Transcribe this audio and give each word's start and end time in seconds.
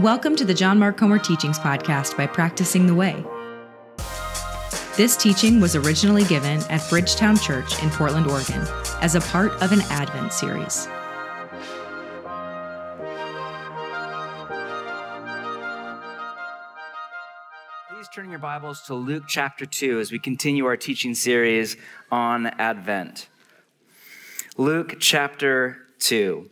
Welcome 0.00 0.34
to 0.36 0.44
the 0.46 0.54
John 0.54 0.78
Mark 0.78 0.96
Comer 0.96 1.18
Teachings 1.18 1.58
Podcast 1.58 2.16
by 2.16 2.26
Practicing 2.26 2.86
the 2.86 2.94
Way. 2.94 3.22
This 4.96 5.18
teaching 5.18 5.60
was 5.60 5.76
originally 5.76 6.24
given 6.24 6.62
at 6.70 6.88
Bridgetown 6.88 7.36
Church 7.36 7.82
in 7.82 7.90
Portland, 7.90 8.26
Oregon, 8.26 8.66
as 9.02 9.16
a 9.16 9.20
part 9.20 9.52
of 9.62 9.72
an 9.72 9.82
Advent 9.90 10.32
series. 10.32 10.88
Please 17.90 18.08
turn 18.14 18.30
your 18.30 18.38
Bibles 18.38 18.80
to 18.82 18.94
Luke 18.94 19.24
chapter 19.28 19.66
2 19.66 20.00
as 20.00 20.10
we 20.10 20.18
continue 20.18 20.64
our 20.64 20.78
teaching 20.78 21.14
series 21.14 21.76
on 22.10 22.46
Advent. 22.46 23.28
Luke 24.56 24.96
chapter 25.00 25.76
2. 25.98 26.48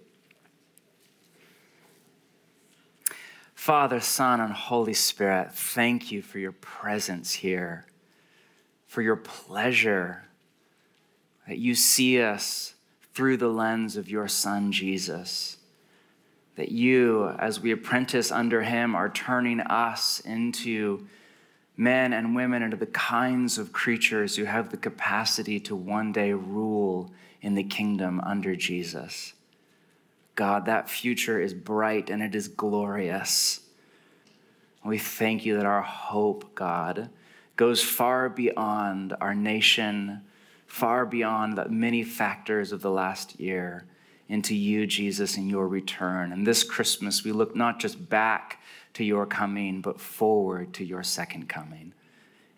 Father, 3.69 4.01
Son, 4.01 4.41
and 4.41 4.55
Holy 4.55 4.95
Spirit, 4.95 5.53
thank 5.53 6.11
you 6.11 6.23
for 6.23 6.39
your 6.39 6.53
presence 6.53 7.35
here, 7.35 7.85
for 8.87 9.03
your 9.03 9.17
pleasure 9.17 10.25
that 11.47 11.59
you 11.59 11.75
see 11.75 12.19
us 12.23 12.73
through 13.13 13.37
the 13.37 13.51
lens 13.51 13.99
of 13.99 14.09
your 14.09 14.27
Son, 14.27 14.73
Jesus. 14.73 15.59
That 16.57 16.73
you, 16.73 17.29
as 17.39 17.61
we 17.61 17.71
apprentice 17.71 18.33
under 18.33 18.63
him, 18.63 18.95
are 18.95 19.11
turning 19.11 19.61
us 19.61 20.21
into 20.21 21.07
men 21.77 22.15
and 22.15 22.35
women, 22.35 22.63
into 22.63 22.79
the 22.79 22.87
kinds 22.87 23.59
of 23.59 23.75
creatures 23.75 24.37
who 24.37 24.45
have 24.45 24.71
the 24.71 24.79
capacity 24.79 25.61
to 25.61 25.77
one 25.77 26.11
day 26.11 26.33
rule 26.33 27.13
in 27.43 27.55
the 27.55 27.65
kingdom 27.65 28.19
under 28.21 28.57
Jesus. 28.57 29.35
God, 30.39 30.67
that 30.67 30.89
future 30.89 31.41
is 31.41 31.53
bright 31.53 32.11
and 32.11 32.23
it 32.23 32.37
is 32.37 32.47
glorious. 32.47 33.59
We 34.85 34.97
thank 34.97 35.45
you 35.45 35.57
that 35.57 35.67
our 35.67 35.83
hope, 35.83 36.55
God, 36.55 37.11
goes 37.57 37.83
far 37.83 38.29
beyond 38.29 39.17
our 39.21 39.35
nation, 39.35 40.21
far 40.69 41.05
beyond 41.05 41.59
the 41.59 41.69
many 41.69 42.05
factors 42.05 42.71
of 42.71 42.83
the 42.83 42.91
last 42.91 43.41
year 43.41 43.85
into 44.29 44.55
you, 44.55 44.87
Jesus, 44.87 45.37
and 45.37 45.51
your 45.51 45.67
return. 45.67 46.31
And 46.31 46.47
this 46.47 46.63
Christmas, 46.63 47.25
we 47.25 47.33
look 47.33 47.57
not 47.57 47.81
just 47.81 48.09
back 48.09 48.63
to 48.95 49.03
your 49.03 49.27
coming, 49.27 49.81
but 49.81 50.01
forward 50.01 50.73
to 50.75 50.85
your 50.85 51.03
second 51.03 51.49
coming. 51.49 51.95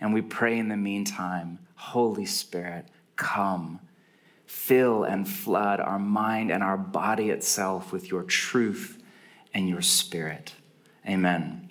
And 0.03 0.12
we 0.12 0.20
pray 0.20 0.58
in 0.58 0.69
the 0.69 0.77
meantime, 0.77 1.61
Holy 1.77 2.27
Spirit, 2.27 2.89
come 3.17 3.81
fill 4.51 5.05
and 5.05 5.29
flood 5.29 5.79
our 5.79 5.98
mind 5.98 6.51
and 6.51 6.61
our 6.61 6.77
body 6.77 7.31
itself 7.31 7.93
with 7.93 8.11
your 8.11 8.25
truth 8.25 9.01
and 9.55 9.69
your 9.69 9.81
spirit. 9.81 10.55
Amen. 11.09 11.70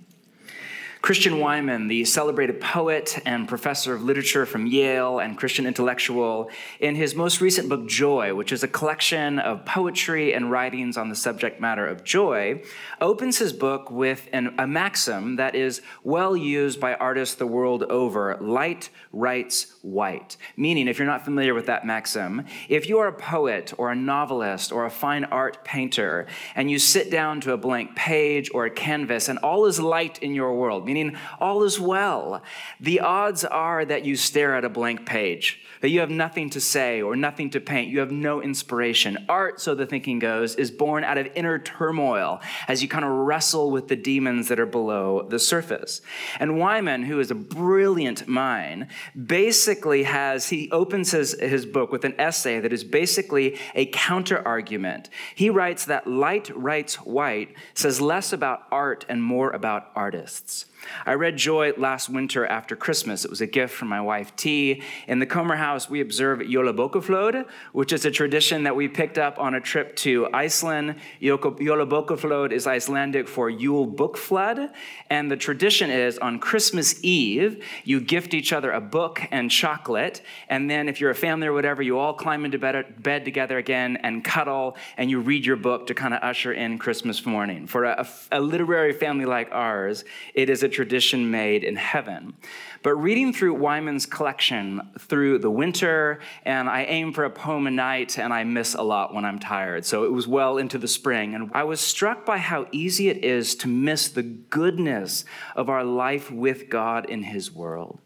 Christian 1.02 1.36
Wiman, 1.40 1.88
the 1.88 2.04
celebrated 2.04 2.60
poet 2.60 3.20
and 3.26 3.48
professor 3.48 3.94
of 3.94 4.04
literature 4.04 4.46
from 4.46 4.68
Yale 4.68 5.20
and 5.20 5.38
Christian 5.38 5.66
intellectual, 5.66 6.52
in 6.82 6.96
his 6.96 7.16
most 7.16 7.40
recent 7.40 7.70
book, 7.70 7.88
Joy, 7.88 8.36
which 8.36 8.52
is 8.52 8.64
a 8.64 8.68
collection 8.68 9.40
of 9.40 9.66
poetry 9.66 10.34
and 10.34 10.52
writings 10.52 10.98
on 10.98 11.08
the 11.08 11.16
subject 11.16 11.62
matter 11.62 11.88
of 11.88 12.04
joy, 12.04 12.62
opens 13.00 13.38
his 13.38 13.54
book 13.54 13.90
with 13.90 14.28
an, 14.34 14.54
a 14.60 14.68
maxim 14.68 15.38
that 15.38 15.56
is 15.56 15.82
well 16.04 16.36
used 16.36 16.82
by 16.82 16.96
artists 16.96 17.36
the 17.36 17.48
world 17.48 17.84
over 17.84 18.38
light 18.42 18.90
writes 19.14 19.76
white. 19.82 20.36
Meaning, 20.58 20.90
if 20.90 21.00
you're 21.00 21.08
not 21.08 21.24
familiar 21.24 21.54
with 21.54 21.68
that 21.68 21.86
maxim, 21.86 22.46
if 22.68 22.90
you 22.90 23.00
are 23.00 23.08
a 23.08 23.14
poet 23.14 23.74
or 23.78 23.90
a 23.90 23.96
novelist 23.96 24.74
or 24.74 24.86
a 24.86 24.92
fine 24.92 25.24
art 25.26 25.64
painter 25.64 26.28
and 26.56 26.70
you 26.70 26.78
sit 26.78 27.10
down 27.10 27.40
to 27.42 27.54
a 27.54 27.58
blank 27.58 27.96
page 27.96 28.52
or 28.54 28.66
a 28.66 28.70
canvas 28.70 29.30
and 29.30 29.40
all 29.40 29.66
is 29.66 29.80
light 29.80 30.20
in 30.20 30.36
your 30.36 30.54
world, 30.54 30.89
meaning 30.90 31.16
all 31.40 31.64
is 31.64 31.80
well, 31.80 32.42
the 32.80 33.00
odds 33.00 33.46
are 33.46 33.86
that 33.86 34.06
you 34.06 34.16
stare 34.16 34.56
at 34.56 34.66
a 34.66 34.70
blank 34.70 35.06
page, 35.06 35.62
that 35.82 35.90
you 35.90 36.00
have 36.00 36.10
nothing 36.10 36.50
to 36.50 36.60
say 36.60 37.00
or 37.00 37.16
nothing 37.16 37.52
to 37.52 37.60
paint. 37.60 37.90
You 37.90 38.00
have 38.00 38.12
no 38.12 38.42
inspiration. 38.42 39.26
Art, 39.30 39.62
so 39.62 39.76
the 39.76 39.86
thinking 39.86 40.18
goes, 40.18 40.56
is 40.56 40.72
born 40.72 41.04
out 41.04 41.20
of 41.20 41.28
inner 41.36 41.60
turmoil 41.60 42.42
as 42.68 42.82
you 42.82 42.90
kind 42.90 43.06
of 43.06 43.12
wrestle 43.12 43.70
with 43.70 43.88
the 43.88 43.96
demons 43.96 44.48
that 44.48 44.60
are 44.60 44.66
below 44.66 45.28
the 45.30 45.38
surface. 45.38 46.02
And 46.40 46.52
Wiman, 46.54 47.06
who 47.06 47.20
is 47.20 47.30
a 47.30 47.36
brilliant 47.36 48.28
mind, 48.28 48.88
basically 49.16 50.04
has, 50.04 50.50
he 50.50 50.72
opens 50.72 51.12
his, 51.12 51.40
his 51.40 51.68
book 51.68 51.92
with 51.92 52.04
an 52.04 52.16
essay 52.20 52.60
that 52.60 52.74
is 52.74 52.84
basically 52.84 53.60
a 53.76 53.86
counter 53.86 54.46
argument. 54.46 55.10
He 55.36 55.52
writes 55.52 55.86
that 55.86 56.08
light 56.08 56.50
writes 56.56 56.96
white 56.96 57.56
says 57.76 58.02
less 58.02 58.34
about 58.34 58.64
art 58.72 59.06
and 59.08 59.22
more 59.22 59.52
about 59.52 59.92
artists. 59.96 60.66
I 61.06 61.14
read 61.14 61.38
Joy 61.38 61.74
last 61.78 62.10
winter 62.10 62.46
after 62.46 62.76
Christmas. 62.76 63.26
It 63.26 63.30
was 63.30 63.42
a 63.42 63.48
gift 63.48 63.74
from 63.74 63.88
my 63.88 64.02
wife 64.02 64.36
T. 64.36 64.82
In 65.08 65.20
the 65.20 65.26
Comer 65.26 65.56
house, 65.56 65.90
we 65.90 66.02
observe 66.02 66.40
Jólabókaflóð, 66.40 67.46
which 67.74 67.94
is 67.94 68.06
a 68.06 68.12
tradition 68.12 68.64
that 68.64 68.76
we 68.76 68.88
picked 68.88 69.18
up 69.18 69.40
on 69.40 69.56
a 69.56 69.62
trip 69.62 69.96
to 69.98 70.28
Iceland. 70.34 70.96
Jólabókaflóð 71.22 72.52
is 72.52 72.68
Icelandic 72.68 73.28
for 73.28 73.50
Yule 73.50 73.86
Book 73.86 74.18
Flood. 74.18 74.70
And 75.10 75.30
the 75.30 75.38
tradition 75.38 75.90
is 75.90 76.18
on 76.18 76.40
Christmas 76.40 77.04
Eve, 77.04 77.64
you 77.84 78.00
gift 78.00 78.34
each 78.34 78.54
other 78.54 78.72
a 78.72 78.82
book 78.82 79.22
and 79.32 79.52
chocolate. 79.52 80.22
And 80.48 80.70
then, 80.70 80.88
if 80.88 81.02
you're 81.02 81.12
a 81.12 81.16
family 81.16 81.48
or 81.48 81.54
whatever, 81.54 81.82
you 81.82 82.00
all 82.00 82.14
climb 82.14 82.46
into 82.46 82.58
bed, 82.58 83.02
bed 83.02 83.26
together 83.26 83.58
again 83.58 83.98
and 84.04 84.24
cuddle, 84.24 84.78
and 84.98 85.10
you 85.10 85.20
read 85.20 85.46
your 85.46 85.56
book 85.56 85.88
to 85.88 85.94
kind 85.94 86.14
of 86.14 86.22
usher 86.24 86.54
in 86.54 86.78
Christmas 86.78 87.26
morning. 87.26 87.68
For 87.68 87.84
a, 87.84 88.08
a 88.32 88.40
literary 88.40 88.94
family 88.94 89.26
like 89.26 89.50
ours, 89.52 90.06
it 90.34 90.50
is 90.50 90.64
a 90.64 90.69
tradition 90.70 91.30
made 91.32 91.64
in 91.64 91.76
heaven. 91.76 92.34
But 92.82 92.96
reading 92.96 93.34
through 93.34 93.56
Wiman's 93.56 94.06
collection 94.06 94.82
through 94.98 95.40
the 95.40 95.52
winter, 95.52 96.20
and 96.44 96.70
I 96.70 96.84
aim 96.84 97.12
for 97.12 97.26
a 97.26 97.30
poem 97.30 97.68
a 97.68 97.72
night, 97.72 98.18
and 98.18 98.34
I 98.34 98.44
miss 98.46 98.74
a 98.74 98.82
lot 98.82 99.14
when 99.14 99.26
I'm 99.26 99.40
tired. 99.40 99.86
So 99.86 100.06
it 100.06 100.14
was 100.14 100.28
well 100.28 100.58
into 100.58 100.78
the 100.78 100.88
spring. 100.88 101.36
And 101.36 101.52
I 101.54 101.64
was 101.64 101.82
struck 101.82 102.26
by 102.26 102.38
how 102.38 102.68
easy 102.72 103.10
it 103.10 103.24
is 103.24 103.56
to 103.56 103.68
miss 103.68 104.08
the 104.08 104.24
goodness 104.24 105.26
of 105.56 105.70
our 105.70 105.84
life 105.84 106.32
with 106.32 106.70
God 106.70 107.10
in 107.10 107.24
His 107.24 107.52
world 107.52 108.00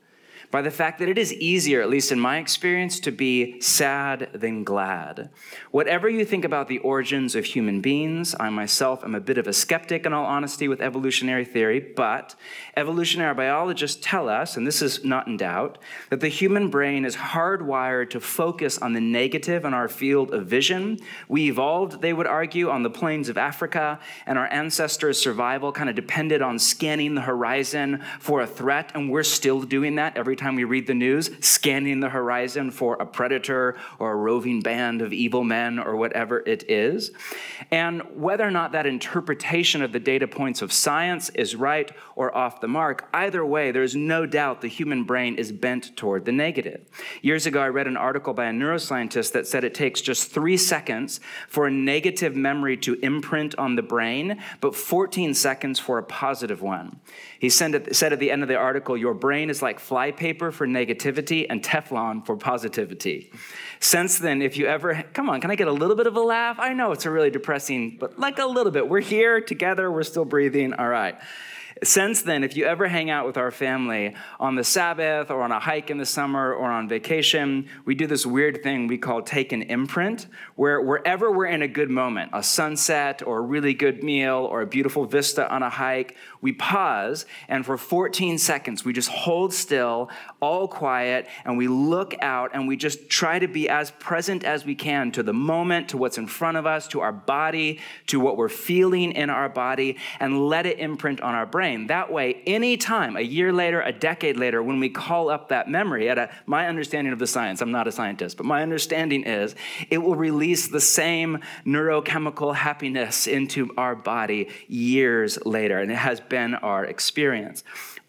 by 0.53 0.61
the 0.61 0.69
fact 0.69 0.99
that 0.99 1.09
it 1.09 1.17
is 1.17 1.33
easier, 1.33 1.81
at 1.81 1.89
least 1.89 2.11
in 2.11 2.19
my 2.19 2.37
experience, 2.37 2.99
to 2.99 3.09
be 3.11 3.59
sad 3.59 4.29
than 4.35 4.63
glad. 4.63 5.31
Whatever 5.71 6.07
you 6.07 6.23
think 6.23 6.45
about 6.45 6.67
the 6.67 6.77
origins 6.77 7.33
of 7.33 7.43
human 7.43 7.81
beings, 7.81 8.35
I 8.39 8.51
myself 8.51 9.03
am 9.03 9.15
a 9.15 9.19
bit 9.19 9.39
of 9.39 9.47
a 9.47 9.53
skeptic, 9.53 10.05
in 10.05 10.13
all 10.13 10.27
honesty, 10.27 10.67
with 10.67 10.79
evolutionary 10.79 11.43
theory, 11.43 11.79
but 11.79 12.35
evolutionary 12.77 13.33
biologists 13.33 13.99
tell 13.99 14.29
us, 14.29 14.55
and 14.55 14.67
this 14.67 14.83
is 14.83 15.03
not 15.03 15.25
in 15.25 15.37
doubt, 15.37 15.79
that 16.11 16.19
the 16.19 16.27
human 16.27 16.69
brain 16.69 17.03
is 17.03 17.15
hardwired 17.15 18.11
to 18.11 18.19
focus 18.19 18.77
on 18.77 18.93
the 18.93 19.01
negative 19.01 19.65
in 19.65 19.73
our 19.73 19.87
field 19.87 20.31
of 20.35 20.45
vision. 20.45 20.99
We 21.27 21.49
evolved, 21.49 21.99
they 22.03 22.13
would 22.13 22.27
argue, 22.27 22.69
on 22.69 22.83
the 22.83 22.91
plains 22.91 23.27
of 23.27 23.39
Africa, 23.39 23.99
and 24.27 24.37
our 24.37 24.53
ancestors' 24.53 25.19
survival 25.19 25.71
kind 25.71 25.89
of 25.89 25.95
depended 25.95 26.43
on 26.43 26.59
scanning 26.59 27.15
the 27.15 27.21
horizon 27.21 28.03
for 28.19 28.41
a 28.41 28.45
threat, 28.45 28.91
and 28.93 29.09
we're 29.09 29.23
still 29.23 29.63
doing 29.63 29.95
that 29.95 30.15
every 30.15 30.35
time 30.35 30.42
time 30.43 30.55
we 30.55 30.65
read 30.65 30.87
the 30.87 30.93
news, 30.93 31.31
scanning 31.39 32.01
the 32.01 32.09
horizon 32.09 32.69
for 32.69 32.95
a 32.95 33.05
predator 33.05 33.77
or 33.97 34.11
a 34.11 34.15
roving 34.15 34.61
band 34.61 35.01
of 35.01 35.13
evil 35.13 35.43
men 35.43 35.79
or 35.79 35.95
whatever 35.95 36.43
it 36.45 36.69
is. 36.69 37.11
And 37.71 38.01
whether 38.13 38.45
or 38.45 38.51
not 38.51 38.73
that 38.73 38.85
interpretation 38.85 39.81
of 39.81 39.93
the 39.93 39.99
data 39.99 40.27
points 40.27 40.61
of 40.61 40.73
science 40.73 41.29
is 41.29 41.55
right 41.55 41.89
or 42.15 42.35
off 42.35 42.59
the 42.59 42.67
mark, 42.67 43.07
either 43.13 43.45
way, 43.45 43.71
there's 43.71 43.95
no 43.95 44.25
doubt 44.25 44.59
the 44.59 44.67
human 44.67 45.05
brain 45.05 45.35
is 45.35 45.51
bent 45.51 45.95
toward 45.95 46.25
the 46.25 46.31
negative. 46.33 46.81
Years 47.21 47.45
ago, 47.45 47.61
I 47.61 47.69
read 47.69 47.87
an 47.87 47.97
article 47.97 48.33
by 48.33 48.45
a 48.45 48.51
neuroscientist 48.51 49.31
that 49.31 49.47
said 49.47 49.63
it 49.63 49.73
takes 49.73 50.01
just 50.01 50.29
three 50.29 50.57
seconds 50.57 51.21
for 51.47 51.67
a 51.67 51.71
negative 51.71 52.35
memory 52.35 52.75
to 52.77 52.95
imprint 52.95 53.55
on 53.57 53.75
the 53.75 53.81
brain, 53.81 54.41
but 54.59 54.75
14 54.75 55.33
seconds 55.33 55.79
for 55.79 55.97
a 55.97 56.03
positive 56.03 56.61
one. 56.61 56.99
He 57.39 57.49
said 57.49 57.73
at 57.75 58.19
the 58.19 58.31
end 58.31 58.41
of 58.41 58.49
the 58.49 58.55
article, 58.55 58.97
Your 58.97 59.13
brain 59.13 59.49
is 59.49 59.61
like 59.61 59.79
flypaper 59.79 60.32
for 60.33 60.67
negativity 60.67 61.45
and 61.49 61.63
Teflon 61.63 62.25
for 62.25 62.35
positivity. 62.35 63.31
Since 63.79 64.19
then, 64.19 64.41
if 64.41 64.57
you 64.57 64.67
ever, 64.67 65.03
come 65.13 65.29
on, 65.29 65.41
can 65.41 65.51
I 65.51 65.55
get 65.55 65.67
a 65.67 65.71
little 65.71 65.95
bit 65.95 66.07
of 66.07 66.15
a 66.15 66.21
laugh? 66.21 66.57
I 66.59 66.73
know 66.73 66.91
it's 66.91 67.05
a 67.05 67.11
really 67.11 67.29
depressing, 67.29 67.97
but 67.99 68.19
like 68.19 68.39
a 68.39 68.45
little 68.45 68.71
bit. 68.71 68.87
We're 68.87 69.01
here 69.01 69.41
together, 69.41 69.91
we're 69.91 70.03
still 70.03 70.25
breathing, 70.25 70.73
all 70.73 70.87
right. 70.87 71.15
Since 71.83 72.21
then, 72.21 72.43
if 72.45 72.55
you 72.55 72.65
ever 72.65 72.87
hang 72.87 73.09
out 73.09 73.25
with 73.25 73.35
our 73.35 73.51
family 73.51 74.15
on 74.39 74.55
the 74.55 74.63
Sabbath 74.63 75.29
or 75.29 75.41
on 75.41 75.51
a 75.51 75.59
hike 75.59 75.89
in 75.89 75.97
the 75.97 76.05
summer 76.05 76.53
or 76.53 76.71
on 76.71 76.87
vacation, 76.87 77.67
we 77.83 77.93
do 77.93 78.07
this 78.07 78.25
weird 78.25 78.63
thing 78.63 78.87
we 78.87 78.97
call 78.97 79.21
take 79.21 79.51
an 79.51 79.63
imprint, 79.63 80.27
where 80.55 80.79
wherever 80.79 81.29
we're 81.31 81.47
in 81.47 81.61
a 81.61 81.67
good 81.67 81.89
moment, 81.89 82.29
a 82.31 82.41
sunset 82.41 83.21
or 83.25 83.39
a 83.39 83.41
really 83.41 83.73
good 83.73 84.01
meal 84.01 84.47
or 84.49 84.61
a 84.61 84.65
beautiful 84.65 85.05
vista 85.05 85.51
on 85.53 85.61
a 85.61 85.69
hike, 85.69 86.15
we 86.41 86.53
pause 86.53 87.25
and 87.49 87.65
for 87.65 87.77
14 87.77 88.37
seconds 88.37 88.85
we 88.85 88.93
just 88.93 89.09
hold 89.09 89.53
still, 89.53 90.09
all 90.39 90.67
quiet, 90.67 91.27
and 91.43 91.57
we 91.57 91.67
look 91.67 92.15
out 92.21 92.51
and 92.53 92.67
we 92.67 92.77
just 92.77 93.09
try 93.09 93.39
to 93.39 93.47
be 93.47 93.67
as 93.67 93.91
present 93.91 94.45
as 94.45 94.63
we 94.63 94.75
can 94.75 95.11
to 95.11 95.23
the 95.23 95.33
moment, 95.33 95.89
to 95.89 95.97
what's 95.97 96.17
in 96.17 96.27
front 96.27 96.55
of 96.55 96.65
us, 96.65 96.87
to 96.87 97.01
our 97.01 97.11
body, 97.13 97.79
to 98.07 98.19
what 98.21 98.37
we're 98.37 98.47
feeling 98.47 99.11
in 99.11 99.29
our 99.29 99.49
body, 99.49 99.97
and 100.21 100.47
let 100.47 100.65
it 100.65 100.79
imprint 100.79 101.19
on 101.19 101.35
our 101.35 101.45
brain 101.45 101.72
That 101.87 102.11
way, 102.11 102.41
anytime, 102.45 103.15
a 103.15 103.21
year 103.21 103.51
later, 103.51 103.81
a 103.81 103.91
decade 103.91 104.37
later, 104.37 104.61
when 104.63 104.79
we 104.79 104.89
call 104.89 105.29
up 105.29 105.49
that 105.49 105.69
memory, 105.69 106.09
at 106.09 106.17
a, 106.17 106.29
my 106.45 106.67
understanding 106.67 107.13
of 107.13 107.19
the 107.19 107.27
science, 107.27 107.61
I'm 107.61 107.71
not 107.71 107.87
a 107.87 107.91
scientist, 107.91 108.37
but 108.37 108.45
my 108.45 108.61
understanding 108.61 109.23
is 109.23 109.55
it 109.89 109.97
will 109.99 110.15
release 110.15 110.67
the 110.67 110.79
same 110.79 111.39
neurochemical 111.65 112.55
happiness 112.55 113.27
into 113.27 113.69
our 113.77 113.95
body 113.95 114.49
years 114.67 115.37
later. 115.45 115.79
And 115.79 115.91
it 115.91 115.97
has 115.97 116.19
been 116.19 116.55
our 116.55 116.85
experience. 116.85 117.63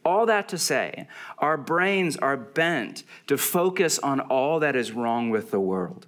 All 0.04 0.26
that 0.26 0.48
to 0.50 0.58
say, 0.58 1.08
our 1.38 1.56
brains 1.56 2.16
are 2.18 2.36
bent 2.36 3.04
to 3.26 3.38
focus 3.38 3.98
on 3.98 4.20
all 4.20 4.60
that 4.60 4.76
is 4.76 4.92
wrong 4.92 5.30
with 5.30 5.50
the 5.50 5.60
world. 5.60 6.06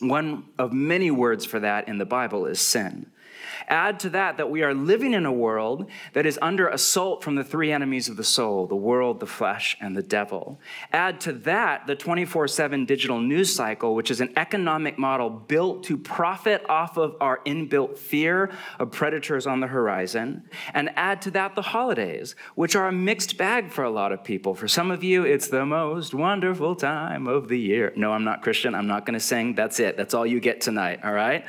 One 0.00 0.44
of 0.58 0.72
many 0.72 1.10
words 1.10 1.44
for 1.44 1.58
that 1.60 1.88
in 1.88 1.98
the 1.98 2.06
Bible 2.06 2.46
is 2.46 2.60
sin. 2.60 3.10
Add 3.68 4.00
to 4.00 4.10
that 4.10 4.38
that 4.38 4.50
we 4.50 4.62
are 4.62 4.74
living 4.74 5.12
in 5.12 5.26
a 5.26 5.32
world 5.32 5.88
that 6.14 6.26
is 6.26 6.38
under 6.40 6.68
assault 6.68 7.22
from 7.22 7.34
the 7.34 7.44
three 7.44 7.70
enemies 7.70 8.08
of 8.08 8.16
the 8.16 8.24
soul 8.24 8.66
the 8.66 8.74
world, 8.76 9.20
the 9.20 9.26
flesh, 9.26 9.76
and 9.80 9.96
the 9.96 10.02
devil. 10.02 10.58
Add 10.92 11.20
to 11.22 11.32
that 11.32 11.86
the 11.86 11.94
24 11.94 12.48
7 12.48 12.86
digital 12.86 13.20
news 13.20 13.54
cycle, 13.54 13.94
which 13.94 14.10
is 14.10 14.20
an 14.20 14.32
economic 14.36 14.98
model 14.98 15.28
built 15.28 15.84
to 15.84 15.96
profit 15.96 16.64
off 16.68 16.96
of 16.96 17.16
our 17.20 17.40
inbuilt 17.44 17.98
fear 17.98 18.50
of 18.78 18.90
predators 18.90 19.46
on 19.46 19.60
the 19.60 19.66
horizon. 19.66 20.48
And 20.72 20.90
add 20.96 21.22
to 21.22 21.30
that 21.32 21.54
the 21.54 21.62
holidays, 21.62 22.34
which 22.54 22.74
are 22.74 22.88
a 22.88 22.92
mixed 22.92 23.36
bag 23.36 23.70
for 23.70 23.84
a 23.84 23.90
lot 23.90 24.12
of 24.12 24.24
people. 24.24 24.54
For 24.54 24.68
some 24.68 24.90
of 24.90 25.04
you, 25.04 25.24
it's 25.24 25.48
the 25.48 25.66
most 25.66 26.14
wonderful 26.14 26.74
time 26.74 27.26
of 27.26 27.48
the 27.48 27.58
year. 27.58 27.92
No, 27.96 28.12
I'm 28.12 28.24
not 28.24 28.42
Christian. 28.42 28.74
I'm 28.74 28.86
not 28.86 29.04
going 29.04 29.18
to 29.18 29.24
sing. 29.24 29.54
That's 29.54 29.78
it. 29.80 29.96
That's 29.96 30.14
all 30.14 30.26
you 30.26 30.40
get 30.40 30.60
tonight, 30.60 31.00
all 31.04 31.12
right? 31.12 31.44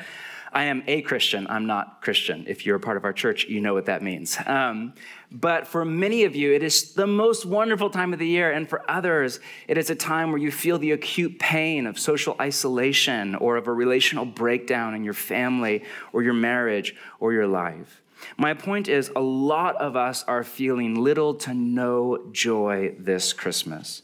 I 0.52 0.64
am 0.64 0.82
a 0.86 1.02
Christian. 1.02 1.46
I'm 1.48 1.66
not 1.66 2.02
Christian. 2.02 2.44
If 2.48 2.66
you're 2.66 2.76
a 2.76 2.80
part 2.80 2.96
of 2.96 3.04
our 3.04 3.12
church, 3.12 3.44
you 3.44 3.60
know 3.60 3.74
what 3.74 3.86
that 3.86 4.02
means. 4.02 4.36
Um, 4.46 4.94
but 5.30 5.66
for 5.66 5.84
many 5.84 6.24
of 6.24 6.34
you, 6.34 6.52
it 6.52 6.62
is 6.62 6.92
the 6.94 7.06
most 7.06 7.46
wonderful 7.46 7.88
time 7.88 8.12
of 8.12 8.18
the 8.18 8.26
year. 8.26 8.50
And 8.50 8.68
for 8.68 8.88
others, 8.90 9.38
it 9.68 9.78
is 9.78 9.90
a 9.90 9.94
time 9.94 10.30
where 10.30 10.40
you 10.40 10.50
feel 10.50 10.78
the 10.78 10.90
acute 10.90 11.38
pain 11.38 11.86
of 11.86 11.98
social 11.98 12.34
isolation 12.40 13.36
or 13.36 13.56
of 13.56 13.68
a 13.68 13.72
relational 13.72 14.24
breakdown 14.24 14.94
in 14.94 15.04
your 15.04 15.14
family 15.14 15.84
or 16.12 16.22
your 16.22 16.34
marriage 16.34 16.96
or 17.20 17.32
your 17.32 17.46
life. 17.46 18.02
My 18.36 18.54
point 18.54 18.88
is, 18.88 19.10
a 19.14 19.20
lot 19.20 19.76
of 19.76 19.96
us 19.96 20.24
are 20.24 20.44
feeling 20.44 20.94
little 20.94 21.34
to 21.34 21.54
no 21.54 22.26
joy 22.32 22.94
this 22.98 23.32
Christmas. 23.32 24.02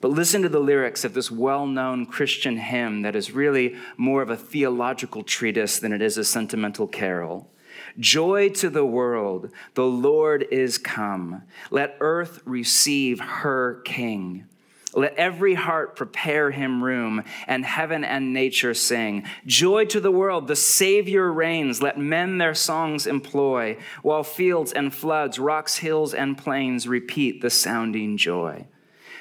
But 0.00 0.12
listen 0.12 0.42
to 0.42 0.48
the 0.48 0.60
lyrics 0.60 1.04
of 1.04 1.14
this 1.14 1.30
well 1.30 1.66
known 1.66 2.06
Christian 2.06 2.56
hymn 2.56 3.02
that 3.02 3.16
is 3.16 3.32
really 3.32 3.76
more 3.96 4.22
of 4.22 4.30
a 4.30 4.36
theological 4.36 5.24
treatise 5.24 5.78
than 5.78 5.92
it 5.92 6.02
is 6.02 6.16
a 6.16 6.24
sentimental 6.24 6.86
carol. 6.86 7.50
Joy 7.98 8.50
to 8.50 8.70
the 8.70 8.84
world, 8.84 9.50
the 9.74 9.86
Lord 9.86 10.46
is 10.50 10.78
come. 10.78 11.42
Let 11.70 11.96
earth 12.00 12.40
receive 12.44 13.20
her 13.20 13.80
King. 13.84 14.46
Let 14.94 15.14
every 15.16 15.54
heart 15.54 15.96
prepare 15.96 16.50
him 16.50 16.82
room, 16.82 17.22
and 17.46 17.64
heaven 17.64 18.04
and 18.04 18.32
nature 18.32 18.72
sing. 18.72 19.24
Joy 19.46 19.84
to 19.86 20.00
the 20.00 20.10
world, 20.10 20.48
the 20.48 20.56
Savior 20.56 21.30
reigns. 21.30 21.82
Let 21.82 21.98
men 21.98 22.38
their 22.38 22.54
songs 22.54 23.06
employ, 23.06 23.76
while 24.02 24.24
fields 24.24 24.72
and 24.72 24.94
floods, 24.94 25.38
rocks, 25.38 25.76
hills, 25.76 26.14
and 26.14 26.38
plains 26.38 26.88
repeat 26.88 27.42
the 27.42 27.50
sounding 27.50 28.16
joy. 28.16 28.66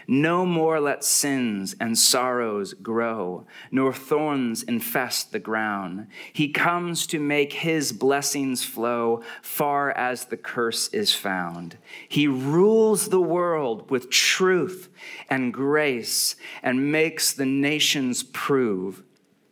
No 0.09 0.45
more 0.45 0.79
let 0.79 1.03
sins 1.03 1.75
and 1.81 1.97
sorrows 1.97 2.73
grow, 2.73 3.45
nor 3.71 3.91
thorns 3.91 4.63
infest 4.63 5.33
the 5.33 5.39
ground. 5.39 6.07
He 6.31 6.47
comes 6.47 7.05
to 7.07 7.19
make 7.19 7.51
his 7.51 7.91
blessings 7.91 8.63
flow 8.63 9.21
far 9.41 9.91
as 9.91 10.25
the 10.25 10.37
curse 10.37 10.87
is 10.89 11.13
found. 11.13 11.77
He 12.07 12.25
rules 12.25 13.09
the 13.09 13.19
world 13.19 13.91
with 13.91 14.09
truth 14.09 14.87
and 15.29 15.53
grace 15.53 16.37
and 16.63 16.89
makes 16.89 17.33
the 17.33 17.45
nations 17.45 18.23
prove 18.23 19.03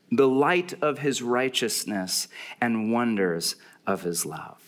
the 0.09 0.29
light 0.29 0.73
of 0.81 0.99
his 0.99 1.21
righteousness 1.21 2.29
and 2.61 2.93
wonders 2.93 3.57
of 3.85 4.03
his 4.03 4.25
love. 4.25 4.61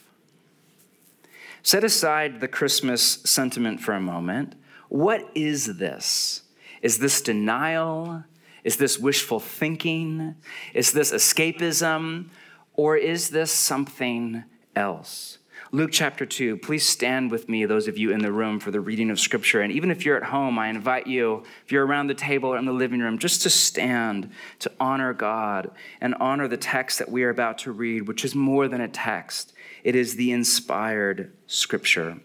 Set 1.61 1.85
aside 1.85 2.41
the 2.41 2.47
Christmas 2.49 3.01
sentiment 3.23 3.79
for 3.79 3.93
a 3.93 4.01
moment 4.01 4.55
what 4.89 5.29
is 5.35 5.77
this? 5.77 6.43
Is 6.81 6.99
this 6.99 7.21
denial? 7.21 8.23
Is 8.63 8.77
this 8.77 8.99
wishful 8.99 9.39
thinking? 9.39 10.35
Is 10.73 10.91
this 10.91 11.11
escapism? 11.11 12.29
Or 12.73 12.95
is 12.95 13.29
this 13.29 13.51
something 13.51 14.43
else? 14.75 15.39
Luke 15.71 15.89
chapter 15.91 16.25
2, 16.25 16.57
please 16.57 16.87
stand 16.87 17.29
with 17.29 17.49
me, 17.49 17.65
those 17.65 17.89
of 17.89 17.97
you 17.97 18.11
in 18.11 18.19
the 18.19 18.31
room, 18.31 18.59
for 18.59 18.71
the 18.71 18.79
reading 18.79 19.09
of 19.09 19.19
Scripture. 19.19 19.61
And 19.61 19.73
even 19.73 19.91
if 19.91 20.05
you're 20.05 20.15
at 20.15 20.23
home, 20.23 20.57
I 20.57 20.69
invite 20.69 21.07
you, 21.07 21.43
if 21.65 21.71
you're 21.73 21.85
around 21.85 22.07
the 22.07 22.13
table 22.13 22.53
or 22.53 22.57
in 22.57 22.65
the 22.65 22.71
living 22.71 23.01
room, 23.01 23.17
just 23.17 23.41
to 23.41 23.49
stand 23.49 24.31
to 24.59 24.71
honor 24.79 25.13
God 25.13 25.71
and 25.99 26.15
honor 26.15 26.47
the 26.47 26.55
text 26.55 26.99
that 26.99 27.11
we 27.11 27.23
are 27.23 27.29
about 27.29 27.57
to 27.59 27.73
read, 27.73 28.07
which 28.07 28.23
is 28.23 28.33
more 28.33 28.69
than 28.69 28.79
a 28.79 28.87
text, 28.87 29.53
it 29.83 29.93
is 29.93 30.15
the 30.15 30.31
inspired 30.31 31.33
Scripture. 31.47 32.19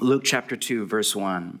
Luke 0.00 0.24
chapter 0.24 0.56
2, 0.56 0.84
verse 0.86 1.16
1. 1.16 1.60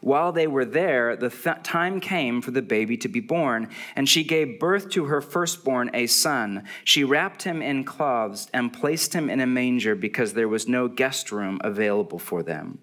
While 0.00 0.32
they 0.32 0.46
were 0.46 0.64
there, 0.64 1.16
the 1.16 1.30
th- 1.30 1.62
time 1.62 2.00
came 2.00 2.42
for 2.42 2.50
the 2.50 2.62
baby 2.62 2.96
to 2.98 3.08
be 3.08 3.20
born, 3.20 3.68
and 3.94 4.08
she 4.08 4.24
gave 4.24 4.60
birth 4.60 4.90
to 4.90 5.06
her 5.06 5.20
firstborn, 5.20 5.90
a 5.94 6.06
son. 6.06 6.64
She 6.84 7.04
wrapped 7.04 7.42
him 7.42 7.62
in 7.62 7.84
cloths 7.84 8.48
and 8.52 8.72
placed 8.72 9.14
him 9.14 9.30
in 9.30 9.40
a 9.40 9.46
manger 9.46 9.94
because 9.94 10.32
there 10.32 10.48
was 10.48 10.68
no 10.68 10.88
guest 10.88 11.32
room 11.32 11.60
available 11.62 12.18
for 12.18 12.42
them. 12.42 12.78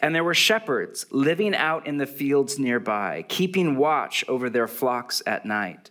And 0.00 0.14
there 0.14 0.24
were 0.24 0.34
shepherds 0.34 1.06
living 1.10 1.54
out 1.54 1.86
in 1.86 1.98
the 1.98 2.06
fields 2.06 2.58
nearby, 2.58 3.24
keeping 3.28 3.76
watch 3.76 4.24
over 4.28 4.48
their 4.48 4.68
flocks 4.68 5.22
at 5.26 5.44
night 5.44 5.90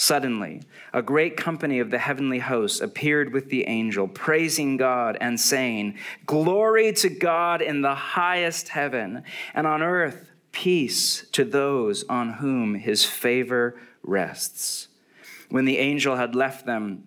Suddenly, 0.00 0.62
a 0.94 1.02
great 1.02 1.36
company 1.36 1.78
of 1.78 1.90
the 1.90 1.98
heavenly 1.98 2.38
hosts 2.38 2.80
appeared 2.80 3.34
with 3.34 3.50
the 3.50 3.66
angel, 3.66 4.08
praising 4.08 4.78
God 4.78 5.18
and 5.20 5.38
saying, 5.38 5.98
Glory 6.24 6.94
to 6.94 7.10
God 7.10 7.60
in 7.60 7.82
the 7.82 7.94
highest 7.94 8.68
heaven, 8.68 9.24
and 9.52 9.66
on 9.66 9.82
earth 9.82 10.30
peace 10.52 11.26
to 11.32 11.44
those 11.44 12.04
on 12.04 12.32
whom 12.32 12.76
his 12.76 13.04
favor 13.04 13.78
rests. 14.02 14.88
When 15.50 15.66
the 15.66 15.76
angel 15.76 16.16
had 16.16 16.34
left 16.34 16.64
them, 16.64 17.06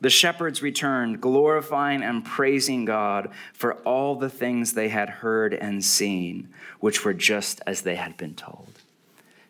The 0.00 0.10
shepherds 0.10 0.62
returned, 0.62 1.20
glorifying 1.20 2.02
and 2.02 2.24
praising 2.24 2.84
God 2.84 3.30
for 3.52 3.74
all 3.84 4.16
the 4.16 4.28
things 4.28 4.72
they 4.72 4.88
had 4.88 5.08
heard 5.08 5.54
and 5.54 5.84
seen, 5.84 6.48
which 6.80 7.04
were 7.04 7.14
just 7.14 7.60
as 7.66 7.82
they 7.82 7.94
had 7.94 8.16
been 8.16 8.34
told. 8.34 8.80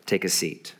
Take 0.05 0.23
a 0.23 0.29
seat. 0.29 0.75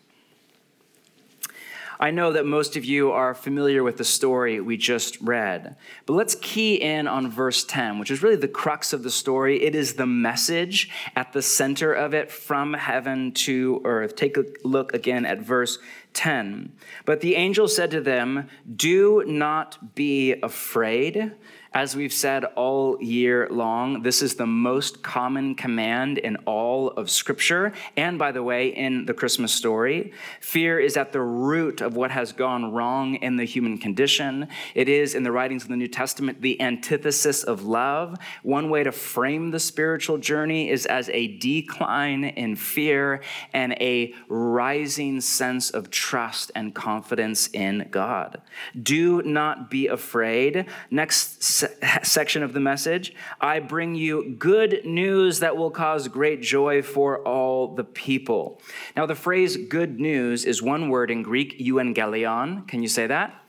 I 2.00 2.12
know 2.12 2.34
that 2.34 2.46
most 2.46 2.76
of 2.76 2.86
you 2.86 3.12
are 3.12 3.34
familiar 3.34 3.84
with 3.84 3.98
the 3.98 4.04
story 4.04 4.60
we 4.60 4.78
just 4.78 5.20
read, 5.22 5.76
but 6.06 6.14
let's 6.14 6.36
key 6.36 6.76
in 6.76 7.08
on 7.08 7.30
verse 7.30 7.64
10, 7.64 8.00
which 8.00 8.12
is 8.12 8.22
really 8.22 8.36
the 8.36 8.48
crux 8.48 8.94
of 8.94 9.04
the 9.04 9.12
story. 9.12 9.64
It 9.64 9.76
is 9.76 9.94
the 9.94 10.06
message 10.06 10.90
at 11.16 11.34
the 11.34 11.42
center 11.42 11.94
of 11.94 12.14
it 12.14 12.32
from 12.32 12.74
heaven 12.74 13.32
to 13.34 13.82
earth. 13.86 14.16
Take 14.16 14.38
a 14.38 14.46
look 14.64 14.94
again 14.94 15.26
at 15.26 15.40
verse 15.40 15.80
10. 16.14 16.72
But 17.06 17.22
the 17.22 17.36
angel 17.36 17.68
said 17.68 17.92
to 17.92 18.02
them, 18.02 18.50
Do 18.76 19.24
not 19.26 19.96
be 19.96 20.34
afraid. 20.42 21.34
As 21.76 21.94
we've 21.94 22.14
said 22.14 22.46
all 22.56 22.98
year 23.02 23.50
long, 23.52 24.02
this 24.02 24.22
is 24.22 24.36
the 24.36 24.46
most 24.48 25.04
common 25.04 25.56
command 25.56 26.18
in 26.18 26.38
all 26.46 26.92
of 26.92 27.12
Scripture, 27.12 27.74
and 27.98 28.18
by 28.18 28.32
the 28.32 28.42
way, 28.42 28.70
in 28.70 29.06
the 29.06 29.14
Christmas 29.14 29.52
story. 29.52 30.14
Fear 30.40 30.80
is 30.80 30.96
at 30.96 31.12
the 31.12 31.20
root 31.20 31.82
of 31.82 31.98
what 31.98 32.12
has 32.12 32.32
gone 32.32 32.72
wrong 32.72 33.16
in 33.16 33.36
the 33.36 33.44
human 33.44 33.78
condition. 33.78 34.48
It 34.74 34.88
is, 34.88 35.16
in 35.16 35.24
the 35.24 35.34
writings 35.34 35.64
of 35.64 35.70
the 35.70 35.76
New 35.76 35.90
Testament, 35.90 36.42
the 36.42 36.62
antithesis 36.62 37.44
of 37.44 37.66
love. 37.66 38.16
One 38.42 38.70
way 38.70 38.84
to 38.84 38.94
frame 38.94 39.52
the 39.52 39.60
spiritual 39.60 40.18
journey 40.18 40.70
is 40.70 40.86
as 40.86 41.10
a 41.10 41.36
decline 41.40 42.24
in 42.24 42.56
fear 42.56 43.20
and 43.52 43.74
a 43.74 44.14
rising 44.30 45.20
sense 45.20 45.72
of 45.72 45.90
trust 45.90 46.54
and 46.56 46.74
confidence 46.74 47.50
in 47.52 47.90
God. 47.92 48.42
Do 48.82 49.22
not 49.24 49.70
be 49.70 49.88
afraid. 49.88 50.68
Next 50.90 51.65
section 52.04 52.44
of 52.44 52.54
the 52.54 52.60
message, 52.60 53.14
I 53.40 53.60
bring 53.60 53.96
you 53.96 54.36
good 54.38 54.86
news 54.86 55.40
that 55.40 55.58
will 55.58 55.72
cause 55.72 56.08
great 56.08 56.42
joy 56.42 56.82
for 56.82 57.26
all 57.28 57.76
the 57.76 57.84
people. 57.84 58.62
Now, 58.96 59.06
the 59.06 59.16
phrase 59.16 59.58
good 59.58 60.00
news 60.00 60.46
is 60.46 60.62
one 60.62 60.90
word 60.90 61.12
in 61.12 61.24
Greek, 61.24 61.60
euangelion. 61.60 62.68
Can 62.68 62.82
you 62.82 62.90
say 62.90 63.08
that? 63.08 63.45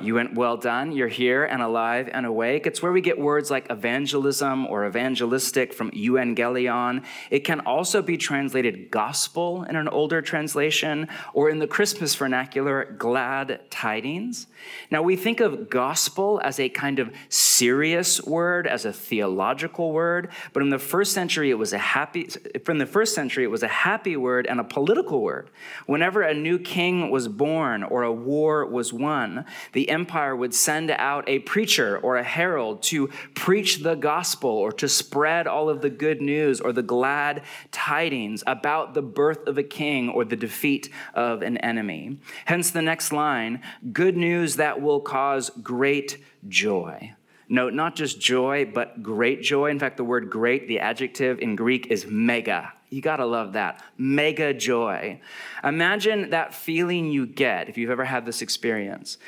You 0.00 0.14
went 0.14 0.34
well 0.34 0.56
done. 0.56 0.92
You're 0.92 1.08
here 1.08 1.44
and 1.44 1.62
alive 1.62 2.08
and 2.12 2.26
awake. 2.26 2.66
It's 2.66 2.82
where 2.82 2.92
we 2.92 3.00
get 3.00 3.18
words 3.18 3.50
like 3.50 3.70
evangelism 3.70 4.66
or 4.66 4.86
evangelistic 4.86 5.72
from 5.72 5.90
euangelion. 5.92 7.04
It 7.30 7.40
can 7.40 7.60
also 7.60 8.02
be 8.02 8.16
translated 8.16 8.90
gospel 8.90 9.62
in 9.64 9.76
an 9.76 9.88
older 9.88 10.20
translation, 10.20 11.08
or 11.32 11.48
in 11.48 11.58
the 11.58 11.66
Christmas 11.66 12.14
vernacular, 12.14 12.94
glad 12.98 13.60
tidings. 13.70 14.46
Now, 14.90 15.02
we 15.02 15.16
think 15.16 15.40
of 15.40 15.70
gospel 15.70 16.40
as 16.44 16.60
a 16.60 16.68
kind 16.68 16.98
of 16.98 17.10
serious 17.28 18.22
word, 18.22 18.66
as 18.66 18.84
a 18.84 18.92
theological 18.92 19.92
word, 19.92 20.30
but 20.52 20.62
in 20.62 20.70
the 20.70 20.78
first 20.78 21.12
century, 21.12 21.50
it 21.50 21.58
was 21.58 21.72
a 21.72 21.78
happy, 21.78 22.28
from 22.64 22.78
the 22.78 22.86
first 22.86 23.14
century, 23.14 23.44
it 23.44 23.50
was 23.50 23.62
a 23.62 23.68
happy 23.68 24.16
word 24.16 24.46
and 24.46 24.60
a 24.60 24.64
political 24.64 25.22
word. 25.22 25.50
Whenever 25.86 26.22
a 26.22 26.34
new 26.34 26.58
king 26.58 27.10
was 27.10 27.28
born 27.28 27.82
or 27.82 28.02
a 28.02 28.12
war 28.12 28.66
was 28.66 28.92
won, 28.92 29.44
the 29.72 29.85
empire 29.88 30.34
would 30.34 30.54
send 30.54 30.90
out 30.90 31.28
a 31.28 31.40
preacher 31.40 31.98
or 31.98 32.16
a 32.16 32.22
herald 32.22 32.82
to 32.84 33.08
preach 33.34 33.78
the 33.78 33.94
gospel 33.94 34.50
or 34.50 34.72
to 34.72 34.88
spread 34.88 35.46
all 35.46 35.68
of 35.68 35.82
the 35.82 35.90
good 35.90 36.20
news 36.20 36.60
or 36.60 36.72
the 36.72 36.82
glad 36.82 37.42
tidings 37.70 38.42
about 38.46 38.94
the 38.94 39.02
birth 39.02 39.46
of 39.46 39.58
a 39.58 39.62
king 39.62 40.08
or 40.08 40.24
the 40.24 40.36
defeat 40.36 40.88
of 41.14 41.42
an 41.42 41.56
enemy. 41.58 42.18
Hence 42.44 42.70
the 42.70 42.82
next 42.82 43.12
line 43.12 43.62
good 43.92 44.16
news 44.16 44.56
that 44.56 44.80
will 44.80 45.00
cause 45.00 45.50
great 45.62 46.18
joy. 46.48 47.14
Note, 47.48 47.74
not 47.74 47.94
just 47.94 48.20
joy, 48.20 48.64
but 48.72 49.02
great 49.02 49.40
joy. 49.40 49.70
In 49.70 49.78
fact, 49.78 49.96
the 49.96 50.04
word 50.04 50.30
great, 50.30 50.66
the 50.66 50.80
adjective 50.80 51.38
in 51.38 51.54
Greek 51.54 51.86
is 51.88 52.06
mega. 52.06 52.72
You 52.90 53.00
gotta 53.00 53.26
love 53.26 53.52
that. 53.52 53.84
Mega 53.96 54.52
joy. 54.52 55.20
Imagine 55.62 56.30
that 56.30 56.54
feeling 56.54 57.10
you 57.10 57.26
get 57.26 57.68
if 57.68 57.78
you've 57.78 57.90
ever 57.90 58.04
had 58.04 58.26
this 58.26 58.42
experience 58.42 59.18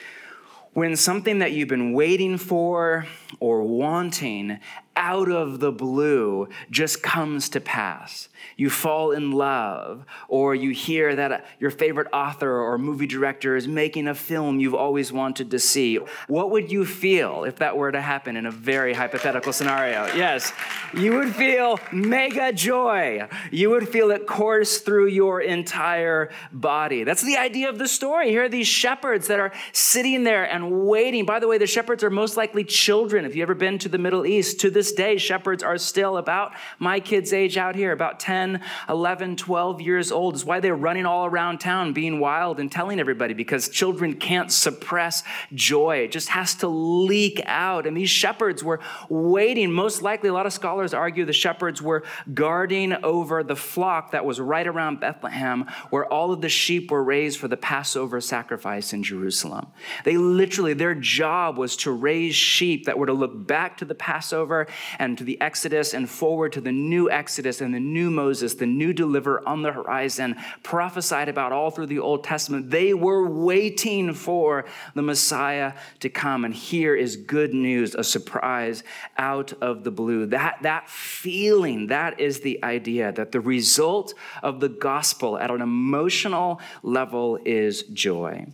when 0.79 0.95
something 0.95 1.41
that 1.41 1.51
you've 1.51 1.69
been 1.69 1.93
waiting 1.93 2.39
for 2.39 3.05
or 3.41 3.65
wanting 3.65 4.61
out 4.99 5.31
of 5.31 5.61
the 5.61 5.71
blue 5.71 6.49
just 6.71 7.03
comes 7.03 7.49
to 7.51 7.61
pass. 7.61 8.29
You 8.57 8.69
fall 8.69 9.13
in 9.13 9.31
love, 9.31 10.05
or 10.29 10.55
you 10.55 10.71
hear 10.71 11.15
that 11.15 11.33
uh, 11.33 11.39
your 11.61 11.71
favorite 11.71 12.09
author 12.13 12.61
or 12.61 12.77
movie 12.79 13.07
director 13.07 13.55
is 13.55 13.69
making 13.69 14.09
a 14.09 14.15
film 14.15 14.59
you've 14.59 14.75
always 14.75 15.13
wanted 15.13 15.53
to 15.53 15.59
see. 15.61 16.01
What 16.27 16.51
would 16.51 16.73
you 16.73 16.85
feel 16.85 17.45
if 17.45 17.57
that 17.57 17.77
were 17.77 17.93
to 17.93 18.01
happen 18.01 18.37
in 18.37 18.45
a 18.45 18.51
very 18.51 18.93
hypothetical 18.93 19.53
scenario? 19.53 20.07
Yes, 20.15 20.53
you 20.93 21.15
would 21.15 21.35
feel 21.35 21.79
mega 21.93 22.53
joy. 22.53 23.29
You 23.53 23.71
would 23.71 23.89
feel 23.89 24.11
it 24.11 24.27
course 24.27 24.79
through 24.79 25.07
your 25.07 25.41
entire 25.41 26.31
body. 26.53 27.05
That's 27.05 27.23
the 27.23 27.37
idea 27.37 27.69
of 27.69 27.79
the 27.79 27.89
story. 27.89 28.31
Here 28.31 28.45
are 28.45 28.49
these 28.49 28.67
shepherds 28.67 29.29
that 29.29 29.39
are 29.39 29.53
sitting 29.73 30.25
there 30.25 30.45
and 30.45 30.87
waiting. 30.89 31.25
By 31.25 31.39
the 31.39 31.47
way, 31.47 31.59
the 31.59 31.67
shepherds 31.69 32.03
are 32.03 32.11
most 32.11 32.37
likely 32.37 32.65
children. 32.65 33.25
If 33.25 33.37
you've 33.37 33.45
ever 33.45 33.55
been 33.55 33.79
to 33.79 33.89
the 33.89 33.99
Middle 33.99 34.27
East, 34.27 34.59
to 34.61 34.71
this 34.71 34.88
this 34.89 34.97
day, 34.97 35.19
shepherds 35.19 35.63
are 35.63 35.77
still 35.77 36.17
about 36.17 36.53
my 36.79 36.99
kids' 37.01 37.33
age 37.35 37.59
out 37.59 37.75
here, 37.75 37.93
about 37.93 38.19
10, 38.21 38.63
11, 38.89 39.37
12 39.37 39.81
years 39.83 40.11
old. 40.11 40.35
Is 40.35 40.45
why 40.45 40.61
they're 40.61 40.75
running 40.75 41.05
all 41.05 41.27
around 41.27 41.59
town 41.59 41.93
being 41.93 42.21
wild 42.21 42.59
and 42.59 42.73
telling 42.73 42.99
everybody 42.99 43.35
because 43.35 43.69
children 43.69 44.15
can't 44.15 44.51
suppress 44.51 45.23
joy. 45.53 45.99
It 45.99 46.13
just 46.13 46.31
has 46.31 46.55
to 46.57 46.69
leak 46.69 47.43
out. 47.45 47.87
And 47.87 47.97
these 47.97 48.09
shepherds 48.09 48.65
were 48.65 48.81
waiting. 49.11 49.71
Most 49.71 50.01
likely, 50.01 50.31
a 50.31 50.33
lot 50.33 50.47
of 50.47 50.55
scholars 50.55 50.95
argue 50.95 51.27
the 51.27 51.33
shepherds 51.35 51.83
were 51.83 52.05
guarding 52.33 52.93
over 53.05 53.43
the 53.43 53.57
flock 53.57 54.13
that 54.13 54.25
was 54.25 54.41
right 54.41 54.67
around 54.67 55.01
Bethlehem, 55.01 55.67
where 55.91 56.07
all 56.07 56.33
of 56.33 56.41
the 56.41 56.49
sheep 56.49 56.91
were 56.91 57.05
raised 57.05 57.39
for 57.39 57.49
the 57.49 57.59
Passover 57.59 58.21
sacrifice 58.23 58.95
in 58.95 59.03
Jerusalem. 59.03 59.67
They 60.05 60.17
literally, 60.17 60.73
their 60.73 60.95
job 60.95 61.59
was 61.59 61.77
to 61.79 61.91
raise 61.91 62.35
sheep 62.35 62.87
that 62.87 62.97
were 62.99 63.07
to 63.07 63.13
look 63.13 63.47
back 63.47 63.77
to 63.79 63.85
the 63.85 63.95
Passover 63.95 64.67
and 64.99 65.17
to 65.19 65.25
the 65.25 65.41
Exodus 65.41 65.95
and 65.95 66.09
forward 66.09 66.53
to 66.53 66.61
the 66.61 66.73
new 66.73 67.11
Exodus 67.11 67.61
and 67.61 67.75
the 67.75 67.81
new 67.81 68.11
Moses, 68.11 68.55
the 68.55 68.67
new 68.67 68.93
deliverer 68.93 69.47
on 69.47 69.63
the 69.63 69.73
horizon, 69.73 70.37
prophesied 70.63 71.29
about 71.29 71.53
all 71.53 71.71
through 71.71 71.87
the 71.87 71.99
Old 71.99 72.25
Testament. 72.25 72.71
They 72.71 72.95
were 72.95 73.29
waiting 73.29 74.15
for 74.15 74.65
the 74.95 75.03
Messiah 75.03 75.75
to 76.01 76.09
come. 76.09 76.45
And 76.45 76.55
here 76.55 76.95
is 76.95 77.17
good 77.17 77.55
news, 77.55 77.95
a 77.95 78.05
surprise 78.05 78.83
out 79.17 79.53
of 79.61 79.85
the 79.85 79.91
blue. 79.91 80.27
That, 80.27 80.59
that 80.63 80.89
feeling, 80.89 81.89
that 81.89 82.21
is 82.21 82.41
the 82.41 82.63
idea 82.65 83.13
that 83.13 83.33
the 83.33 83.41
result 83.41 84.15
of 84.43 84.61
the 84.61 84.69
gospel 84.69 85.39
at 85.39 85.51
an 85.51 85.63
emotional 85.63 86.61
level 86.83 87.39
is 87.45 87.83
joy. 87.85 88.47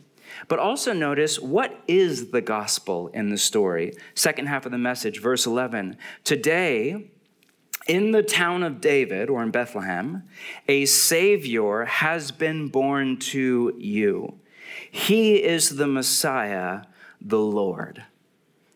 But 0.48 0.58
also 0.58 0.92
notice 0.92 1.38
what 1.38 1.82
is 1.86 2.30
the 2.30 2.40
gospel 2.40 3.08
in 3.08 3.30
the 3.30 3.38
story? 3.38 3.94
Second 4.14 4.46
half 4.46 4.66
of 4.66 4.72
the 4.72 4.78
message, 4.78 5.20
verse 5.20 5.46
11. 5.46 5.96
Today, 6.22 7.10
in 7.86 8.12
the 8.12 8.22
town 8.22 8.62
of 8.62 8.80
David, 8.80 9.28
or 9.28 9.42
in 9.42 9.50
Bethlehem, 9.50 10.24
a 10.68 10.86
Savior 10.86 11.84
has 11.84 12.30
been 12.30 12.68
born 12.68 13.18
to 13.18 13.74
you. 13.78 14.38
He 14.90 15.42
is 15.42 15.76
the 15.76 15.86
Messiah, 15.86 16.82
the 17.20 17.38
Lord. 17.38 18.04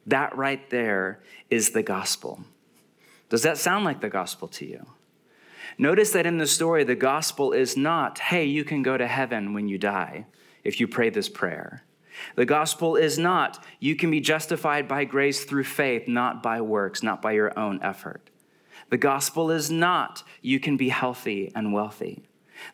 That 0.07 0.37
right 0.37 0.69
there 0.71 1.21
is 1.51 1.71
the 1.71 1.83
gospel. 1.83 2.45
Does 3.29 3.43
that 3.43 3.59
sound 3.59 3.85
like 3.85 4.01
the 4.01 4.09
gospel 4.09 4.49
to 4.49 4.67
you? 4.67 4.87
Notice 5.77 6.13
that 6.13 6.27
in 6.27 6.39
the 6.39 6.47
story, 6.47 6.83
the 6.85 6.95
gospel 6.95 7.53
is 7.53 7.77
not, 7.77 8.19
hey, 8.19 8.45
you 8.45 8.65
can 8.65 8.83
go 8.83 8.97
to 8.97 9.07
heaven 9.07 9.55
when 9.55 9.69
you 9.69 9.79
die 9.79 10.27
if 10.65 10.81
you 10.81 10.89
pray 10.89 11.11
this 11.11 11.29
prayer. 11.29 11.85
The 12.37 12.47
gospel 12.47 12.97
is 12.97 13.19
not, 13.19 13.65
you 13.81 13.95
can 13.95 14.11
be 14.11 14.21
justified 14.21 14.89
by 14.89 15.05
grace 15.05 15.45
through 15.45 15.65
faith, 15.65 16.09
not 16.09 16.43
by 16.43 16.61
works, 16.61 17.03
not 17.03 17.23
by 17.23 17.33
your 17.33 17.57
own 17.59 17.81
effort. 17.83 18.31
The 18.91 18.97
gospel 18.97 19.51
is 19.51 19.71
not, 19.71 20.23
you 20.41 20.59
can 20.59 20.77
be 20.77 20.89
healthy 20.89 21.53
and 21.55 21.73
wealthy. 21.73 22.25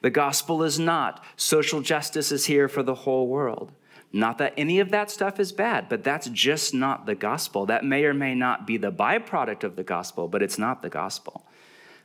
The 0.00 0.10
gospel 0.10 0.62
is 0.62 0.78
not, 0.78 1.22
social 1.36 1.80
justice 1.80 2.32
is 2.32 2.46
here 2.46 2.68
for 2.68 2.82
the 2.82 2.94
whole 2.94 3.28
world. 3.28 3.72
Not 4.12 4.38
that 4.38 4.54
any 4.56 4.78
of 4.78 4.90
that 4.90 5.10
stuff 5.10 5.40
is 5.40 5.50
bad, 5.50 5.88
but 5.88 6.04
that's 6.04 6.28
just 6.28 6.72
not 6.72 7.04
the 7.04 7.16
gospel. 7.16 7.66
That 7.66 7.84
may 7.84 8.04
or 8.04 8.14
may 8.14 8.34
not 8.34 8.66
be 8.66 8.76
the 8.76 8.92
byproduct 8.92 9.64
of 9.64 9.74
the 9.74 9.82
gospel, 9.82 10.28
but 10.28 10.40
it's 10.40 10.58
not 10.58 10.82
the 10.82 10.88
gospel. 10.88 11.44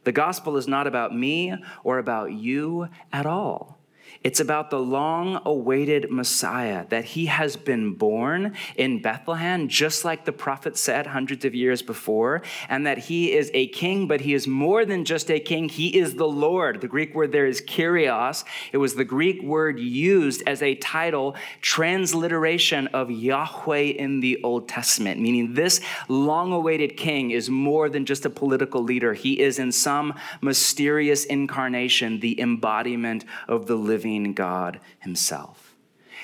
The 0.06 0.12
gospel 0.12 0.58
is 0.58 0.68
not 0.68 0.88
about 0.88 1.16
me 1.16 1.54
or 1.84 2.00
about 2.00 2.34
you 2.34 2.90
at 3.14 3.28
all. 3.28 3.79
It's 4.22 4.40
about 4.42 4.70
the 4.70 4.80
long 4.80 5.42
awaited 5.46 6.12
Messiah, 6.12 6.86
that 6.90 7.06
he 7.06 7.28
has 7.28 7.56
been 7.56 7.94
born 7.94 8.54
in 8.76 9.02
Bethlehem, 9.02 9.70
just 9.70 10.04
like 10.04 10.26
the 10.26 10.34
prophet 10.34 10.78
said 10.78 11.08
hundreds 11.08 11.46
of 11.46 11.56
years 11.56 11.82
before, 11.82 12.42
and 12.68 12.86
that 12.86 12.98
he 12.98 13.32
is 13.32 13.50
a 13.54 13.68
king, 13.68 14.08
but 14.08 14.22
he 14.22 14.34
is 14.34 14.46
more 14.46 14.84
than 14.84 15.06
just 15.06 15.32
a 15.32 15.40
king. 15.40 15.70
He 15.70 15.98
is 15.98 16.16
the 16.16 16.28
Lord. 16.28 16.82
The 16.82 16.88
Greek 16.88 17.16
word 17.16 17.32
there 17.32 17.46
is 17.46 17.62
kyrios. 17.62 18.44
It 18.74 18.78
was 18.78 18.96
the 18.96 19.06
Greek 19.06 19.42
word 19.42 19.80
used 19.80 20.44
as 20.46 20.62
a 20.62 20.76
title, 20.76 21.36
transliteration 21.62 22.88
of 22.88 23.10
Yahweh 23.10 23.78
in 23.78 24.20
the 24.20 24.42
Old 24.44 24.68
Testament, 24.68 25.22
meaning 25.22 25.54
this 25.54 25.80
long 26.10 26.52
awaited 26.52 26.98
king 26.98 27.32
is 27.32 27.50
more 27.50 27.88
than 27.90 28.06
just 28.06 28.26
a 28.26 28.30
political 28.30 28.84
leader. 28.84 29.14
He 29.14 29.40
is, 29.40 29.60
in 29.60 29.72
some 29.72 30.14
mysterious 30.42 31.24
incarnation, 31.26 32.20
the 32.20 32.40
embodiment 32.42 33.24
of 33.48 33.68
the 33.68 33.76
living 33.76 33.99
living 34.00 34.34
God 34.34 34.80
himself. 35.00 35.59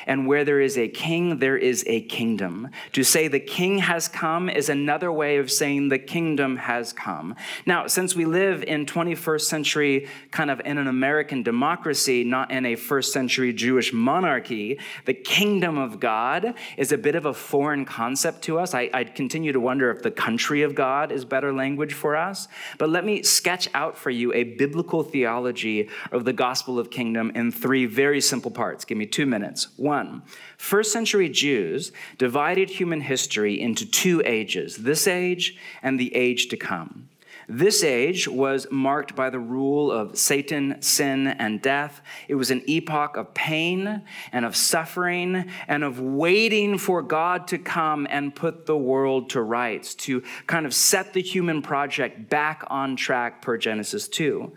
And 0.06 0.28
where 0.28 0.46
there 0.46 0.62
is 0.62 0.78
a 0.78 0.88
king, 0.88 1.40
there 1.40 1.58
is 1.58 1.84
a 1.88 2.02
kingdom. 2.02 2.70
To 2.94 3.04
say 3.04 3.28
the 3.28 3.40
king 3.40 3.80
has 3.80 4.08
come 4.08 4.50
is 4.50 4.70
another 4.70 5.12
way 5.12 5.38
of 5.38 5.52
saying 5.52 5.90
the 5.90 6.00
kingdom 6.00 6.58
has 6.58 6.94
come. 6.94 7.36
Now, 7.66 7.88
since 7.88 8.16
we 8.16 8.26
live 8.26 8.64
in 8.64 8.86
21st 8.86 9.42
century, 9.42 10.08
kind 10.32 10.52
of 10.52 10.62
in 10.66 10.78
an 10.78 10.88
American 10.88 11.44
democracy, 11.44 12.24
not 12.24 12.52
in 12.52 12.66
a 12.66 12.76
first 12.76 13.12
century 13.14 13.54
Jewish 13.54 13.94
monarchy, 13.94 14.80
the 15.06 15.14
kingdom 15.14 15.78
of 15.78 16.00
God 16.00 16.54
is 16.78 16.92
a 16.92 16.98
bit 16.98 17.16
of 17.16 17.26
a 17.26 17.34
foreign 17.34 17.86
concept 17.86 18.44
to 18.44 18.60
us. 18.60 18.74
I, 18.74 18.90
I 18.94 19.04
continue 19.04 19.52
to 19.52 19.60
wonder 19.60 19.90
if 19.92 20.02
the 20.02 20.12
country 20.12 20.62
of 20.62 20.76
God 20.76 21.12
is 21.12 21.26
better 21.26 21.52
language 21.54 21.94
for 21.94 22.16
us. 22.16 22.48
But 22.78 22.90
let 22.90 23.06
me 23.06 23.24
sketch 23.24 23.70
out 23.74 23.98
for 23.98 24.10
you 24.10 24.34
a 24.34 24.44
biblical 24.44 25.04
theology 25.04 25.90
of 26.12 26.26
the 26.26 26.34
gospel 26.34 26.80
of 26.80 26.90
kingdom 26.90 27.32
in 27.36 27.52
three 27.52 27.86
very 27.86 28.22
simple 28.22 28.52
parts. 28.52 28.86
Give 28.86 28.98
me 28.98 29.06
two 29.06 29.26
minutes. 29.26 29.68
One, 29.78 29.95
1. 29.96 30.24
First 30.58 30.92
century 30.92 31.30
Jews 31.30 31.94
divided 32.18 32.70
human 32.70 33.00
history 33.00 33.62
into 33.62 33.86
two 33.86 34.22
ages 34.26 34.76
this 34.76 35.08
age 35.08 35.58
and 35.82 35.98
the 35.98 36.14
age 36.14 36.50
to 36.50 36.58
come. 36.58 37.08
This 37.48 37.84
age 37.84 38.28
was 38.28 38.66
marked 38.72 39.16
by 39.16 39.30
the 39.30 39.40
rule 39.40 39.92
of 39.92 40.18
Satan, 40.18 40.82
sin, 40.82 41.28
and 41.28 41.62
death. 41.62 42.02
It 42.28 42.36
was 42.36 42.50
an 42.50 42.64
epoch 42.68 43.18
of 43.18 43.34
pain 43.36 44.02
and 44.32 44.46
of 44.46 44.56
suffering 44.56 45.46
and 45.68 45.84
of 45.84 46.00
waiting 46.00 46.80
for 46.80 47.04
God 47.04 47.48
to 47.50 47.60
come 47.60 48.08
and 48.10 48.36
put 48.36 48.66
the 48.66 48.78
world 48.78 49.30
to 49.32 49.42
rights, 49.42 49.94
to 49.96 50.24
kind 50.48 50.66
of 50.66 50.74
set 50.74 51.14
the 51.14 51.22
human 51.22 51.62
project 51.62 52.30
back 52.30 52.64
on 52.68 52.96
track 52.96 53.44
per 53.44 53.58
Genesis 53.58 54.08
2. 54.08 54.52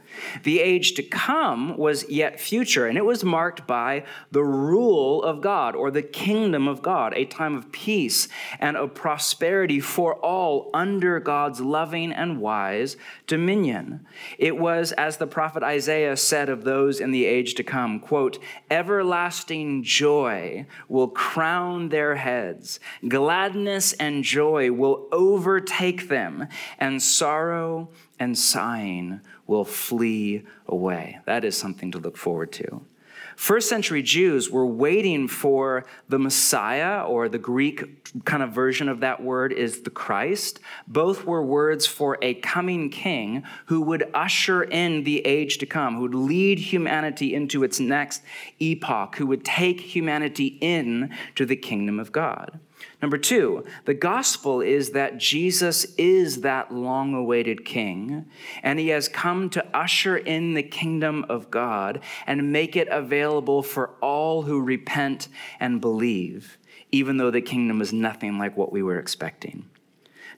The 0.45 0.61
age 0.61 0.95
to 0.95 1.03
come 1.03 1.77
was 1.77 2.09
yet 2.09 2.41
future, 2.41 2.87
and 2.87 2.97
it 2.97 3.05
was 3.05 3.23
marked 3.23 3.67
by 3.67 4.05
the 4.31 4.45
rule 4.45 5.23
of 5.23 5.43
God 5.43 5.77
or 5.77 5.91
the 5.91 6.03
kingdom 6.03 6.67
of 6.67 6.81
God, 6.81 7.13
a 7.15 7.27
time 7.27 7.55
of 7.55 7.71
peace 7.71 8.29
and 8.59 8.77
of 8.77 8.95
prosperity 8.95 9.81
for 9.81 10.15
all 10.15 10.71
under 10.73 11.21
God's 11.21 11.61
loving 11.61 12.13
and 12.13 12.41
wise 12.41 12.78
dominion. 13.27 14.07
It 14.39 14.57
was, 14.57 14.93
as 14.93 15.17
the 15.17 15.27
prophet 15.27 15.63
Isaiah 15.63 16.17
said 16.17 16.49
of 16.49 16.65
those 16.65 17.01
in 17.01 17.11
the 17.11 17.25
age 17.25 17.55
to 17.55 17.63
come, 17.63 18.01
quote, 18.01 18.39
everlasting 18.71 19.83
joy 19.83 20.67
will 20.89 21.09
crown 21.09 21.89
their 21.89 22.17
heads, 22.17 22.81
gladness 23.07 23.93
and 23.95 24.25
joy 24.25 24.73
will 24.73 25.09
overtake 25.13 26.09
them, 26.09 26.49
and 26.79 27.03
sorrow 27.03 27.91
and 28.19 28.37
sighing 28.37 29.21
will 29.47 29.65
flee 29.65 30.45
away. 30.67 31.19
That 31.27 31.45
is 31.45 31.57
something 31.57 31.91
to 31.93 31.99
look 31.99 32.17
forward 32.17 32.53
to. 32.53 32.83
First 33.39 33.69
century 33.69 34.03
Jews 34.03 34.51
were 34.51 34.67
waiting 34.67 35.29
for 35.29 35.85
the 36.09 36.19
Messiah, 36.19 37.05
or 37.05 37.29
the 37.29 37.39
Greek 37.39 38.25
kind 38.25 38.43
of 38.43 38.51
version 38.51 38.89
of 38.89 38.99
that 38.99 39.23
word 39.23 39.53
is 39.53 39.83
the 39.83 39.91
Christ. 39.91 40.59
Both 40.89 41.25
were 41.25 41.41
words 41.41 41.87
for 41.87 42.19
a 42.21 42.35
coming 42.35 42.91
king 42.91 43.45
who 43.67 43.81
would 43.83 44.11
usher 44.13 44.65
in 44.65 45.05
the 45.05 45.25
age 45.25 45.59
to 45.59 45.67
come, 45.67 45.95
who 45.95 46.03
would 46.03 46.17
lead 46.17 46.59
humanity 46.59 47.33
into 47.33 47.63
its 47.63 47.79
next 47.79 48.23
epoch, 48.59 49.15
who 49.15 49.27
would 49.29 49.45
take 49.45 49.83
humanity 49.83 50.59
in 50.61 51.15
to 51.37 51.47
the 51.47 51.57
kingdom 51.57 52.01
of 52.01 52.11
God. 52.11 52.59
Number 53.01 53.19
two, 53.19 53.65
the 53.85 53.95
gospel 53.95 54.61
is 54.61 54.91
that 54.91 55.19
Jesus 55.19 55.85
is 55.97 56.41
that 56.41 56.73
long 56.73 57.15
awaited 57.15 57.65
king, 57.65 58.27
and 58.63 58.79
he 58.79 58.89
has 58.89 59.09
come 59.09 59.51
to 59.51 59.77
usher 59.77 60.17
in 60.17 60.55
the 60.55 60.63
kingdom 60.63 61.25
of 61.29 61.51
God 61.51 62.01
and 62.27 62.53
make 62.53 62.77
it 62.77 62.89
available 62.89 63.63
for 63.63 63.91
all 64.01 64.43
who 64.43 64.61
repent 64.61 65.29
and 65.61 65.81
believe, 65.81 66.59
even 66.91 67.17
though 67.17 67.31
the 67.31 67.41
kingdom 67.41 67.81
is 67.81 67.93
nothing 67.93 68.39
like 68.39 68.57
what 68.57 68.73
we 68.73 68.83
were 68.83 68.99
expecting. 68.99 69.69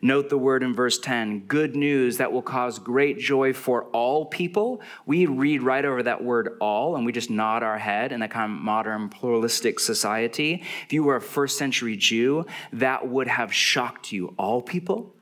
Note 0.03 0.31
the 0.31 0.39
word 0.39 0.63
in 0.63 0.75
verse 0.75 0.99
10 0.99 1.41
good 1.41 1.77
news 1.77 2.17
that 2.17 2.33
will 2.33 2.43
cause 2.43 2.79
great 2.79 3.19
joy 3.19 3.53
for 3.53 3.85
all 3.87 4.25
people. 4.27 4.81
We 5.05 5.27
read 5.27 5.63
right 5.63 5.85
over 5.85 6.03
that 6.03 6.25
word 6.25 6.57
all 6.61 6.97
and 6.97 7.05
we 7.05 7.13
just 7.13 7.29
nod 7.29 7.63
our 7.63 7.79
head 7.79 8.11
in 8.11 8.21
that 8.21 8.31
kind 8.31 8.51
of 8.51 8.59
modern 8.59 9.11
pluralistic 9.11 9.79
society. 9.79 10.63
If 10.87 10.93
you 10.95 11.05
were 11.05 11.17
a 11.17 11.21
first 11.21 11.59
century 11.59 11.97
Jew, 11.97 12.47
that 12.73 13.07
would 13.09 13.29
have 13.29 13.53
shocked 13.53 14.11
you. 14.11 14.35
All 14.39 14.63
people? 14.63 15.15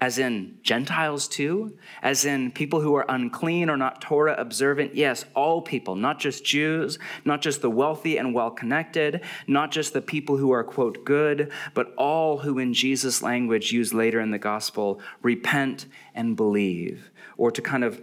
As 0.00 0.18
in 0.18 0.58
Gentiles 0.62 1.28
too, 1.28 1.76
as 2.02 2.24
in 2.24 2.50
people 2.50 2.80
who 2.80 2.94
are 2.94 3.04
unclean 3.08 3.68
or 3.68 3.76
not 3.76 4.00
Torah 4.00 4.34
observant. 4.38 4.94
Yes, 4.94 5.26
all 5.34 5.60
people, 5.60 5.94
not 5.94 6.18
just 6.18 6.44
Jews, 6.44 6.98
not 7.24 7.42
just 7.42 7.60
the 7.60 7.70
wealthy 7.70 8.16
and 8.16 8.32
well 8.32 8.50
connected, 8.50 9.22
not 9.46 9.70
just 9.70 9.92
the 9.92 10.00
people 10.00 10.38
who 10.38 10.50
are, 10.52 10.64
quote, 10.64 11.04
good, 11.04 11.52
but 11.74 11.92
all 11.96 12.38
who, 12.38 12.58
in 12.58 12.72
Jesus' 12.72 13.22
language 13.22 13.72
used 13.72 13.92
later 13.92 14.20
in 14.20 14.30
the 14.30 14.38
gospel, 14.38 15.00
repent 15.22 15.86
and 16.14 16.34
believe. 16.34 17.10
Or 17.36 17.50
to 17.50 17.60
kind 17.60 17.84
of 17.84 18.00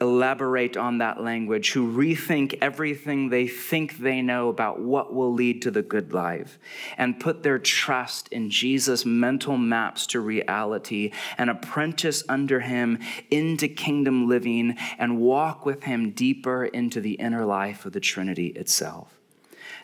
elaborate 0.00 0.76
on 0.76 0.98
that 0.98 1.22
language, 1.22 1.72
who 1.72 1.92
rethink 1.92 2.56
everything 2.60 3.28
they 3.28 3.46
think 3.46 3.98
they 3.98 4.22
know 4.22 4.48
about 4.48 4.80
what 4.80 5.12
will 5.12 5.32
lead 5.32 5.60
to 5.62 5.70
the 5.70 5.82
good 5.82 6.12
life, 6.12 6.58
and 6.96 7.20
put 7.20 7.42
their 7.42 7.58
trust 7.58 8.28
in 8.28 8.50
Jesus' 8.50 9.04
mental 9.04 9.58
maps 9.58 10.06
to 10.06 10.20
reality 10.20 11.12
and 11.36 11.50
apprentice 11.50 12.22
under 12.28 12.60
him 12.60 12.98
into 13.30 13.68
kingdom 13.68 14.28
living 14.28 14.76
and 14.98 15.20
walk 15.20 15.66
with 15.66 15.84
him 15.84 16.10
deeper 16.10 16.64
into 16.64 17.00
the 17.00 17.14
inner 17.14 17.44
life 17.44 17.84
of 17.84 17.92
the 17.92 18.00
Trinity 18.00 18.48
itself. 18.48 19.16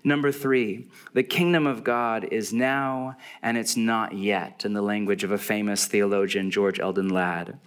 Number 0.05 0.31
three, 0.31 0.87
the 1.14 1.24
kingdom 1.24 1.66
of 1.66 1.83
God 1.83 2.29
is 2.31 2.52
now 2.52 3.16
and 3.42 3.57
it's 3.57 3.76
not 3.76 4.12
yet, 4.12 4.64
in 4.64 4.72
the 4.72 4.83
language 4.83 5.24
of 5.24 5.33
a 5.33 5.38
famous 5.38 5.87
theologian, 5.87 6.50
George 6.50 6.79
Eldon 6.79 7.09
Ladd. 7.09 7.59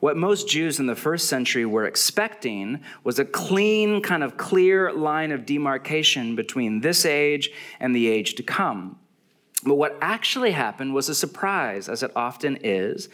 What 0.00 0.16
most 0.16 0.48
Jews 0.48 0.78
in 0.78 0.86
the 0.86 0.94
first 0.94 1.28
century 1.28 1.64
were 1.64 1.86
expecting 1.86 2.80
was 3.04 3.18
a 3.18 3.24
clean, 3.24 4.02
kind 4.02 4.22
of 4.22 4.36
clear 4.36 4.92
line 4.92 5.32
of 5.32 5.46
demarcation 5.46 6.36
between 6.36 6.80
this 6.80 7.06
age 7.06 7.50
and 7.80 7.94
the 7.94 8.08
age 8.08 8.34
to 8.34 8.42
come. 8.42 8.98
But 9.64 9.76
what 9.76 9.96
actually 10.00 10.52
happened 10.52 10.94
was 10.94 11.08
a 11.08 11.14
surprise, 11.14 11.88
as 11.88 12.02
it 12.02 12.12
often 12.14 12.58
is. 12.62 13.08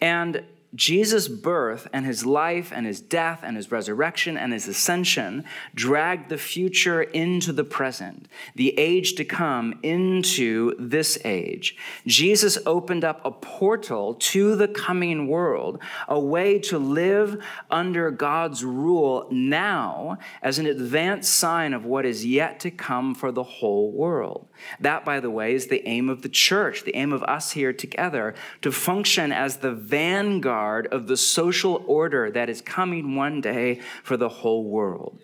And 0.00 0.44
Jesus' 0.76 1.26
birth 1.26 1.88
and 1.92 2.04
his 2.04 2.26
life 2.26 2.70
and 2.72 2.86
his 2.86 3.00
death 3.00 3.40
and 3.42 3.56
his 3.56 3.72
resurrection 3.72 4.36
and 4.36 4.52
his 4.52 4.68
ascension 4.68 5.44
dragged 5.74 6.28
the 6.28 6.36
future 6.36 7.02
into 7.02 7.52
the 7.52 7.64
present, 7.64 8.28
the 8.54 8.78
age 8.78 9.14
to 9.14 9.24
come 9.24 9.78
into 9.82 10.74
this 10.78 11.18
age. 11.24 11.76
Jesus 12.06 12.58
opened 12.66 13.04
up 13.04 13.22
a 13.24 13.30
portal 13.30 14.14
to 14.14 14.54
the 14.54 14.68
coming 14.68 15.28
world, 15.28 15.80
a 16.08 16.20
way 16.20 16.58
to 16.58 16.78
live 16.78 17.42
under 17.70 18.10
God's 18.10 18.62
rule 18.62 19.26
now 19.30 20.18
as 20.42 20.58
an 20.58 20.66
advanced 20.66 21.34
sign 21.34 21.72
of 21.72 21.86
what 21.86 22.04
is 22.04 22.26
yet 22.26 22.60
to 22.60 22.70
come 22.70 23.14
for 23.14 23.32
the 23.32 23.42
whole 23.42 23.90
world. 23.92 24.46
That, 24.80 25.04
by 25.04 25.20
the 25.20 25.30
way, 25.30 25.54
is 25.54 25.68
the 25.68 25.86
aim 25.88 26.10
of 26.10 26.20
the 26.20 26.28
church, 26.28 26.84
the 26.84 26.96
aim 26.96 27.12
of 27.12 27.22
us 27.22 27.52
here 27.52 27.72
together, 27.72 28.34
to 28.60 28.70
function 28.70 29.32
as 29.32 29.58
the 29.58 29.72
vanguard 29.72 30.65
of 30.74 31.06
the 31.06 31.16
social 31.16 31.84
order 31.86 32.30
that 32.30 32.50
is 32.50 32.60
coming 32.60 33.14
one 33.14 33.40
day 33.40 33.80
for 34.02 34.16
the 34.16 34.28
whole 34.28 34.64
world. 34.64 35.20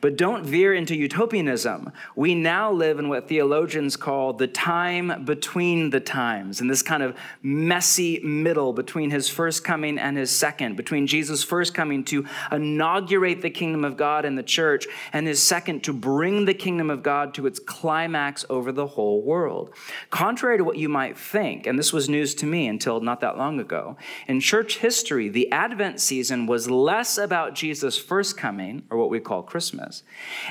But 0.00 0.16
don't 0.16 0.44
veer 0.44 0.74
into 0.74 0.96
utopianism. 0.96 1.92
We 2.16 2.34
now 2.34 2.72
live 2.72 2.98
in 2.98 3.08
what 3.08 3.28
theologians 3.28 3.96
call 3.96 4.32
the 4.32 4.46
time 4.46 5.24
between 5.24 5.90
the 5.90 6.00
times, 6.00 6.60
in 6.60 6.68
this 6.68 6.82
kind 6.82 7.02
of 7.02 7.16
messy 7.42 8.20
middle 8.20 8.72
between 8.72 9.10
his 9.10 9.28
first 9.28 9.64
coming 9.64 9.98
and 9.98 10.16
his 10.16 10.30
second, 10.30 10.76
between 10.76 11.06
Jesus' 11.06 11.42
first 11.44 11.74
coming 11.74 12.04
to 12.04 12.26
inaugurate 12.50 13.42
the 13.42 13.50
kingdom 13.50 13.84
of 13.84 13.96
God 13.96 14.24
in 14.24 14.34
the 14.34 14.42
church 14.42 14.86
and 15.12 15.26
his 15.26 15.42
second 15.42 15.84
to 15.84 15.92
bring 15.92 16.44
the 16.44 16.54
kingdom 16.54 16.90
of 16.90 17.02
God 17.02 17.34
to 17.34 17.46
its 17.46 17.58
climax 17.58 18.44
over 18.50 18.72
the 18.72 18.86
whole 18.86 19.22
world. 19.22 19.74
Contrary 20.10 20.58
to 20.58 20.64
what 20.64 20.76
you 20.76 20.88
might 20.88 21.16
think, 21.18 21.66
and 21.66 21.78
this 21.78 21.92
was 21.92 22.08
news 22.08 22.34
to 22.36 22.46
me 22.46 22.66
until 22.66 23.00
not 23.00 23.20
that 23.20 23.38
long 23.38 23.60
ago, 23.60 23.96
in 24.26 24.40
church 24.40 24.78
history, 24.78 25.28
the 25.28 25.50
Advent 25.50 26.00
season 26.00 26.46
was 26.46 26.70
less 26.70 27.18
about 27.18 27.54
Jesus' 27.54 27.98
first 27.98 28.36
coming, 28.36 28.82
or 28.90 28.98
what 28.98 29.10
we 29.10 29.20
call 29.20 29.42
Christmas. 29.72 30.02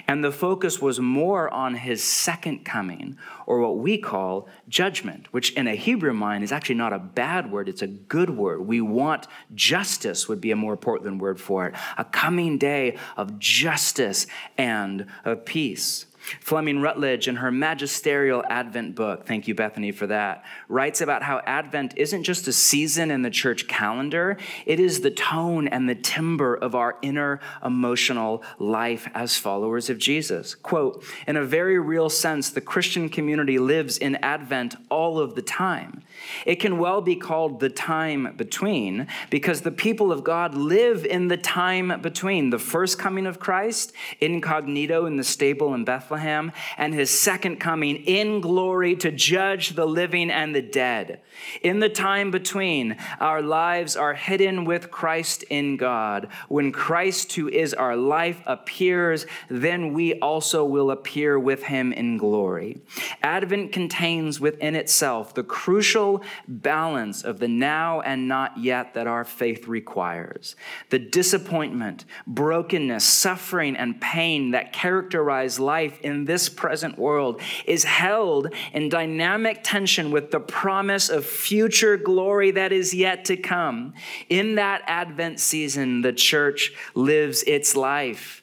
And 0.07 0.23
the 0.23 0.31
focus 0.31 0.81
was 0.81 0.99
more 0.99 1.47
on 1.53 1.75
his 1.75 2.03
second 2.03 2.65
coming, 2.65 3.17
or 3.45 3.59
what 3.59 3.77
we 3.77 3.97
call 3.97 4.47
judgment, 4.67 5.31
which 5.31 5.53
in 5.53 5.67
a 5.67 5.75
Hebrew 5.75 6.13
mind 6.13 6.43
is 6.43 6.51
actually 6.51 6.75
not 6.75 6.91
a 6.91 6.99
bad 6.99 7.51
word, 7.51 7.69
it's 7.69 7.83
a 7.83 7.87
good 7.87 8.31
word. 8.31 8.61
We 8.61 8.81
want 8.81 9.27
justice, 9.53 10.27
would 10.27 10.41
be 10.41 10.51
a 10.51 10.55
more 10.55 10.75
Portland 10.75 11.21
word 11.21 11.39
for 11.39 11.67
it, 11.67 11.75
a 11.97 12.05
coming 12.05 12.57
day 12.57 12.97
of 13.15 13.37
justice 13.37 14.25
and 14.57 15.05
of 15.23 15.45
peace. 15.45 16.07
Fleming 16.39 16.81
Rutledge, 16.81 17.27
in 17.27 17.37
her 17.37 17.51
magisterial 17.51 18.43
Advent 18.47 18.95
book, 18.95 19.25
thank 19.25 19.47
you, 19.47 19.55
Bethany, 19.55 19.91
for 19.91 20.07
that, 20.07 20.43
writes 20.69 21.01
about 21.01 21.23
how 21.23 21.41
Advent 21.45 21.93
isn't 21.97 22.23
just 22.23 22.47
a 22.47 22.53
season 22.53 23.09
in 23.09 23.23
the 23.23 23.29
church 23.29 23.67
calendar, 23.67 24.37
it 24.65 24.79
is 24.79 25.01
the 25.01 25.09
tone 25.11 25.67
and 25.67 25.89
the 25.89 25.95
timbre 25.95 26.55
of 26.55 26.75
our 26.75 26.97
inner 27.01 27.39
emotional 27.65 28.43
life 28.59 29.07
as 29.13 29.35
followers 29.35 29.89
of 29.89 29.97
Jesus. 29.97 30.53
Quote, 30.53 31.03
in 31.27 31.35
a 31.35 31.43
very 31.43 31.79
real 31.79 32.09
sense, 32.09 32.51
the 32.51 32.61
Christian 32.61 33.09
community 33.09 33.57
lives 33.57 33.97
in 33.97 34.15
Advent 34.17 34.75
all 34.89 35.19
of 35.19 35.35
the 35.35 35.41
time. 35.41 36.03
It 36.45 36.57
can 36.57 36.77
well 36.77 37.01
be 37.01 37.15
called 37.15 37.59
the 37.59 37.69
time 37.69 38.35
between 38.37 39.07
because 39.29 39.61
the 39.61 39.71
people 39.71 40.11
of 40.11 40.23
God 40.23 40.53
live 40.53 41.03
in 41.03 41.29
the 41.29 41.37
time 41.37 41.99
between 42.01 42.51
the 42.51 42.59
first 42.59 42.99
coming 42.99 43.25
of 43.25 43.39
Christ, 43.39 43.93
incognito 44.19 45.05
in 45.07 45.17
the 45.17 45.23
stable 45.23 45.73
in 45.73 45.83
Bethlehem 45.83 46.10
Bethlehem, 46.11 46.51
and 46.77 46.93
his 46.93 47.09
second 47.09 47.57
coming 47.61 47.95
in 47.95 48.41
glory 48.41 48.97
to 48.97 49.11
judge 49.11 49.75
the 49.75 49.85
living 49.85 50.29
and 50.29 50.53
the 50.53 50.61
dead. 50.61 51.21
In 51.61 51.79
the 51.79 51.87
time 51.87 52.31
between, 52.31 52.97
our 53.21 53.41
lives 53.41 53.95
are 53.95 54.13
hidden 54.13 54.65
with 54.65 54.91
Christ 54.91 55.43
in 55.43 55.77
God. 55.77 56.27
When 56.49 56.73
Christ, 56.73 57.33
who 57.33 57.47
is 57.47 57.73
our 57.73 57.95
life, 57.95 58.41
appears, 58.45 59.25
then 59.49 59.93
we 59.93 60.15
also 60.15 60.65
will 60.65 60.91
appear 60.91 61.39
with 61.39 61.63
him 61.63 61.93
in 61.93 62.17
glory. 62.17 62.81
Advent 63.23 63.71
contains 63.71 64.41
within 64.41 64.75
itself 64.75 65.33
the 65.33 65.43
crucial 65.43 66.21
balance 66.45 67.23
of 67.23 67.39
the 67.39 67.47
now 67.47 68.01
and 68.01 68.27
not 68.27 68.57
yet 68.57 68.93
that 68.95 69.07
our 69.07 69.23
faith 69.23 69.65
requires. 69.67 70.57
The 70.89 70.99
disappointment, 70.99 72.03
brokenness, 72.27 73.05
suffering, 73.05 73.77
and 73.77 74.01
pain 74.01 74.51
that 74.51 74.73
characterize 74.73 75.59
life 75.59 76.00
in 76.03 76.25
this 76.25 76.49
present 76.49 76.97
world 76.97 77.41
is 77.65 77.83
held 77.83 78.53
in 78.73 78.89
dynamic 78.89 79.59
tension 79.63 80.11
with 80.11 80.31
the 80.31 80.39
promise 80.39 81.09
of 81.09 81.25
future 81.25 81.97
glory 81.97 82.51
that 82.51 82.71
is 82.71 82.93
yet 82.93 83.25
to 83.25 83.37
come. 83.37 83.93
In 84.29 84.55
that 84.55 84.81
Advent 84.87 85.39
season, 85.39 86.01
the 86.01 86.13
church 86.13 86.73
lives 86.95 87.43
its 87.43 87.75
life 87.75 88.40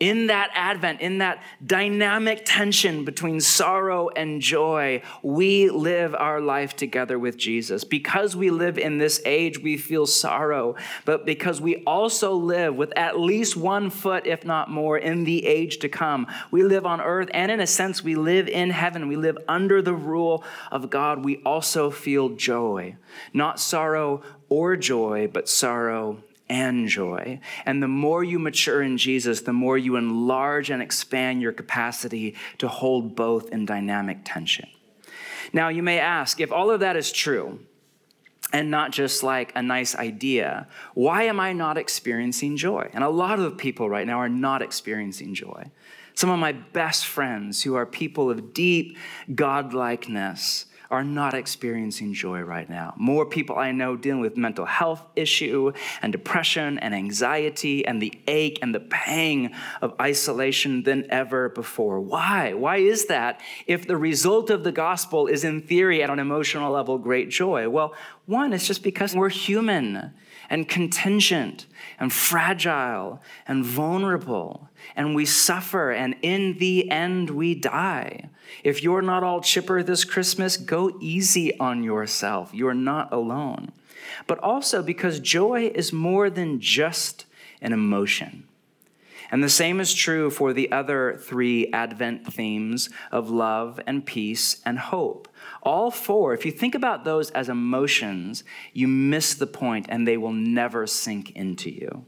in 0.00 0.28
that 0.28 0.50
Advent, 0.54 1.02
in 1.02 1.18
that 1.18 1.42
dynamic 1.64 2.40
tension 2.46 3.04
between 3.04 3.38
sorrow 3.38 4.08
and 4.08 4.40
joy, 4.40 5.02
we 5.22 5.68
live 5.68 6.14
our 6.14 6.40
life 6.40 6.74
together 6.74 7.18
with 7.18 7.36
Jesus. 7.36 7.84
Because 7.84 8.34
we 8.34 8.50
live 8.50 8.78
in 8.78 8.96
this 8.96 9.20
age, 9.26 9.58
we 9.58 9.76
feel 9.76 10.06
sorrow, 10.06 10.74
but 11.04 11.26
because 11.26 11.60
we 11.60 11.84
also 11.84 12.32
live 12.32 12.74
with 12.74 12.96
at 12.96 13.20
least 13.20 13.58
one 13.58 13.90
foot, 13.90 14.26
if 14.26 14.42
not 14.42 14.70
more, 14.70 14.96
in 14.96 15.24
the 15.24 15.46
age 15.46 15.78
to 15.80 15.88
come, 15.90 16.26
we 16.50 16.64
live 16.64 16.86
on 16.86 17.02
earth, 17.02 17.28
and 17.34 17.52
in 17.52 17.60
a 17.60 17.66
sense, 17.66 18.02
we 18.02 18.14
live 18.14 18.48
in 18.48 18.70
heaven. 18.70 19.06
We 19.06 19.16
live 19.16 19.36
under 19.46 19.82
the 19.82 19.94
rule 19.94 20.42
of 20.72 20.88
God. 20.88 21.24
We 21.24 21.42
also 21.44 21.90
feel 21.90 22.30
joy, 22.30 22.96
not 23.34 23.60
sorrow 23.60 24.22
or 24.48 24.76
joy, 24.76 25.28
but 25.30 25.46
sorrow 25.46 26.22
and 26.50 26.88
joy. 26.88 27.40
And 27.64 27.82
the 27.82 27.88
more 27.88 28.22
you 28.22 28.38
mature 28.38 28.82
in 28.82 28.98
Jesus, 28.98 29.40
the 29.40 29.52
more 29.52 29.78
you 29.78 29.96
enlarge 29.96 30.68
and 30.68 30.82
expand 30.82 31.40
your 31.40 31.52
capacity 31.52 32.34
to 32.58 32.68
hold 32.68 33.16
both 33.16 33.50
in 33.50 33.64
dynamic 33.64 34.18
tension. 34.24 34.68
Now, 35.52 35.68
you 35.68 35.82
may 35.82 35.98
ask 35.98 36.40
if 36.40 36.52
all 36.52 36.70
of 36.70 36.80
that 36.80 36.96
is 36.96 37.10
true, 37.10 37.60
and 38.52 38.70
not 38.70 38.90
just 38.90 39.22
like 39.22 39.52
a 39.54 39.62
nice 39.62 39.94
idea, 39.94 40.66
why 40.94 41.22
am 41.22 41.38
I 41.38 41.52
not 41.52 41.78
experiencing 41.78 42.56
joy? 42.56 42.90
And 42.92 43.04
a 43.04 43.08
lot 43.08 43.38
of 43.38 43.56
people 43.56 43.88
right 43.88 44.06
now 44.06 44.18
are 44.18 44.28
not 44.28 44.60
experiencing 44.60 45.34
joy. 45.34 45.70
Some 46.14 46.30
of 46.30 46.40
my 46.40 46.52
best 46.52 47.06
friends 47.06 47.62
who 47.62 47.76
are 47.76 47.86
people 47.86 48.28
of 48.28 48.52
deep 48.52 48.98
godlikeness 49.30 50.64
are 50.90 51.04
not 51.04 51.34
experiencing 51.34 52.12
joy 52.12 52.40
right 52.40 52.68
now. 52.68 52.92
More 52.96 53.24
people 53.24 53.56
I 53.56 53.70
know 53.70 53.96
dealing 53.96 54.20
with 54.20 54.36
mental 54.36 54.64
health 54.64 55.06
issue 55.14 55.72
and 56.02 56.12
depression 56.12 56.78
and 56.80 56.94
anxiety 56.94 57.86
and 57.86 58.02
the 58.02 58.12
ache 58.26 58.58
and 58.60 58.74
the 58.74 58.80
pang 58.80 59.54
of 59.80 59.94
isolation 60.00 60.82
than 60.82 61.06
ever 61.08 61.48
before. 61.48 62.00
Why? 62.00 62.54
Why 62.54 62.78
is 62.78 63.06
that 63.06 63.40
if 63.68 63.86
the 63.86 63.96
result 63.96 64.50
of 64.50 64.64
the 64.64 64.72
gospel 64.72 65.28
is 65.28 65.44
in 65.44 65.62
theory 65.62 66.02
at 66.02 66.10
an 66.10 66.18
emotional 66.18 66.72
level 66.72 66.98
great 66.98 67.30
joy? 67.30 67.68
Well, 67.68 67.94
one, 68.26 68.52
it's 68.52 68.66
just 68.66 68.82
because 68.82 69.14
we're 69.14 69.28
human 69.28 70.12
and 70.48 70.68
contingent 70.68 71.66
and 72.00 72.12
fragile 72.12 73.20
and 73.46 73.64
vulnerable, 73.64 74.70
and 74.96 75.14
we 75.14 75.26
suffer, 75.26 75.90
and 75.90 76.16
in 76.22 76.56
the 76.58 76.90
end, 76.90 77.30
we 77.30 77.54
die. 77.54 78.30
If 78.64 78.82
you're 78.82 79.02
not 79.02 79.22
all 79.22 79.42
chipper 79.42 79.82
this 79.82 80.04
Christmas, 80.04 80.56
go 80.56 80.96
easy 81.00 81.56
on 81.60 81.84
yourself. 81.84 82.52
You're 82.54 82.74
not 82.74 83.12
alone. 83.12 83.70
But 84.26 84.38
also 84.38 84.82
because 84.82 85.20
joy 85.20 85.70
is 85.74 85.92
more 85.92 86.30
than 86.30 86.58
just 86.58 87.26
an 87.60 87.74
emotion. 87.74 88.48
And 89.30 89.44
the 89.44 89.48
same 89.48 89.78
is 89.78 89.94
true 89.94 90.30
for 90.30 90.52
the 90.52 90.72
other 90.72 91.20
three 91.22 91.70
Advent 91.72 92.32
themes 92.32 92.88
of 93.12 93.30
love 93.30 93.78
and 93.86 94.04
peace 94.04 94.60
and 94.64 94.78
hope. 94.78 95.28
All 95.62 95.90
four, 95.90 96.32
if 96.32 96.46
you 96.46 96.52
think 96.52 96.74
about 96.74 97.04
those 97.04 97.30
as 97.32 97.48
emotions, 97.48 98.44
you 98.72 98.88
miss 98.88 99.34
the 99.34 99.46
point 99.46 99.86
and 99.88 100.06
they 100.06 100.16
will 100.16 100.32
never 100.32 100.86
sink 100.86 101.32
into 101.32 101.70
you. 101.70 102.06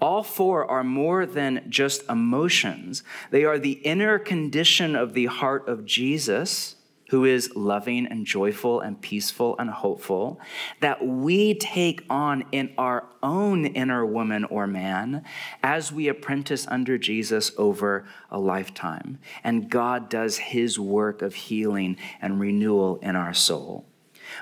All 0.00 0.22
four 0.22 0.68
are 0.70 0.84
more 0.84 1.26
than 1.26 1.64
just 1.68 2.08
emotions, 2.08 3.02
they 3.30 3.44
are 3.44 3.58
the 3.58 3.72
inner 3.72 4.18
condition 4.18 4.96
of 4.96 5.14
the 5.14 5.26
heart 5.26 5.68
of 5.68 5.84
Jesus 5.84 6.76
who 7.10 7.24
is 7.24 7.50
loving 7.56 8.06
and 8.06 8.24
joyful 8.24 8.78
and 8.78 9.00
peaceful 9.00 9.56
and 9.58 9.68
hopeful, 9.68 10.40
that 10.78 11.04
we 11.04 11.54
take 11.54 12.04
on 12.08 12.44
in 12.52 12.72
our 12.78 13.04
own 13.20 13.66
inner 13.66 14.06
woman 14.06 14.44
or 14.44 14.64
man 14.68 15.24
as 15.60 15.90
we 15.90 16.06
apprentice 16.06 16.68
under 16.68 16.96
Jesus 16.96 17.50
over 17.58 18.04
a 18.30 18.38
lifetime. 18.38 19.18
And 19.42 19.68
God 19.68 20.08
does 20.08 20.38
his 20.38 20.78
work 20.78 21.20
of 21.20 21.34
healing 21.34 21.96
and 22.22 22.38
renewal 22.38 22.98
in 23.02 23.16
our 23.16 23.34
soul. 23.34 23.86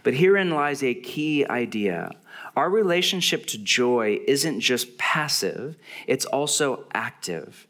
But 0.02 0.12
herein 0.14 0.50
lies 0.50 0.82
a 0.82 0.92
key 0.92 1.46
idea. 1.46 2.10
Our 2.54 2.68
relationship 2.68 3.46
to 3.46 3.56
joy 3.56 4.20
isn't 4.26 4.60
just 4.60 4.98
passive, 4.98 5.78
it's 6.06 6.26
also 6.26 6.84
active. 6.92 7.66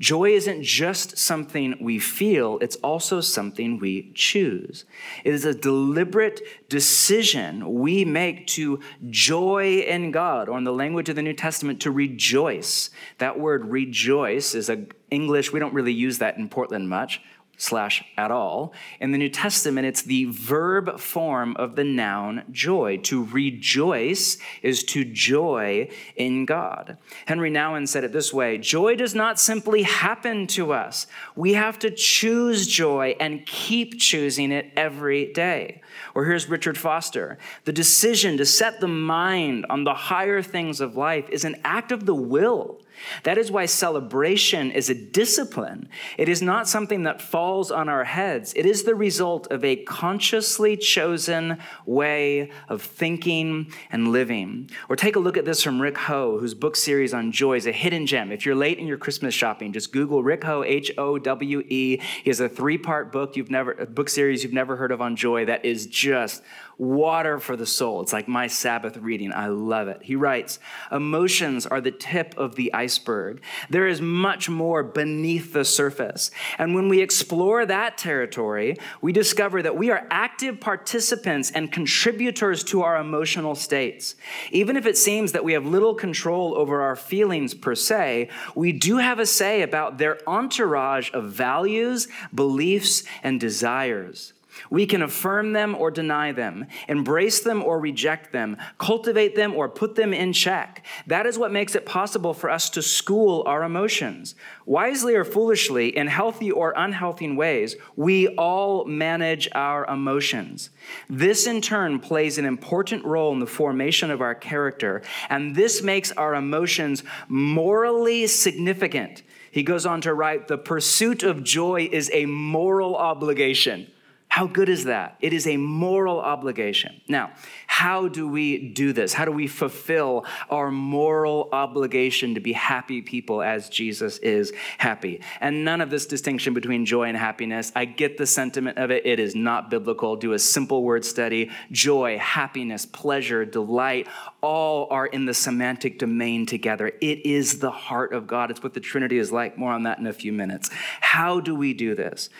Joy 0.00 0.30
isn't 0.30 0.62
just 0.62 1.18
something 1.18 1.76
we 1.80 1.98
feel, 1.98 2.58
it's 2.60 2.76
also 2.76 3.20
something 3.20 3.78
we 3.78 4.12
choose. 4.14 4.84
It 5.24 5.34
is 5.34 5.44
a 5.44 5.54
deliberate 5.54 6.40
decision 6.68 7.80
we 7.80 8.04
make 8.04 8.46
to 8.48 8.80
joy 9.10 9.84
in 9.86 10.10
God, 10.10 10.48
or 10.48 10.58
in 10.58 10.64
the 10.64 10.72
language 10.72 11.08
of 11.08 11.16
the 11.16 11.22
New 11.22 11.34
Testament, 11.34 11.80
to 11.82 11.90
rejoice. 11.90 12.90
That 13.18 13.38
word 13.38 13.66
rejoice 13.66 14.54
is 14.54 14.68
a 14.68 14.86
English, 15.10 15.52
we 15.52 15.60
don't 15.60 15.74
really 15.74 15.92
use 15.92 16.18
that 16.18 16.38
in 16.38 16.48
Portland 16.48 16.88
much. 16.88 17.20
Slash 17.58 18.02
at 18.16 18.30
all. 18.30 18.72
In 18.98 19.12
the 19.12 19.18
New 19.18 19.28
Testament, 19.28 19.86
it's 19.86 20.02
the 20.02 20.24
verb 20.24 20.98
form 20.98 21.54
of 21.56 21.76
the 21.76 21.84
noun 21.84 22.44
joy. 22.50 22.96
To 23.04 23.24
rejoice 23.26 24.38
is 24.62 24.82
to 24.84 25.04
joy 25.04 25.88
in 26.16 26.44
God. 26.44 26.96
Henri 27.26 27.50
Nouwen 27.52 27.86
said 27.86 28.02
it 28.04 28.12
this 28.12 28.32
way 28.32 28.58
Joy 28.58 28.96
does 28.96 29.14
not 29.14 29.38
simply 29.38 29.82
happen 29.82 30.46
to 30.48 30.72
us, 30.72 31.06
we 31.36 31.52
have 31.52 31.78
to 31.80 31.90
choose 31.90 32.66
joy 32.66 33.14
and 33.20 33.46
keep 33.46 34.00
choosing 34.00 34.50
it 34.50 34.72
every 34.76 35.32
day. 35.32 35.82
Or 36.14 36.24
here's 36.24 36.48
Richard 36.48 36.78
Foster 36.78 37.38
the 37.64 37.72
decision 37.72 38.38
to 38.38 38.46
set 38.46 38.80
the 38.80 38.88
mind 38.88 39.66
on 39.70 39.84
the 39.84 39.94
higher 39.94 40.42
things 40.42 40.80
of 40.80 40.96
life 40.96 41.28
is 41.28 41.44
an 41.44 41.60
act 41.64 41.92
of 41.92 42.06
the 42.06 42.14
will. 42.14 42.80
That 43.24 43.38
is 43.38 43.50
why 43.50 43.66
celebration 43.66 44.70
is 44.70 44.90
a 44.90 44.94
discipline. 44.94 45.88
It 46.18 46.28
is 46.28 46.42
not 46.42 46.68
something 46.68 47.04
that 47.04 47.20
falls 47.20 47.70
on 47.70 47.88
our 47.88 48.04
heads. 48.04 48.52
It 48.54 48.66
is 48.66 48.84
the 48.84 48.94
result 48.94 49.50
of 49.50 49.64
a 49.64 49.76
consciously 49.76 50.76
chosen 50.76 51.58
way 51.86 52.50
of 52.68 52.82
thinking 52.82 53.72
and 53.90 54.08
living. 54.08 54.70
Or 54.88 54.96
take 54.96 55.16
a 55.16 55.20
look 55.20 55.36
at 55.36 55.44
this 55.44 55.62
from 55.62 55.80
Rick 55.80 55.98
Howe, 55.98 56.38
whose 56.38 56.54
book 56.54 56.76
series 56.76 57.14
on 57.14 57.32
joy 57.32 57.56
is 57.56 57.66
a 57.66 57.72
hidden 57.72 58.06
gem. 58.06 58.32
If 58.32 58.46
you're 58.46 58.54
late 58.54 58.78
in 58.78 58.86
your 58.86 58.98
Christmas 58.98 59.34
shopping, 59.34 59.72
just 59.72 59.92
Google 59.92 60.22
Rick 60.22 60.44
Howe, 60.44 60.62
H 60.62 60.90
O 60.98 61.18
W 61.18 61.60
E. 61.68 62.00
He 62.22 62.30
has 62.30 62.40
a 62.40 62.48
three 62.48 62.78
part 62.78 63.12
book 63.12 63.36
you've 63.36 63.50
never, 63.50 63.86
book 63.86 64.08
series 64.08 64.42
you've 64.42 64.52
never 64.52 64.76
heard 64.76 64.92
of 64.92 65.00
on 65.00 65.16
joy 65.16 65.44
that 65.46 65.64
is 65.64 65.86
just 65.86 66.42
water 66.78 67.38
for 67.38 67.56
the 67.56 67.66
soul. 67.66 68.00
It's 68.00 68.12
like 68.12 68.28
my 68.28 68.46
Sabbath 68.46 68.96
reading. 68.96 69.32
I 69.32 69.48
love 69.48 69.88
it. 69.88 70.02
He 70.02 70.16
writes 70.16 70.58
Emotions 70.90 71.66
are 71.66 71.80
the 71.80 71.90
tip 71.90 72.34
of 72.36 72.56
the 72.56 72.72
iceberg. 72.74 73.42
There 73.70 73.86
is 73.86 74.00
much 74.00 74.48
more 74.48 74.82
beneath 74.82 75.52
the 75.52 75.64
surface. 75.64 76.30
And 76.58 76.74
when 76.74 76.88
we 76.88 77.00
explore 77.00 77.66
that 77.66 77.98
territory, 77.98 78.76
we 79.00 79.12
discover 79.12 79.62
that 79.62 79.76
we 79.76 79.90
are 79.90 80.06
active 80.10 80.60
participants 80.60 81.50
and 81.50 81.70
contributors 81.70 82.64
to 82.64 82.82
our 82.82 82.96
emotional 82.96 83.54
states. 83.54 84.16
Even 84.50 84.76
if 84.76 84.86
it 84.86 84.98
seems 84.98 85.32
that 85.32 85.44
we 85.44 85.52
have 85.52 85.66
little 85.66 85.94
control 85.94 86.54
over 86.56 86.82
our 86.82 86.96
feelings 86.96 87.54
per 87.54 87.74
se, 87.74 88.28
we 88.54 88.72
do 88.72 88.98
have 88.98 89.18
a 89.18 89.26
say 89.26 89.62
about 89.62 89.98
their 89.98 90.18
entourage 90.26 91.10
of 91.12 91.32
values, 91.32 92.08
beliefs, 92.34 93.04
and 93.22 93.40
desires. 93.40 94.32
We 94.70 94.86
can 94.86 95.02
affirm 95.02 95.52
them 95.52 95.74
or 95.74 95.90
deny 95.90 96.32
them, 96.32 96.66
embrace 96.88 97.40
them 97.40 97.62
or 97.62 97.80
reject 97.80 98.32
them, 98.32 98.56
cultivate 98.78 99.34
them 99.36 99.54
or 99.54 99.68
put 99.68 99.94
them 99.94 100.12
in 100.12 100.32
check. 100.32 100.84
That 101.06 101.26
is 101.26 101.38
what 101.38 101.52
makes 101.52 101.74
it 101.74 101.86
possible 101.86 102.34
for 102.34 102.50
us 102.50 102.70
to 102.70 102.82
school 102.82 103.42
our 103.46 103.62
emotions. 103.62 104.34
Wisely 104.66 105.14
or 105.14 105.24
foolishly, 105.24 105.96
in 105.96 106.06
healthy 106.06 106.50
or 106.50 106.74
unhealthy 106.76 107.22
ways, 107.30 107.76
we 107.96 108.28
all 108.36 108.84
manage 108.84 109.48
our 109.54 109.86
emotions. 109.86 110.70
This, 111.08 111.46
in 111.46 111.60
turn, 111.60 112.00
plays 112.00 112.38
an 112.38 112.44
important 112.44 113.04
role 113.04 113.32
in 113.32 113.38
the 113.38 113.46
formation 113.46 114.10
of 114.10 114.20
our 114.20 114.34
character, 114.34 115.02
and 115.28 115.54
this 115.54 115.82
makes 115.82 116.12
our 116.12 116.34
emotions 116.34 117.02
morally 117.28 118.26
significant. 118.26 119.22
He 119.50 119.62
goes 119.62 119.84
on 119.86 120.00
to 120.00 120.14
write, 120.14 120.48
The 120.48 120.58
pursuit 120.58 121.22
of 121.22 121.44
joy 121.44 121.88
is 121.92 122.10
a 122.12 122.26
moral 122.26 122.96
obligation. 122.96 123.91
How 124.32 124.46
good 124.46 124.70
is 124.70 124.84
that? 124.84 125.18
It 125.20 125.34
is 125.34 125.46
a 125.46 125.58
moral 125.58 126.18
obligation. 126.18 127.02
Now, 127.06 127.32
how 127.66 128.08
do 128.08 128.26
we 128.26 128.70
do 128.70 128.94
this? 128.94 129.12
How 129.12 129.26
do 129.26 129.30
we 129.30 129.46
fulfill 129.46 130.24
our 130.48 130.70
moral 130.70 131.50
obligation 131.52 132.32
to 132.36 132.40
be 132.40 132.54
happy 132.54 133.02
people 133.02 133.42
as 133.42 133.68
Jesus 133.68 134.16
is 134.16 134.54
happy? 134.78 135.20
And 135.42 135.66
none 135.66 135.82
of 135.82 135.90
this 135.90 136.06
distinction 136.06 136.54
between 136.54 136.86
joy 136.86 137.08
and 137.08 137.16
happiness, 137.18 137.72
I 137.76 137.84
get 137.84 138.16
the 138.16 138.24
sentiment 138.24 138.78
of 138.78 138.90
it. 138.90 139.04
It 139.04 139.20
is 139.20 139.34
not 139.34 139.68
biblical. 139.68 140.16
Do 140.16 140.32
a 140.32 140.38
simple 140.38 140.82
word 140.82 141.04
study. 141.04 141.50
Joy, 141.70 142.16
happiness, 142.16 142.86
pleasure, 142.86 143.44
delight, 143.44 144.08
all 144.40 144.88
are 144.90 145.04
in 145.04 145.26
the 145.26 145.34
semantic 145.34 145.98
domain 145.98 146.46
together. 146.46 146.88
It 147.02 147.26
is 147.26 147.58
the 147.58 147.70
heart 147.70 148.14
of 148.14 148.26
God. 148.26 148.50
It's 148.50 148.62
what 148.62 148.72
the 148.72 148.80
Trinity 148.80 149.18
is 149.18 149.30
like. 149.30 149.58
More 149.58 149.72
on 149.72 149.82
that 149.82 149.98
in 149.98 150.06
a 150.06 150.12
few 150.14 150.32
minutes. 150.32 150.70
How 151.02 151.38
do 151.38 151.54
we 151.54 151.74
do 151.74 151.94
this? 151.94 152.30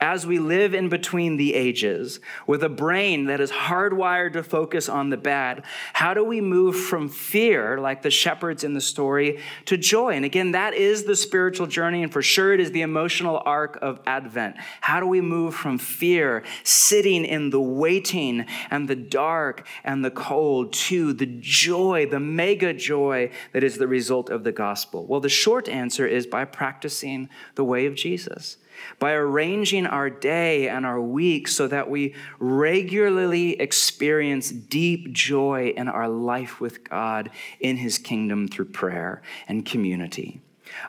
As 0.00 0.26
we 0.26 0.38
live 0.38 0.74
in 0.74 0.88
between 0.88 1.36
the 1.36 1.54
ages 1.54 2.20
with 2.46 2.62
a 2.62 2.68
brain 2.68 3.26
that 3.26 3.40
is 3.40 3.50
hardwired 3.50 4.32
to 4.32 4.42
focus 4.42 4.88
on 4.88 5.10
the 5.10 5.16
bad, 5.16 5.64
how 5.92 6.14
do 6.14 6.24
we 6.24 6.40
move 6.40 6.76
from 6.76 7.08
fear, 7.08 7.78
like 7.78 8.02
the 8.02 8.10
shepherds 8.10 8.64
in 8.64 8.74
the 8.74 8.80
story, 8.80 9.38
to 9.66 9.76
joy? 9.76 10.14
And 10.14 10.24
again, 10.24 10.52
that 10.52 10.74
is 10.74 11.04
the 11.04 11.16
spiritual 11.16 11.66
journey, 11.66 12.02
and 12.02 12.12
for 12.12 12.22
sure 12.22 12.52
it 12.52 12.60
is 12.60 12.72
the 12.72 12.82
emotional 12.82 13.42
arc 13.44 13.78
of 13.82 14.00
Advent. 14.06 14.56
How 14.80 15.00
do 15.00 15.06
we 15.06 15.20
move 15.20 15.54
from 15.54 15.78
fear, 15.78 16.42
sitting 16.64 17.24
in 17.24 17.50
the 17.50 17.60
waiting 17.60 18.46
and 18.70 18.88
the 18.88 18.96
dark 18.96 19.66
and 19.84 20.04
the 20.04 20.10
cold, 20.10 20.72
to 20.72 21.12
the 21.12 21.26
joy, 21.26 22.06
the 22.06 22.20
mega 22.20 22.72
joy 22.72 23.30
that 23.52 23.64
is 23.64 23.78
the 23.78 23.88
result 23.88 24.30
of 24.30 24.44
the 24.44 24.52
gospel? 24.52 25.06
Well, 25.06 25.20
the 25.20 25.28
short 25.28 25.68
answer 25.68 26.06
is 26.06 26.26
by 26.26 26.44
practicing 26.44 27.28
the 27.54 27.64
way 27.64 27.86
of 27.86 27.94
Jesus 27.94 28.56
by 28.98 29.12
arranging 29.12 29.86
our 29.86 30.10
day 30.10 30.68
and 30.68 30.86
our 30.86 31.00
week 31.00 31.48
so 31.48 31.66
that 31.68 31.88
we 31.90 32.14
regularly 32.38 33.60
experience 33.60 34.50
deep 34.50 35.12
joy 35.12 35.72
in 35.76 35.88
our 35.88 36.08
life 36.08 36.60
with 36.60 36.88
God 36.88 37.30
in 37.60 37.78
His 37.78 37.98
kingdom 37.98 38.48
through 38.48 38.66
prayer 38.66 39.22
and 39.48 39.64
community. 39.64 40.40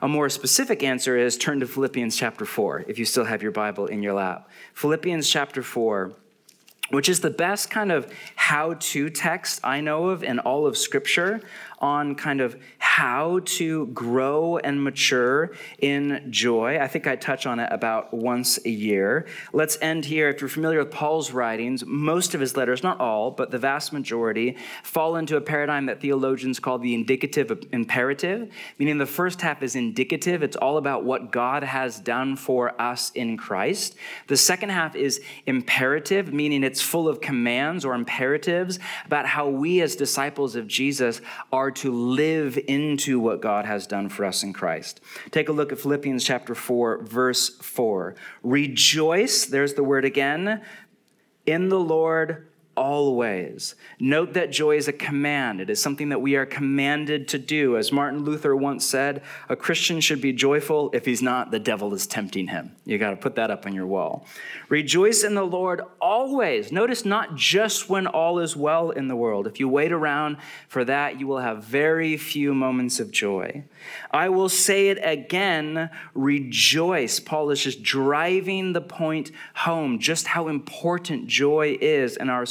A 0.01 0.07
more 0.07 0.29
specific 0.29 0.83
answer 0.83 1.17
is 1.17 1.37
turn 1.37 1.59
to 1.59 1.67
Philippians 1.67 2.15
chapter 2.15 2.45
4, 2.45 2.85
if 2.87 2.97
you 2.97 3.05
still 3.05 3.25
have 3.25 3.43
your 3.43 3.51
Bible 3.51 3.85
in 3.85 4.01
your 4.01 4.13
lap. 4.13 4.49
Philippians 4.73 5.29
chapter 5.29 5.61
4 5.61 6.13
which 6.89 7.09
is 7.09 7.21
the 7.21 7.29
best 7.29 7.71
kind 7.71 7.91
of 7.91 8.11
how 8.35 8.75
to 8.75 9.09
text 9.09 9.59
I 9.63 9.81
know 9.81 10.09
of 10.09 10.23
in 10.23 10.37
all 10.39 10.67
of 10.67 10.77
Scripture 10.77 11.41
on 11.83 12.15
kind 12.15 12.39
of 12.39 12.55
how 12.79 13.41
to 13.43 13.87
grow 13.87 14.57
and 14.57 14.81
mature 14.81 15.51
in 15.79 16.25
joy. 16.29 16.79
I 16.79 16.87
think 16.87 17.07
I 17.07 17.17
touch 17.17 17.45
on 17.45 17.59
it 17.59 17.67
about 17.73 18.13
once 18.13 18.57
a 18.65 18.69
year. 18.69 19.27
Let's 19.51 19.77
end 19.81 20.05
here. 20.05 20.29
If 20.29 20.39
you're 20.39 20.47
familiar 20.47 20.79
with 20.79 20.91
Paul's 20.91 21.31
writings, 21.31 21.85
most 21.85 22.33
of 22.33 22.39
his 22.39 22.55
letters, 22.55 22.83
not 22.83 23.01
all, 23.01 23.31
but 23.31 23.51
the 23.51 23.57
vast 23.57 23.91
majority, 23.91 24.55
fall 24.81 25.17
into 25.17 25.35
a 25.35 25.41
paradigm 25.41 25.87
that 25.87 25.99
theologians 25.99 26.57
call 26.57 26.79
the 26.79 26.93
indicative 26.93 27.51
imperative, 27.73 28.49
meaning 28.79 28.97
the 28.97 29.05
first 29.05 29.41
half 29.41 29.61
is 29.61 29.75
indicative. 29.75 30.41
It's 30.41 30.55
all 30.55 30.77
about 30.77 31.03
what 31.03 31.33
God 31.33 31.63
has 31.63 31.99
done 31.99 32.37
for 32.37 32.79
us 32.81 33.11
in 33.11 33.35
Christ. 33.35 33.95
The 34.27 34.37
second 34.37 34.69
half 34.69 34.95
is 34.95 35.19
imperative, 35.45 36.33
meaning 36.33 36.63
it's 36.63 36.81
full 36.81 37.09
of 37.09 37.19
commands 37.19 37.83
or 37.83 37.93
imperatives 37.93 38.79
about 39.05 39.25
how 39.25 39.49
we 39.49 39.81
as 39.81 39.97
disciples 39.97 40.55
of 40.55 40.65
Jesus 40.65 41.19
are 41.51 41.72
to 41.77 41.91
live 41.91 42.57
into 42.67 43.19
what 43.19 43.41
God 43.41 43.65
has 43.65 43.87
done 43.87 44.09
for 44.09 44.25
us 44.25 44.43
in 44.43 44.53
Christ. 44.53 45.01
Take 45.31 45.49
a 45.49 45.51
look 45.51 45.71
at 45.71 45.79
Philippians 45.79 46.23
chapter 46.23 46.55
4, 46.55 47.03
verse 47.03 47.49
4. 47.57 48.15
Rejoice, 48.43 49.45
there's 49.45 49.73
the 49.73 49.83
word 49.83 50.05
again, 50.05 50.61
in 51.45 51.69
the 51.69 51.79
Lord 51.79 52.47
always. 52.75 53.75
Note 53.99 54.33
that 54.33 54.51
joy 54.51 54.77
is 54.77 54.87
a 54.87 54.93
command. 54.93 55.61
It 55.61 55.69
is 55.69 55.81
something 55.81 56.09
that 56.09 56.21
we 56.21 56.35
are 56.35 56.45
commanded 56.45 57.27
to 57.29 57.39
do. 57.39 57.77
As 57.77 57.91
Martin 57.91 58.23
Luther 58.23 58.55
once 58.55 58.85
said, 58.85 59.21
a 59.49 59.55
Christian 59.55 59.99
should 59.99 60.21
be 60.21 60.33
joyful. 60.33 60.89
If 60.93 61.05
he's 61.05 61.21
not, 61.21 61.51
the 61.51 61.59
devil 61.59 61.93
is 61.93 62.07
tempting 62.07 62.47
him. 62.47 62.75
You 62.85 62.97
got 62.97 63.11
to 63.11 63.15
put 63.15 63.35
that 63.35 63.51
up 63.51 63.65
on 63.65 63.73
your 63.73 63.85
wall. 63.85 64.25
Rejoice 64.69 65.23
in 65.23 65.35
the 65.35 65.45
Lord 65.45 65.81
always. 66.01 66.71
Notice 66.71 67.05
not 67.05 67.35
just 67.35 67.89
when 67.89 68.07
all 68.07 68.39
is 68.39 68.55
well 68.55 68.91
in 68.91 69.07
the 69.07 69.15
world. 69.15 69.47
If 69.47 69.59
you 69.59 69.69
wait 69.69 69.91
around 69.91 70.37
for 70.67 70.83
that, 70.85 71.19
you 71.19 71.27
will 71.27 71.39
have 71.39 71.63
very 71.63 72.17
few 72.17 72.53
moments 72.53 72.99
of 72.99 73.11
joy. 73.11 73.63
I 74.11 74.29
will 74.29 74.49
say 74.49 74.89
it 74.89 74.99
again 75.01 75.89
rejoice. 76.13 77.19
Paul 77.19 77.51
is 77.51 77.61
just 77.61 77.83
driving 77.83 78.73
the 78.73 78.81
point 78.81 79.31
home, 79.55 79.99
just 79.99 80.27
how 80.27 80.47
important 80.47 81.27
joy 81.27 81.77
is 81.79 82.17
in 82.17 82.29
our 82.29 82.45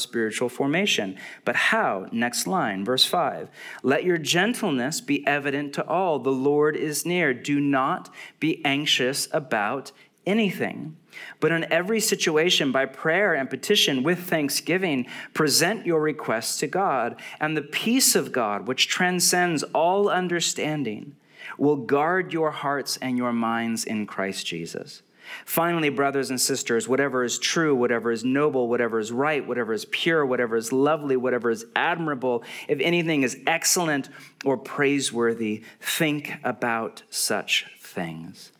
formation. 0.49 1.19
But 1.45 1.57
how? 1.57 2.07
Next 2.13 2.47
line, 2.47 2.85
verse 2.85 3.05
5. 3.05 3.49
Let 3.83 4.05
your 4.05 4.19
gentleness 4.19 5.01
be 5.01 5.27
evident 5.27 5.73
to 5.75 5.87
all. 5.87 6.19
The 6.19 6.31
Lord 6.31 6.77
is 6.77 7.07
near. 7.07 7.35
Do 7.35 7.61
not 7.61 8.13
be 8.41 8.65
anxious 8.65 9.29
about 9.33 9.93
anything. 10.27 10.97
But 11.41 11.53
in 11.53 11.71
every 11.71 12.01
situation, 12.01 12.73
by 12.73 12.87
prayer 12.87 13.35
and 13.35 13.51
petition 13.51 14.03
with 14.03 14.21
thanksgiving, 14.21 15.07
present 15.35 15.85
your 15.85 16.01
requests 16.01 16.59
to 16.59 16.67
God, 16.67 17.21
and 17.41 17.57
the 17.57 17.63
peace 17.63 18.15
of 18.15 18.33
God, 18.33 18.67
which 18.67 18.89
transcends 18.89 19.63
all 19.75 20.09
understanding, 20.09 21.17
will 21.59 21.77
guard 21.77 22.33
your 22.33 22.51
hearts 22.51 22.97
and 22.99 23.19
your 23.19 23.33
minds 23.33 23.85
in 23.85 24.07
Christ 24.07 24.47
Jesus. 24.47 25.03
Finally, 25.45 25.89
brothers 25.89 26.31
and 26.31 26.41
sisters, 26.41 26.89
whatever 26.89 27.25
is 27.25 27.39
true, 27.39 27.75
whatever 27.75 28.11
is 28.11 28.25
noble, 28.25 28.69
whatever 28.69 28.99
is 28.99 29.13
right, 29.13 29.47
whatever 29.47 29.73
is 29.73 29.85
pure, 29.87 30.25
whatever 30.25 30.57
is 30.57 30.73
lovely, 30.73 31.17
whatever 31.17 31.51
is 31.51 31.65
admirable, 31.77 32.43
if 32.69 32.81
anything 32.81 33.23
is 33.23 33.39
excellent 33.47 34.09
or 34.45 34.57
praiseworthy, 34.57 35.63
think 35.81 36.35
about 36.45 37.03
such 37.11 37.67
things. 37.79 38.53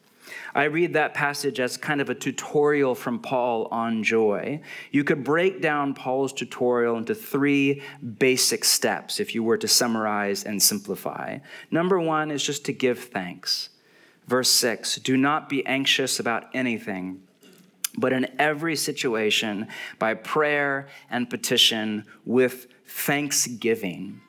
I 0.55 0.65
read 0.65 0.93
that 0.93 1.15
passage 1.15 1.61
as 1.61 1.77
kind 1.77 2.01
of 2.01 2.11
a 2.11 2.15
tutorial 2.15 2.95
from 2.95 3.19
Paul 3.19 3.69
on 3.71 4.03
joy. 4.03 4.61
You 4.91 5.05
could 5.05 5.25
break 5.25 5.63
down 5.63 5.95
Paul's 5.95 6.33
tutorial 6.33 6.97
into 6.97 7.15
three 7.15 7.83
basic 8.19 8.65
steps 8.65 9.21
if 9.21 9.35
you 9.35 9.43
were 9.43 9.59
to 9.59 9.69
summarize 9.69 10.45
and 10.45 10.63
simplify. 10.63 11.39
Number 11.71 11.99
one 11.99 12.31
is 12.31 12.45
just 12.45 12.65
to 12.67 12.73
give 12.73 12.99
thanks. 12.99 13.71
Verse 14.27 14.51
6 14.51 14.97
Do 14.97 15.17
not 15.17 15.49
be 15.49 15.65
anxious 15.67 16.19
about 16.21 16.45
anything, 16.55 17.23
but 17.97 18.13
in 18.13 18.29
every 18.39 18.77
situation, 18.77 19.69
by 19.99 20.15
prayer 20.15 20.89
and 21.11 21.29
petition, 21.29 22.05
with 22.25 22.67
thanksgiving 22.87 24.21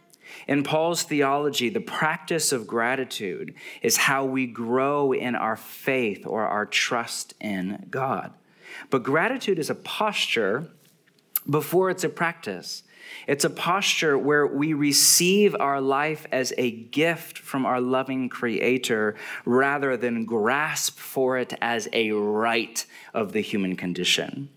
in 0.48 0.64
Paul's 0.64 1.04
theology, 1.04 1.70
the 1.70 1.80
practice 1.80 2.52
of 2.52 2.68
gratitude 2.68 3.54
is 3.82 3.98
how 3.98 4.26
we 4.26 4.46
grow 4.46 5.12
in 5.12 5.36
our 5.36 5.56
faith 5.56 6.26
or 6.26 6.46
our 6.46 6.66
trust 6.66 7.34
in 7.40 7.88
God. 7.90 8.34
But 8.90 9.04
gratitude 9.04 9.60
is 9.60 9.70
a 9.70 9.76
posture 9.76 10.68
before 11.50 11.90
it's 11.90 12.04
a 12.04 12.10
practice. 12.10 12.84
It's 13.28 13.46
a 13.46 13.50
posture 13.50 14.18
where 14.18 14.46
we 14.46 14.74
receive 14.74 15.56
our 15.60 15.82
life 15.82 16.26
as 16.32 16.54
a 16.58 16.72
gift 16.72 17.38
from 17.38 17.66
our 17.66 17.82
loving 17.82 18.30
Creator 18.30 19.16
rather 19.46 19.98
than 19.98 20.26
grasp 20.26 20.98
for 20.98 21.38
it 21.38 21.54
as 21.62 21.88
a 21.94 22.12
right 22.12 22.86
of 23.14 23.34
the 23.34 23.42
human 23.42 23.76
condition 23.76 24.50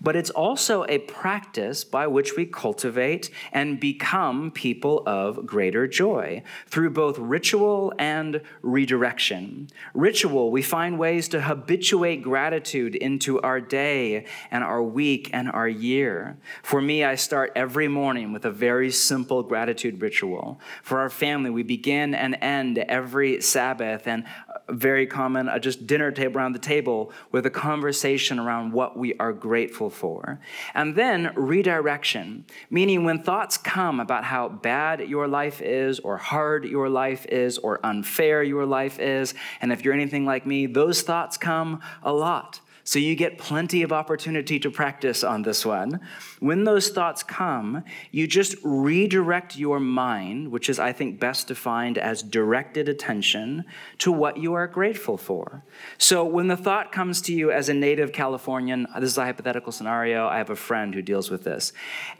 but 0.00 0.16
it's 0.16 0.30
also 0.30 0.84
a 0.88 0.98
practice 0.98 1.84
by 1.84 2.06
which 2.06 2.36
we 2.36 2.46
cultivate 2.46 3.30
and 3.52 3.80
become 3.80 4.50
people 4.50 5.02
of 5.06 5.46
greater 5.46 5.86
joy 5.86 6.42
through 6.66 6.90
both 6.90 7.18
ritual 7.18 7.92
and 7.98 8.40
redirection. 8.62 9.68
Ritual, 9.94 10.50
we 10.50 10.62
find 10.62 10.98
ways 10.98 11.28
to 11.28 11.42
habituate 11.42 12.22
gratitude 12.22 12.94
into 12.94 13.40
our 13.40 13.60
day 13.60 14.26
and 14.50 14.62
our 14.62 14.82
week 14.82 15.30
and 15.32 15.50
our 15.50 15.68
year. 15.68 16.36
For 16.62 16.80
me, 16.80 17.04
I 17.04 17.14
start 17.14 17.52
every 17.56 17.88
morning 17.88 18.32
with 18.32 18.44
a 18.44 18.50
very 18.50 18.90
simple 18.90 19.42
gratitude 19.42 20.00
ritual. 20.00 20.60
For 20.82 20.98
our 20.98 21.10
family, 21.10 21.50
we 21.50 21.62
begin 21.62 22.14
and 22.14 22.36
end 22.40 22.78
every 22.78 23.40
Sabbath 23.40 24.06
and 24.06 24.24
very 24.68 25.06
common, 25.06 25.48
uh, 25.48 25.58
just 25.58 25.86
dinner 25.86 26.10
table 26.10 26.38
around 26.38 26.52
the 26.52 26.58
table 26.58 27.12
with 27.30 27.46
a 27.46 27.50
conversation 27.50 28.38
around 28.38 28.72
what 28.72 28.96
we 28.96 29.14
are 29.18 29.32
grateful 29.32 29.90
for. 29.90 30.40
And 30.74 30.96
then 30.96 31.32
redirection, 31.36 32.44
meaning 32.70 33.04
when 33.04 33.22
thoughts 33.22 33.56
come 33.56 34.00
about 34.00 34.24
how 34.24 34.48
bad 34.48 35.00
your 35.00 35.28
life 35.28 35.62
is, 35.62 36.00
or 36.00 36.16
hard 36.16 36.64
your 36.64 36.88
life 36.88 37.26
is, 37.26 37.58
or 37.58 37.84
unfair 37.84 38.42
your 38.42 38.66
life 38.66 38.98
is, 38.98 39.34
and 39.60 39.72
if 39.72 39.84
you're 39.84 39.94
anything 39.94 40.24
like 40.24 40.46
me, 40.46 40.66
those 40.66 41.02
thoughts 41.02 41.36
come 41.36 41.80
a 42.02 42.12
lot. 42.12 42.60
So 42.86 43.00
you 43.00 43.16
get 43.16 43.36
plenty 43.36 43.82
of 43.82 43.92
opportunity 43.92 44.60
to 44.60 44.70
practice 44.70 45.24
on 45.24 45.42
this 45.42 45.66
one. 45.66 45.98
When 46.38 46.62
those 46.62 46.88
thoughts 46.88 47.24
come, 47.24 47.82
you 48.12 48.28
just 48.28 48.54
redirect 48.62 49.56
your 49.56 49.80
mind, 49.80 50.52
which 50.52 50.68
is, 50.68 50.78
I 50.78 50.92
think, 50.92 51.18
best 51.18 51.48
defined 51.48 51.98
as 51.98 52.22
directed 52.22 52.88
attention 52.88 53.64
to 53.98 54.12
what 54.12 54.36
you 54.36 54.54
are 54.54 54.68
grateful 54.68 55.16
for. 55.18 55.64
So 55.98 56.24
when 56.24 56.46
the 56.46 56.56
thought 56.56 56.92
comes 56.92 57.20
to 57.22 57.34
you 57.34 57.50
as 57.50 57.68
a 57.68 57.74
native 57.74 58.12
Californian, 58.12 58.86
this 58.94 59.10
is 59.10 59.18
a 59.18 59.24
hypothetical 59.24 59.72
scenario. 59.72 60.28
I 60.28 60.38
have 60.38 60.50
a 60.50 60.56
friend 60.56 60.94
who 60.94 61.02
deals 61.02 61.28
with 61.28 61.42
this. 61.42 61.72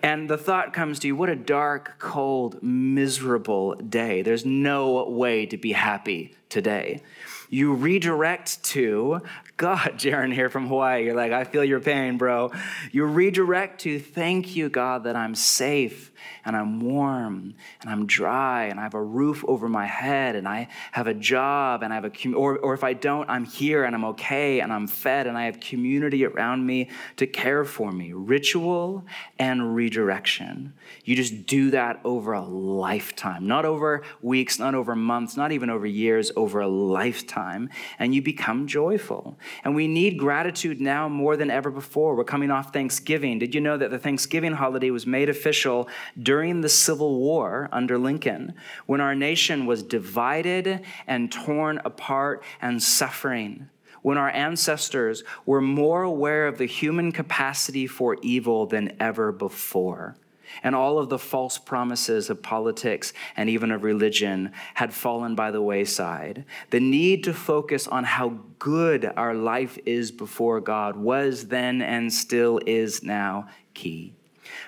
And 0.03 0.29
the 0.29 0.37
thought 0.37 0.73
comes 0.73 0.99
to 0.99 1.07
you, 1.07 1.15
what 1.15 1.29
a 1.29 1.37
dark, 1.37 1.95
cold, 2.01 2.61
miserable 2.61 3.77
day. 3.77 4.23
There's 4.23 4.45
no 4.45 5.09
way 5.09 5.47
to 5.47 5.57
be 5.57 5.71
happy 5.71 6.35
today 6.49 7.03
you 7.49 7.75
redirect 7.75 8.63
to 8.65 9.21
God, 9.57 9.79
Jaron 9.97 10.33
here 10.33 10.51
from 10.51 10.69
Hawaii. 10.69 11.05
You're 11.05 11.15
like, 11.15 11.33
I 11.33 11.45
feel 11.45 11.65
your 11.65 11.81
pain, 11.81 12.19
bro. 12.19 12.53
You 12.93 13.05
redirect 13.05 13.81
to 13.83 13.99
thank 13.99 14.57
you, 14.57 14.69
God, 14.69 15.05
that 15.05 15.17
I'm 15.17 15.35
safe 15.35 16.13
and 16.45 16.57
I'm 16.57 16.81
warm 16.81 17.55
and 17.81 17.91
I'm 17.91 18.07
dry 18.07 18.65
and 18.65 18.79
I 18.79 18.83
have 18.83 18.95
a 18.95 19.03
roof 19.03 19.45
over 19.47 19.69
my 19.69 19.87
head 19.87 20.37
and 20.37 20.47
I 20.47 20.69
have 20.93 21.07
a 21.07 21.15
job 21.15 21.83
and 21.83 21.93
I 21.93 21.97
have 21.97 22.05
a, 22.05 22.33
or, 22.33 22.59
or 22.59 22.75
if 22.75 22.85
I 22.85 22.93
don't, 22.93 23.29
I'm 23.29 23.45
here 23.45 23.85
and 23.85 23.95
I'm 23.95 24.05
okay 24.07 24.61
and 24.61 24.73
I'm 24.73 24.87
fed 24.87 25.27
and 25.27 25.37
I 25.37 25.45
have 25.45 25.61
community 25.61 26.25
around 26.25 26.67
me 26.67 26.91
to 27.17 27.27
care 27.27 27.65
for 27.65 27.93
me. 27.93 28.13
Ritual 28.13 29.05
and 29.39 29.75
redirection. 29.75 30.73
You 31.05 31.17
just 31.17 31.47
do 31.47 31.71
that 31.71 32.01
over 32.05 32.33
a 32.33 32.45
lifetime, 32.45 33.47
not 33.47 33.65
over 33.65 34.03
weeks, 34.23 34.59
not 34.59 34.75
over 34.75 34.95
months, 34.95 35.37
not 35.37 35.53
even 35.53 35.71
over 35.71 35.87
years, 35.87 36.31
over 36.37 36.61
a 36.61 36.69
lifetime. 36.69 37.71
And 37.99 38.15
you 38.15 38.23
become 38.23 38.67
joyful. 38.67 39.39
And 39.65 39.75
we 39.75 39.89
need 39.89 40.19
gratitude 40.19 40.81
now 40.81 41.09
more 41.09 41.37
than 41.37 41.51
ever 41.51 41.71
before. 41.71 42.15
We're 42.15 42.25
coming 42.25 42.51
off 42.51 42.73
Thanksgiving. 42.73 43.39
Did 43.39 43.55
you 43.55 43.61
know 43.61 43.77
that 43.77 43.91
the 43.91 43.99
Thanksgiving 43.99 44.53
holiday 44.53 44.91
was 44.91 45.07
made 45.07 45.29
official 45.29 45.89
during 46.21 46.61
the 46.61 46.69
Civil 46.69 47.19
War 47.19 47.69
under 47.73 47.99
Lincoln, 47.99 48.55
when 48.87 49.01
our 49.01 49.15
nation 49.15 49.67
was 49.67 49.83
divided 49.83 50.85
and 51.07 51.31
torn 51.31 51.81
apart 51.85 52.43
and 52.61 52.83
suffering? 52.83 53.71
when 54.03 54.19
our 54.19 54.31
ancestors 54.31 55.25
were 55.47 55.61
more 55.61 56.05
aware 56.05 56.47
of 56.47 56.59
the 56.59 56.67
human 56.67 57.11
capacity 57.11 57.89
for 57.89 58.17
evil 58.23 58.65
than 58.65 58.97
ever 59.01 59.33
before 59.33 60.17
and 60.63 60.75
all 60.75 60.99
of 60.99 61.09
the 61.09 61.19
false 61.19 61.59
promises 61.59 62.31
of 62.31 62.43
politics 62.43 63.13
and 63.37 63.49
even 63.49 63.71
of 63.71 63.83
religion 63.83 64.53
had 64.75 64.93
fallen 64.93 65.35
by 65.35 65.51
the 65.51 65.63
wayside. 65.63 66.45
The 66.71 66.81
need 66.81 67.25
to 67.25 67.35
focus 67.35 67.87
on 67.89 68.05
how 68.05 68.41
good 68.59 69.11
our 69.17 69.35
life 69.35 69.79
is 69.85 70.11
before 70.11 70.61
God 70.61 70.97
was 70.97 71.49
then 71.49 71.83
and 71.83 72.13
still 72.13 72.61
is 72.67 73.03
now 73.03 73.49
key. 73.75 74.16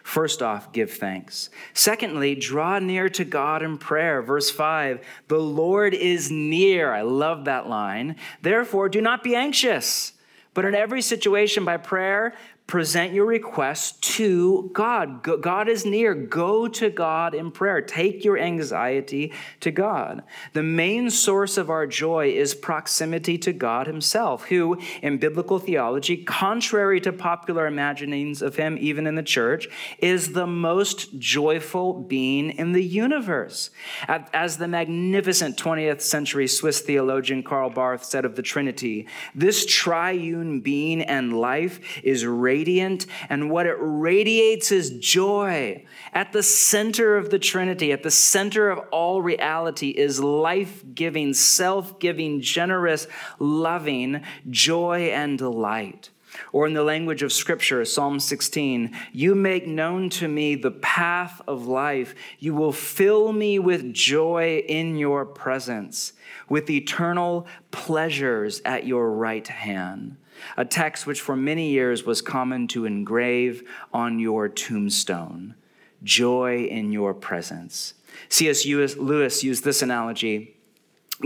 First 0.08 0.40
off, 0.40 0.72
give 0.72 0.92
thanks. 0.92 1.50
Secondly, 1.74 2.34
draw 2.34 2.78
near 2.78 3.10
to 3.10 3.26
God 3.26 3.62
in 3.62 3.76
prayer. 3.76 4.22
Verse 4.22 4.50
5 4.50 5.04
The 5.28 5.38
Lord 5.38 5.92
is 5.92 6.30
near. 6.30 6.94
I 6.94 7.02
love 7.02 7.44
that 7.44 7.68
line. 7.68 8.16
Therefore, 8.40 8.88
do 8.88 9.02
not 9.02 9.22
be 9.22 9.34
anxious, 9.34 10.14
but 10.54 10.64
in 10.64 10.74
every 10.74 11.02
situation, 11.02 11.66
by 11.66 11.76
prayer, 11.76 12.32
present 12.68 13.14
your 13.14 13.24
requests 13.24 13.92
to 14.16 14.70
God. 14.74 15.22
God 15.40 15.68
is 15.70 15.86
near. 15.86 16.14
Go 16.14 16.68
to 16.68 16.90
God 16.90 17.34
in 17.34 17.50
prayer. 17.50 17.80
Take 17.80 18.26
your 18.26 18.38
anxiety 18.38 19.32
to 19.60 19.70
God. 19.70 20.22
The 20.52 20.62
main 20.62 21.08
source 21.08 21.56
of 21.56 21.70
our 21.70 21.86
joy 21.86 22.28
is 22.28 22.54
proximity 22.54 23.38
to 23.38 23.54
God 23.54 23.86
Himself, 23.86 24.44
who, 24.44 24.78
in 25.00 25.16
biblical 25.16 25.58
theology, 25.58 26.18
contrary 26.18 27.00
to 27.00 27.10
popular 27.10 27.66
imaginings 27.66 28.42
of 28.42 28.56
Him, 28.56 28.76
even 28.78 29.06
in 29.06 29.14
the 29.14 29.22
church, 29.22 29.66
is 29.98 30.34
the 30.34 30.46
most 30.46 31.18
joyful 31.18 31.94
being 31.94 32.50
in 32.50 32.72
the 32.72 32.84
universe. 32.84 33.70
As 34.06 34.58
the 34.58 34.68
magnificent 34.68 35.56
20th 35.56 36.02
century 36.02 36.46
Swiss 36.46 36.82
theologian 36.82 37.42
Karl 37.42 37.70
Barth 37.70 38.04
said 38.04 38.26
of 38.26 38.36
the 38.36 38.42
Trinity, 38.42 39.08
this 39.34 39.64
triune 39.64 40.60
being 40.60 41.00
and 41.00 41.32
life 41.32 41.80
is 42.02 42.26
radiant, 42.58 43.06
and 43.28 43.50
what 43.50 43.66
it 43.66 43.76
radiates 43.78 44.72
is 44.72 44.98
joy. 44.98 45.84
At 46.12 46.32
the 46.32 46.42
center 46.42 47.16
of 47.16 47.30
the 47.30 47.38
Trinity, 47.38 47.92
at 47.92 48.02
the 48.02 48.10
center 48.10 48.68
of 48.68 48.80
all 48.90 49.22
reality, 49.22 49.90
is 49.90 50.18
life 50.20 50.82
giving, 50.92 51.34
self 51.34 52.00
giving, 52.00 52.40
generous, 52.40 53.06
loving 53.38 54.22
joy 54.50 55.10
and 55.12 55.38
delight. 55.38 56.10
Or 56.52 56.66
in 56.66 56.74
the 56.74 56.82
language 56.82 57.22
of 57.22 57.32
Scripture, 57.32 57.84
Psalm 57.84 58.20
16, 58.20 58.94
you 59.12 59.34
make 59.34 59.66
known 59.66 60.10
to 60.10 60.28
me 60.28 60.56
the 60.56 60.70
path 60.70 61.40
of 61.46 61.66
life. 61.66 62.14
You 62.38 62.54
will 62.54 62.72
fill 62.72 63.32
me 63.32 63.58
with 63.58 63.94
joy 63.94 64.62
in 64.68 64.98
your 64.98 65.24
presence, 65.24 66.12
with 66.48 66.68
eternal 66.68 67.46
pleasures 67.70 68.60
at 68.64 68.84
your 68.84 69.10
right 69.12 69.46
hand 69.46 70.16
a 70.56 70.64
text 70.64 71.06
which 71.06 71.20
for 71.20 71.36
many 71.36 71.70
years 71.70 72.04
was 72.04 72.20
common 72.22 72.68
to 72.68 72.84
engrave 72.84 73.68
on 73.92 74.18
your 74.18 74.48
tombstone 74.48 75.54
joy 76.02 76.64
in 76.64 76.92
your 76.92 77.14
presence. 77.14 77.94
C.S. 78.28 78.64
Lewis 78.66 79.42
used 79.42 79.64
this 79.64 79.82
analogy. 79.82 80.56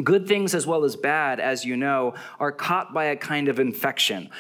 Good 0.03 0.27
things, 0.27 0.55
as 0.55 0.66
well 0.66 0.85
as 0.85 0.96
bad, 0.96 1.40
as 1.40 1.64
you 1.64 1.77
know, 1.77 2.14
are 2.40 2.53
caught 2.53 2.94
by 2.94 3.05
a 3.07 3.16
kind 3.16 3.48
of 3.48 3.61
infection. 3.61 4.31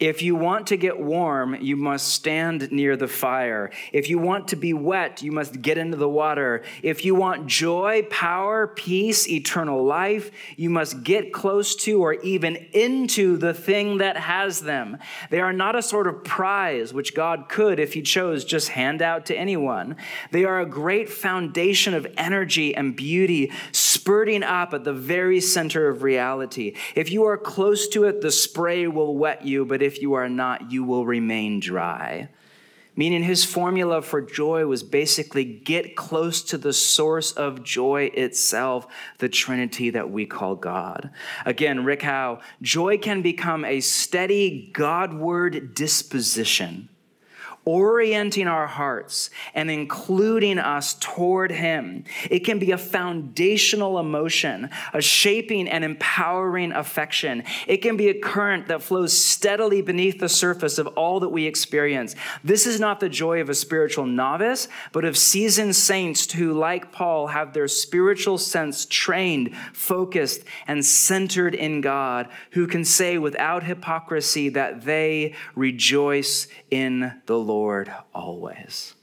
If 0.00 0.22
you 0.22 0.34
want 0.34 0.68
to 0.68 0.78
get 0.78 0.98
warm, 0.98 1.56
you 1.60 1.76
must 1.76 2.08
stand 2.08 2.72
near 2.72 2.96
the 2.96 3.06
fire. 3.06 3.70
If 3.92 4.08
you 4.08 4.18
want 4.18 4.48
to 4.48 4.56
be 4.56 4.72
wet, 4.72 5.20
you 5.20 5.30
must 5.30 5.60
get 5.60 5.76
into 5.76 5.98
the 5.98 6.08
water. 6.08 6.62
If 6.82 7.04
you 7.04 7.14
want 7.14 7.46
joy, 7.46 8.06
power, 8.08 8.66
peace, 8.66 9.28
eternal 9.28 9.84
life, 9.84 10.30
you 10.56 10.70
must 10.70 11.02
get 11.02 11.34
close 11.34 11.76
to 11.76 12.02
or 12.02 12.14
even 12.14 12.56
into 12.72 13.36
the 13.36 13.52
thing 13.52 13.98
that 13.98 14.16
has 14.16 14.62
them. 14.62 14.96
They 15.28 15.40
are 15.40 15.52
not 15.52 15.76
a 15.76 15.82
sort 15.82 16.06
of 16.06 16.24
prize 16.24 16.94
which 16.94 17.14
God 17.14 17.50
could, 17.50 17.78
if 17.78 17.92
He 17.92 18.00
chose, 18.00 18.46
just 18.46 18.70
hand 18.70 19.02
out 19.02 19.26
to 19.26 19.36
anyone. 19.36 19.96
They 20.30 20.46
are 20.46 20.60
a 20.60 20.66
great 20.66 21.10
foundation 21.10 21.92
of 21.92 22.06
energy 22.16 22.74
and 22.74 22.96
beauty 22.96 23.52
spurting 23.72 24.44
up 24.44 24.72
at 24.72 24.84
the 24.84 24.94
very 24.94 25.42
center 25.42 25.90
of 25.90 26.02
reality. 26.02 26.74
If 26.94 27.12
you 27.12 27.24
are 27.24 27.36
close 27.36 27.86
to 27.88 28.04
it, 28.04 28.22
the 28.22 28.30
spray 28.30 28.86
will 28.86 29.14
wet 29.18 29.44
you, 29.44 29.66
but 29.66 29.82
if 29.82 29.89
you 29.98 30.14
are 30.14 30.28
not, 30.28 30.70
you 30.70 30.84
will 30.84 31.06
remain 31.06 31.60
dry. 31.60 32.28
Meaning 32.96 33.22
his 33.22 33.46
formula 33.46 34.02
for 34.02 34.20
joy 34.20 34.66
was 34.66 34.82
basically 34.82 35.42
get 35.44 35.96
close 35.96 36.42
to 36.42 36.58
the 36.58 36.74
source 36.74 37.32
of 37.32 37.64
joy 37.64 38.10
itself, 38.12 38.86
the 39.18 39.28
Trinity 39.28 39.88
that 39.88 40.10
we 40.10 40.26
call 40.26 40.54
God. 40.54 41.08
Again, 41.46 41.84
Rick 41.84 42.02
Howe, 42.02 42.40
joy 42.60 42.98
can 42.98 43.22
become 43.22 43.64
a 43.64 43.80
steady 43.80 44.70
Godward 44.74 45.74
disposition 45.74 46.89
orienting 47.70 48.48
our 48.48 48.66
hearts 48.66 49.30
and 49.54 49.70
including 49.70 50.58
us 50.58 50.94
toward 50.98 51.52
Him. 51.52 52.02
It 52.28 52.40
can 52.40 52.58
be 52.58 52.72
a 52.72 52.78
foundational 52.78 54.00
emotion, 54.00 54.70
a 54.92 55.00
shaping 55.00 55.68
and 55.68 55.84
empowering 55.84 56.72
affection. 56.72 57.44
It 57.68 57.76
can 57.76 57.96
be 57.96 58.08
a 58.08 58.18
current 58.18 58.66
that 58.66 58.82
flows 58.82 59.12
steadily 59.12 59.82
beneath 59.82 60.18
the 60.18 60.28
surface 60.28 60.78
of 60.78 60.88
all 60.88 61.20
that 61.20 61.28
we 61.28 61.46
experience. 61.46 62.16
This 62.42 62.66
is 62.66 62.80
not 62.80 62.98
the 62.98 63.08
joy 63.08 63.40
of 63.40 63.48
a 63.48 63.54
spiritual 63.54 64.04
novice, 64.04 64.66
but 64.90 65.04
of 65.04 65.16
seasoned 65.16 65.76
saints 65.76 66.32
who, 66.32 66.52
like 66.52 66.90
Paul, 66.90 67.28
have 67.28 67.52
their 67.52 67.68
spiritual 67.68 68.38
sense 68.38 68.84
trained, 68.84 69.54
focused, 69.72 70.42
and 70.66 70.84
centered 70.84 71.54
in 71.54 71.82
God, 71.82 72.28
who 72.50 72.66
can 72.66 72.84
say 72.84 73.16
without 73.16 73.62
hypocrisy 73.62 74.48
that 74.48 74.82
they 74.82 75.34
rejoice 75.54 76.48
in 76.68 77.12
the 77.26 77.38
Lord. 77.38 77.59
Lord 77.60 77.92
always. 78.14 78.94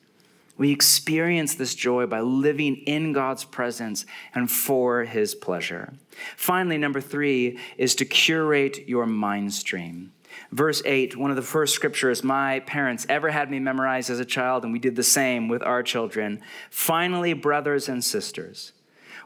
We 0.57 0.71
experience 0.71 1.53
this 1.53 1.75
joy 1.75 2.07
by 2.07 2.21
living 2.21 2.77
in 2.87 3.13
God's 3.13 3.43
presence 3.43 4.03
and 4.33 4.49
for 4.49 5.03
his 5.03 5.35
pleasure. 5.35 5.93
Finally, 6.35 6.79
number 6.79 6.99
three 6.99 7.59
is 7.77 7.93
to 7.95 8.05
curate 8.05 8.87
your 8.87 9.05
mind 9.05 9.53
stream. 9.53 10.11
Verse 10.51 10.81
8, 10.85 11.15
one 11.15 11.29
of 11.29 11.35
the 11.35 11.43
first 11.43 11.75
scriptures 11.75 12.23
my 12.23 12.61
parents 12.61 13.05
ever 13.09 13.29
had 13.29 13.51
me 13.51 13.59
memorize 13.59 14.09
as 14.09 14.19
a 14.19 14.25
child, 14.25 14.63
and 14.63 14.73
we 14.73 14.79
did 14.79 14.95
the 14.95 15.03
same 15.03 15.49
with 15.49 15.61
our 15.61 15.83
children. 15.83 16.41
Finally, 16.71 17.33
brothers 17.33 17.87
and 17.87 18.03
sisters, 18.03 18.73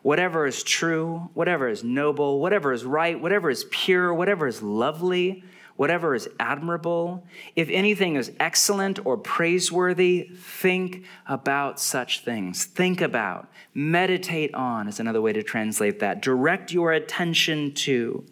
whatever 0.01 0.45
is 0.45 0.61
true, 0.61 1.29
whatever 1.33 1.69
is 1.69 1.85
noble, 1.85 2.41
whatever 2.41 2.73
is 2.73 2.83
right, 2.83 3.17
whatever 3.17 3.49
is 3.49 3.63
pure, 3.71 4.13
whatever 4.13 4.45
is 4.45 4.61
lovely, 4.61 5.45
whatever 5.75 6.15
is 6.15 6.29
admirable, 6.39 7.25
if 7.55 7.69
anything 7.69 8.15
is 8.15 8.31
excellent 8.39 9.05
or 9.05 9.17
praiseworthy, 9.17 10.29
think 10.35 11.03
about 11.27 11.79
such 11.79 12.23
things. 12.23 12.65
Think 12.65 13.01
about, 13.01 13.47
meditate 13.73 14.53
on 14.53 14.87
is 14.87 14.99
another 14.99 15.21
way 15.21 15.33
to 15.33 15.43
translate 15.43 15.99
that. 15.99 16.21
Direct 16.21 16.71
your 16.71 16.91
attention 16.91 17.73
to. 17.73 18.25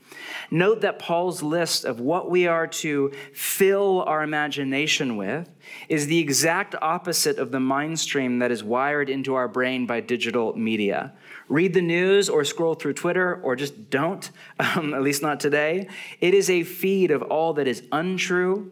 Note 0.52 0.82
that 0.82 1.00
Paul's 1.00 1.42
list 1.42 1.86
of 1.86 2.00
what 2.00 2.30
we 2.30 2.48
are 2.48 2.68
to 2.68 3.12
fill 3.34 4.04
our 4.04 4.24
imagination 4.24 5.18
with 5.18 5.50
is 5.88 6.08
the 6.08 6.20
exact 6.20 6.76
opposite 6.82 7.38
of 7.38 7.52
the 7.52 7.60
mind 7.60 8.00
stream 8.00 8.40
that 8.40 8.52
is 8.52 8.64
wired 8.64 9.10
into 9.10 9.36
our 9.36 9.48
brain 9.48 9.86
by 9.86 10.02
digital 10.02 10.56
media 10.58 11.14
read 11.50 11.74
the 11.74 11.82
news 11.82 12.30
or 12.30 12.46
scroll 12.46 12.76
through 12.76 12.94
Twitter 12.94 13.42
or 13.44 13.56
just 13.56 13.90
don't, 13.90 14.32
um, 14.60 14.94
at 14.94 15.02
least 15.02 15.22
not 15.22 15.40
today. 15.40 15.90
It 16.22 16.34
is 16.34 16.50
a 16.50 16.64
feed 16.64 17.12
of 17.12 17.24
all 17.24 17.54
that 17.56 17.68
is 17.68 17.84
untrue, 17.92 18.72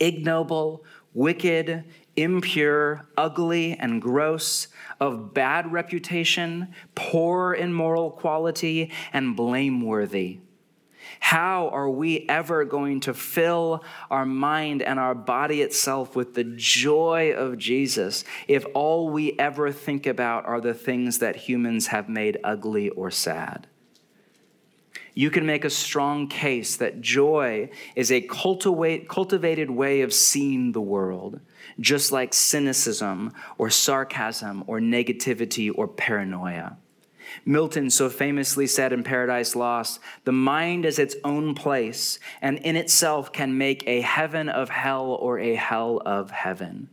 ignoble, 0.00 0.84
wicked, 1.14 1.84
impure, 2.16 3.06
ugly, 3.16 3.74
and 3.74 4.02
gross, 4.02 4.68
of 5.00 5.32
bad 5.34 5.72
reputation, 5.72 6.74
poor 6.94 7.52
in 7.52 7.72
moral 7.72 8.10
quality, 8.10 8.90
and 9.12 9.36
blameworthy. 9.36 10.40
How 11.20 11.68
are 11.68 11.90
we 11.90 12.26
ever 12.28 12.64
going 12.64 13.00
to 13.00 13.14
fill 13.14 13.84
our 14.10 14.26
mind 14.26 14.82
and 14.82 14.98
our 14.98 15.14
body 15.14 15.62
itself 15.62 16.14
with 16.14 16.34
the 16.34 16.44
joy 16.44 17.32
of 17.32 17.58
Jesus 17.58 18.24
if 18.48 18.64
all 18.74 19.10
we 19.10 19.38
ever 19.38 19.72
think 19.72 20.06
about 20.06 20.46
are 20.46 20.60
the 20.60 20.74
things 20.74 21.18
that 21.18 21.36
humans 21.36 21.88
have 21.88 22.08
made 22.08 22.38
ugly 22.44 22.88
or 22.90 23.10
sad? 23.10 23.66
You 25.14 25.30
can 25.30 25.44
make 25.44 25.64
a 25.64 25.70
strong 25.70 26.26
case 26.26 26.76
that 26.76 27.02
joy 27.02 27.68
is 27.94 28.10
a 28.10 28.22
cultivated 28.22 29.70
way 29.70 30.00
of 30.00 30.14
seeing 30.14 30.72
the 30.72 30.80
world, 30.80 31.40
just 31.78 32.12
like 32.12 32.32
cynicism 32.32 33.32
or 33.58 33.68
sarcasm 33.68 34.64
or 34.66 34.80
negativity 34.80 35.70
or 35.74 35.86
paranoia. 35.86 36.78
Milton 37.44 37.90
so 37.90 38.08
famously 38.08 38.66
said 38.66 38.92
in 38.92 39.02
Paradise 39.02 39.56
Lost 39.56 40.00
the 40.24 40.32
mind 40.32 40.84
is 40.84 40.98
its 40.98 41.16
own 41.24 41.54
place 41.54 42.18
and 42.40 42.58
in 42.58 42.76
itself 42.76 43.32
can 43.32 43.56
make 43.56 43.86
a 43.86 44.00
heaven 44.00 44.48
of 44.48 44.68
hell 44.68 45.06
or 45.06 45.38
a 45.38 45.54
hell 45.54 46.00
of 46.04 46.30
heaven. 46.30 46.88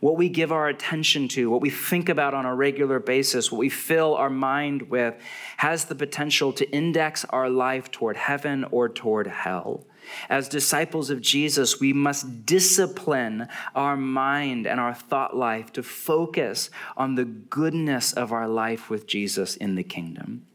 What 0.00 0.16
we 0.16 0.28
give 0.28 0.52
our 0.52 0.68
attention 0.68 1.28
to, 1.28 1.48
what 1.50 1.60
we 1.60 1.70
think 1.70 2.08
about 2.08 2.34
on 2.34 2.44
a 2.44 2.54
regular 2.54 2.98
basis, 2.98 3.50
what 3.50 3.58
we 3.58 3.70
fill 3.70 4.14
our 4.14 4.30
mind 4.30 4.90
with, 4.90 5.14
has 5.58 5.86
the 5.86 5.94
potential 5.94 6.52
to 6.54 6.70
index 6.70 7.24
our 7.26 7.48
life 7.48 7.90
toward 7.90 8.16
heaven 8.16 8.64
or 8.70 8.88
toward 8.88 9.26
hell. 9.26 9.84
As 10.28 10.48
disciples 10.48 11.10
of 11.10 11.20
Jesus, 11.20 11.80
we 11.80 11.92
must 11.92 12.46
discipline 12.46 13.48
our 13.74 13.96
mind 13.96 14.66
and 14.66 14.80
our 14.80 14.94
thought 14.94 15.36
life 15.36 15.72
to 15.72 15.82
focus 15.82 16.70
on 16.96 17.14
the 17.14 17.24
goodness 17.24 18.12
of 18.12 18.32
our 18.32 18.48
life 18.48 18.88
with 18.90 19.06
Jesus 19.06 19.56
in 19.56 19.74
the 19.74 19.84
kingdom. 19.84 20.46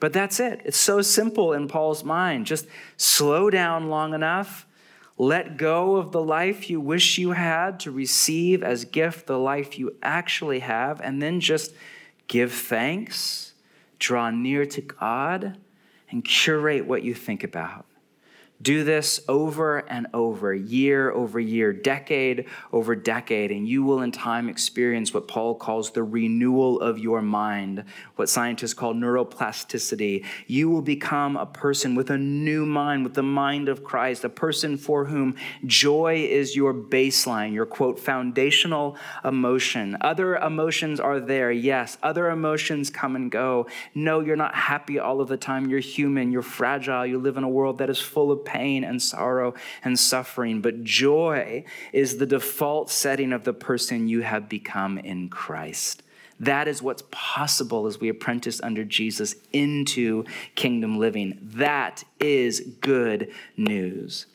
But 0.00 0.12
that's 0.12 0.40
it. 0.40 0.62
It's 0.64 0.76
so 0.76 1.02
simple 1.02 1.52
in 1.52 1.68
Paul's 1.68 2.04
mind. 2.04 2.46
Just 2.46 2.66
slow 2.96 3.50
down 3.50 3.88
long 3.88 4.14
enough, 4.14 4.66
let 5.18 5.56
go 5.56 5.96
of 5.96 6.12
the 6.12 6.22
life 6.22 6.68
you 6.68 6.80
wish 6.80 7.16
you 7.16 7.30
had 7.30 7.80
to 7.80 7.90
receive 7.90 8.62
as 8.62 8.84
gift 8.84 9.26
the 9.26 9.38
life 9.38 9.78
you 9.78 9.96
actually 10.02 10.58
have, 10.60 11.00
and 11.00 11.22
then 11.22 11.40
just 11.40 11.72
give 12.28 12.52
thanks, 12.52 13.54
draw 13.98 14.30
near 14.30 14.66
to 14.66 14.82
God, 14.82 15.56
and 16.10 16.24
curate 16.24 16.86
what 16.86 17.02
you 17.02 17.14
think 17.14 17.42
about. 17.42 17.86
Do 18.62 18.84
this 18.84 19.20
over 19.28 19.78
and 19.78 20.06
over, 20.14 20.54
year 20.54 21.10
over 21.10 21.38
year, 21.38 21.74
decade 21.74 22.46
over 22.72 22.96
decade, 22.96 23.50
and 23.50 23.68
you 23.68 23.82
will 23.82 24.00
in 24.00 24.12
time 24.12 24.48
experience 24.48 25.12
what 25.12 25.28
Paul 25.28 25.54
calls 25.56 25.90
the 25.90 26.02
renewal 26.02 26.80
of 26.80 26.98
your 26.98 27.20
mind, 27.20 27.84
what 28.14 28.30
scientists 28.30 28.72
call 28.72 28.94
neuroplasticity. 28.94 30.24
You 30.46 30.70
will 30.70 30.80
become 30.80 31.36
a 31.36 31.44
person 31.44 31.94
with 31.94 32.08
a 32.08 32.16
new 32.16 32.64
mind, 32.64 33.04
with 33.04 33.12
the 33.12 33.22
mind 33.22 33.68
of 33.68 33.84
Christ, 33.84 34.24
a 34.24 34.30
person 34.30 34.78
for 34.78 35.04
whom 35.04 35.36
joy 35.66 36.26
is 36.26 36.56
your 36.56 36.72
baseline, 36.72 37.52
your 37.52 37.66
quote, 37.66 38.00
foundational 38.00 38.96
emotion. 39.22 39.98
Other 40.00 40.36
emotions 40.36 40.98
are 40.98 41.20
there, 41.20 41.52
yes. 41.52 41.98
Other 42.02 42.30
emotions 42.30 42.88
come 42.88 43.16
and 43.16 43.30
go. 43.30 43.66
No, 43.94 44.20
you're 44.20 44.34
not 44.34 44.54
happy 44.54 44.98
all 44.98 45.20
of 45.20 45.28
the 45.28 45.36
time. 45.36 45.68
You're 45.68 45.80
human, 45.80 46.32
you're 46.32 46.40
fragile, 46.40 47.04
you 47.04 47.18
live 47.18 47.36
in 47.36 47.44
a 47.44 47.48
world 47.48 47.76
that 47.78 47.90
is 47.90 48.00
full 48.00 48.32
of 48.32 48.45
pain 48.46 48.84
and 48.84 49.02
sorrow 49.02 49.52
and 49.84 49.98
suffering, 49.98 50.62
but 50.62 50.84
joy 50.84 51.64
is 51.92 52.16
the 52.16 52.26
default 52.26 52.90
setting 52.90 53.34
of 53.34 53.44
the 53.44 53.52
person 53.52 54.08
you 54.08 54.22
have 54.22 54.48
become 54.48 54.96
in 54.96 55.28
Christ. 55.28 56.02
That 56.40 56.68
is 56.68 56.82
what's 56.82 57.02
possible 57.10 57.86
as 57.86 57.98
we 57.98 58.08
apprentice 58.08 58.60
under 58.62 58.84
Jesus 58.84 59.34
into 59.52 60.24
kingdom 60.54 60.98
living. 60.98 61.38
That 61.42 62.04
is 62.20 62.60
good 62.80 63.32
news. 63.56 64.26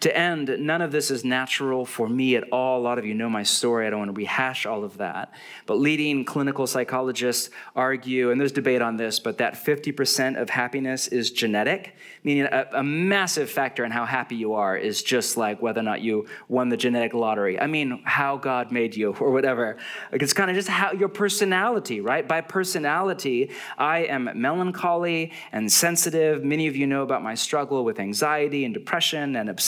To 0.00 0.16
end, 0.16 0.56
none 0.58 0.82
of 0.82 0.92
this 0.92 1.10
is 1.10 1.24
natural 1.24 1.84
for 1.84 2.08
me 2.08 2.36
at 2.36 2.44
all. 2.50 2.80
A 2.80 2.82
lot 2.82 2.98
of 2.98 3.04
you 3.04 3.14
know 3.14 3.28
my 3.28 3.42
story. 3.42 3.86
I 3.86 3.90
don't 3.90 3.98
want 3.98 4.10
to 4.10 4.16
rehash 4.16 4.66
all 4.66 4.84
of 4.84 4.98
that. 4.98 5.32
But 5.66 5.74
leading 5.74 6.24
clinical 6.24 6.66
psychologists 6.66 7.50
argue, 7.74 8.30
and 8.30 8.40
there's 8.40 8.52
debate 8.52 8.82
on 8.82 8.96
this, 8.96 9.18
but 9.18 9.38
that 9.38 9.54
50% 9.54 10.40
of 10.40 10.50
happiness 10.50 11.08
is 11.08 11.30
genetic, 11.30 11.96
meaning 12.24 12.44
a, 12.44 12.68
a, 12.74 12.82
massive 12.82 13.50
factor 13.50 13.84
in 13.84 13.90
how 13.90 14.04
happy 14.04 14.36
you 14.36 14.54
are 14.54 14.76
is 14.76 15.02
just 15.02 15.36
like 15.36 15.60
whether 15.60 15.80
or 15.80 15.84
not 15.84 16.00
you 16.00 16.26
won 16.48 16.68
the 16.68 16.76
genetic 16.76 17.14
lottery. 17.14 17.58
I 17.58 17.66
mean, 17.66 18.02
how 18.04 18.36
God 18.36 18.70
made 18.70 18.94
you 18.94 19.12
or 19.20 19.30
whatever. 19.30 19.76
Like 20.10 20.22
it's 20.22 20.32
kind 20.32 20.50
of 20.50 20.56
just 20.56 20.68
how 20.68 20.92
your 20.92 21.08
personality, 21.08 22.00
right? 22.00 22.26
By 22.26 22.40
personality, 22.40 23.50
I 23.78 24.00
am 24.00 24.30
melancholy 24.34 25.32
and 25.52 25.70
sensitive. 25.70 26.44
Many 26.44 26.66
of 26.66 26.76
you 26.76 26.86
know 26.86 27.02
about 27.02 27.22
my 27.22 27.34
struggle 27.34 27.84
with 27.84 27.98
anxiety 27.98 28.64
and 28.64 28.74
depression 28.74 29.36
and 29.36 29.48
obsession 29.48 29.61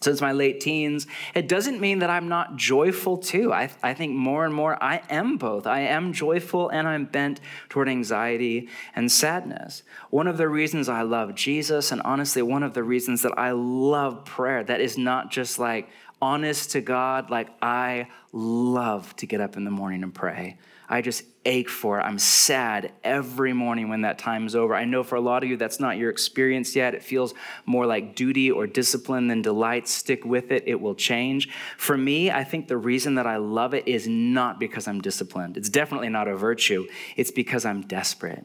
since 0.00 0.20
my 0.20 0.32
late 0.32 0.60
teens. 0.60 1.06
It 1.34 1.46
doesn't 1.46 1.80
mean 1.80 1.98
that 1.98 2.10
I'm 2.10 2.28
not 2.28 2.56
joyful 2.56 3.18
too. 3.18 3.52
I, 3.52 3.70
I 3.82 3.94
think 3.94 4.14
more 4.14 4.44
and 4.44 4.54
more 4.54 4.82
I 4.82 5.02
am 5.10 5.36
both. 5.36 5.66
I 5.66 5.80
am 5.80 6.12
joyful 6.12 6.70
and 6.70 6.88
I'm 6.88 7.04
bent 7.04 7.40
toward 7.68 7.88
anxiety 7.88 8.68
and 8.94 9.12
sadness. 9.12 9.82
One 10.08 10.26
of 10.26 10.38
the 10.38 10.48
reasons 10.48 10.88
I 10.88 11.02
love 11.02 11.34
Jesus, 11.34 11.92
and 11.92 12.00
honestly, 12.02 12.42
one 12.42 12.62
of 12.62 12.74
the 12.74 12.82
reasons 12.82 13.22
that 13.22 13.38
I 13.38 13.50
love 13.52 14.24
prayer, 14.24 14.64
that 14.64 14.80
is 14.80 14.96
not 14.96 15.30
just 15.30 15.58
like 15.58 15.90
honest 16.22 16.70
to 16.72 16.80
God, 16.80 17.30
like 17.30 17.48
I 17.62 18.08
love 18.32 19.14
to 19.16 19.26
get 19.26 19.40
up 19.40 19.56
in 19.56 19.64
the 19.64 19.70
morning 19.70 20.02
and 20.02 20.14
pray. 20.14 20.58
I 20.90 21.02
just 21.02 21.22
ache 21.44 21.68
for. 21.68 22.00
It. 22.00 22.02
I'm 22.02 22.18
sad 22.18 22.92
every 23.04 23.52
morning 23.52 23.88
when 23.88 24.00
that 24.00 24.18
time 24.18 24.44
is 24.44 24.56
over. 24.56 24.74
I 24.74 24.84
know 24.84 25.04
for 25.04 25.14
a 25.14 25.20
lot 25.20 25.44
of 25.44 25.48
you 25.48 25.56
that's 25.56 25.78
not 25.78 25.96
your 25.96 26.10
experience 26.10 26.74
yet. 26.74 26.94
It 26.94 27.02
feels 27.02 27.32
more 27.64 27.86
like 27.86 28.16
duty 28.16 28.50
or 28.50 28.66
discipline 28.66 29.28
than 29.28 29.40
delight. 29.40 29.86
Stick 29.86 30.24
with 30.24 30.50
it, 30.50 30.64
it 30.66 30.80
will 30.80 30.96
change. 30.96 31.48
For 31.78 31.96
me, 31.96 32.32
I 32.32 32.42
think 32.42 32.66
the 32.66 32.76
reason 32.76 33.14
that 33.14 33.26
I 33.26 33.36
love 33.36 33.72
it 33.72 33.86
is 33.86 34.08
not 34.08 34.58
because 34.58 34.88
I'm 34.88 35.00
disciplined. 35.00 35.56
It's 35.56 35.68
definitely 35.68 36.08
not 36.08 36.26
a 36.26 36.36
virtue, 36.36 36.86
it's 37.16 37.30
because 37.30 37.64
I'm 37.64 37.82
desperate 37.82 38.44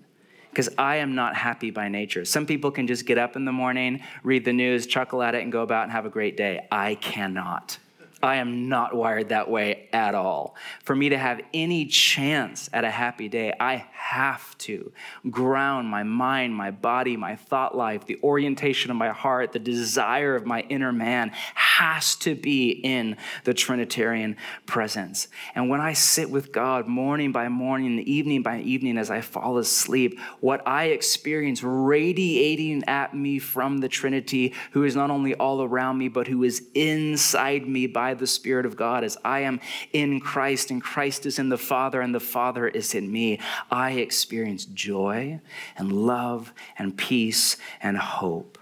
because 0.51 0.69
I 0.77 0.97
am 0.97 1.15
not 1.15 1.35
happy 1.35 1.69
by 1.69 1.89
nature. 1.89 2.23
Some 2.23 2.45
people 2.45 2.71
can 2.71 2.87
just 2.87 3.05
get 3.05 3.17
up 3.17 3.35
in 3.35 3.43
the 3.43 3.51
morning, 3.51 4.01
read 4.23 4.45
the 4.45 4.53
news, 4.53 4.87
chuckle 4.87 5.21
at 5.21 5.35
it, 5.35 5.43
and 5.43 5.51
go 5.51 5.63
about 5.63 5.83
and 5.83 5.91
have 5.91 6.05
a 6.05 6.09
great 6.09 6.37
day. 6.37 6.65
I 6.71 6.95
cannot. 6.95 7.77
I 8.25 8.37
am 8.37 8.69
not 8.69 8.95
wired 8.95 9.29
that 9.29 9.51
way 9.51 9.87
at 9.93 10.15
all. 10.15 10.55
For 10.83 10.95
me 10.95 11.09
to 11.09 11.17
have 11.17 11.41
any 11.53 11.85
chance 11.85 12.71
at 12.73 12.83
a 12.83 12.89
happy 12.89 13.29
day, 13.29 13.53
I 13.59 13.85
have 13.93 14.57
to 14.59 14.91
ground 15.29 15.89
my 15.89 16.01
mind, 16.01 16.55
my 16.55 16.71
body, 16.71 17.17
my 17.17 17.35
thought 17.35 17.77
life, 17.77 18.07
the 18.07 18.19
orientation 18.23 18.89
of 18.89 18.97
my 18.97 19.09
heart, 19.09 19.51
the 19.51 19.59
desire 19.59 20.35
of 20.35 20.47
my 20.47 20.61
inner 20.61 20.91
man 20.91 21.33
has 21.75 22.15
to 22.15 22.33
be 22.35 22.69
in 22.69 23.17
the 23.43 23.53
Trinitarian 23.53 24.37
presence. 24.65 25.27
And 25.55 25.69
when 25.69 25.81
I 25.81 25.91
sit 25.91 26.29
with 26.29 26.53
God 26.53 26.87
morning 26.87 27.33
by 27.33 27.49
morning, 27.49 27.99
evening 27.99 28.43
by 28.43 28.61
evening, 28.61 28.97
as 28.97 29.11
I 29.11 29.19
fall 29.19 29.57
asleep, 29.57 30.17
what 30.39 30.65
I 30.65 30.85
experience 30.85 31.61
radiating 31.61 32.85
at 32.87 33.13
me 33.13 33.39
from 33.39 33.79
the 33.79 33.89
Trinity, 33.89 34.53
who 34.71 34.85
is 34.85 34.95
not 34.95 35.11
only 35.11 35.35
all 35.35 35.61
around 35.61 35.97
me, 35.97 36.07
but 36.07 36.27
who 36.27 36.43
is 36.43 36.65
inside 36.73 37.67
me 37.67 37.87
by 37.87 38.13
the 38.13 38.27
Spirit 38.27 38.65
of 38.65 38.77
God, 38.77 39.03
as 39.03 39.17
I 39.25 39.41
am 39.41 39.59
in 39.91 40.21
Christ 40.21 40.71
and 40.71 40.81
Christ 40.81 41.25
is 41.25 41.39
in 41.39 41.49
the 41.49 41.57
Father 41.57 41.99
and 41.99 42.15
the 42.15 42.21
Father 42.21 42.69
is 42.69 42.95
in 42.95 43.11
me, 43.11 43.41
I 43.69 43.91
experience 43.91 44.63
joy 44.63 45.41
and 45.75 45.91
love 45.91 46.53
and 46.77 46.97
peace 46.97 47.57
and 47.81 47.97
hope. 47.97 48.57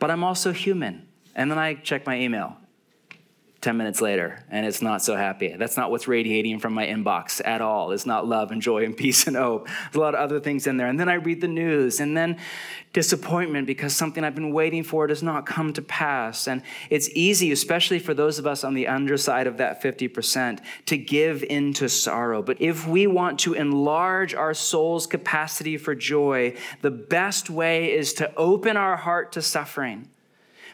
But 0.00 0.10
I'm 0.10 0.24
also 0.24 0.50
human. 0.50 1.06
And 1.34 1.50
then 1.50 1.58
I 1.58 1.74
check 1.74 2.06
my 2.06 2.18
email 2.18 2.56
10 3.62 3.76
minutes 3.76 4.00
later 4.00 4.44
and 4.50 4.66
it's 4.66 4.82
not 4.82 5.02
so 5.02 5.14
happy. 5.14 5.54
That's 5.56 5.76
not 5.76 5.92
what's 5.92 6.08
radiating 6.08 6.58
from 6.58 6.74
my 6.74 6.84
inbox 6.84 7.40
at 7.44 7.60
all. 7.62 7.92
It's 7.92 8.04
not 8.04 8.26
love 8.26 8.50
and 8.50 8.60
joy 8.60 8.84
and 8.84 8.96
peace 8.96 9.26
and 9.28 9.36
hope. 9.36 9.66
There's 9.66 9.94
a 9.94 10.00
lot 10.00 10.14
of 10.14 10.20
other 10.20 10.40
things 10.40 10.66
in 10.66 10.76
there. 10.76 10.88
And 10.88 10.98
then 10.98 11.08
I 11.08 11.14
read 11.14 11.40
the 11.40 11.48
news 11.48 12.00
and 12.00 12.16
then 12.16 12.38
disappointment 12.92 13.68
because 13.68 13.94
something 13.94 14.24
I've 14.24 14.34
been 14.34 14.52
waiting 14.52 14.82
for 14.82 15.06
does 15.06 15.22
not 15.22 15.46
come 15.46 15.72
to 15.74 15.82
pass. 15.82 16.48
And 16.48 16.62
it's 16.90 17.08
easy, 17.10 17.52
especially 17.52 18.00
for 18.00 18.14
those 18.14 18.40
of 18.40 18.48
us 18.48 18.64
on 18.64 18.74
the 18.74 18.88
underside 18.88 19.46
of 19.46 19.58
that 19.58 19.80
50%, 19.80 20.58
to 20.86 20.98
give 20.98 21.44
into 21.44 21.88
sorrow. 21.88 22.42
But 22.42 22.60
if 22.60 22.86
we 22.86 23.06
want 23.06 23.38
to 23.40 23.54
enlarge 23.54 24.34
our 24.34 24.54
soul's 24.54 25.06
capacity 25.06 25.76
for 25.76 25.94
joy, 25.94 26.56
the 26.80 26.90
best 26.90 27.48
way 27.48 27.92
is 27.92 28.12
to 28.14 28.34
open 28.34 28.76
our 28.76 28.96
heart 28.96 29.32
to 29.32 29.42
suffering 29.42 30.08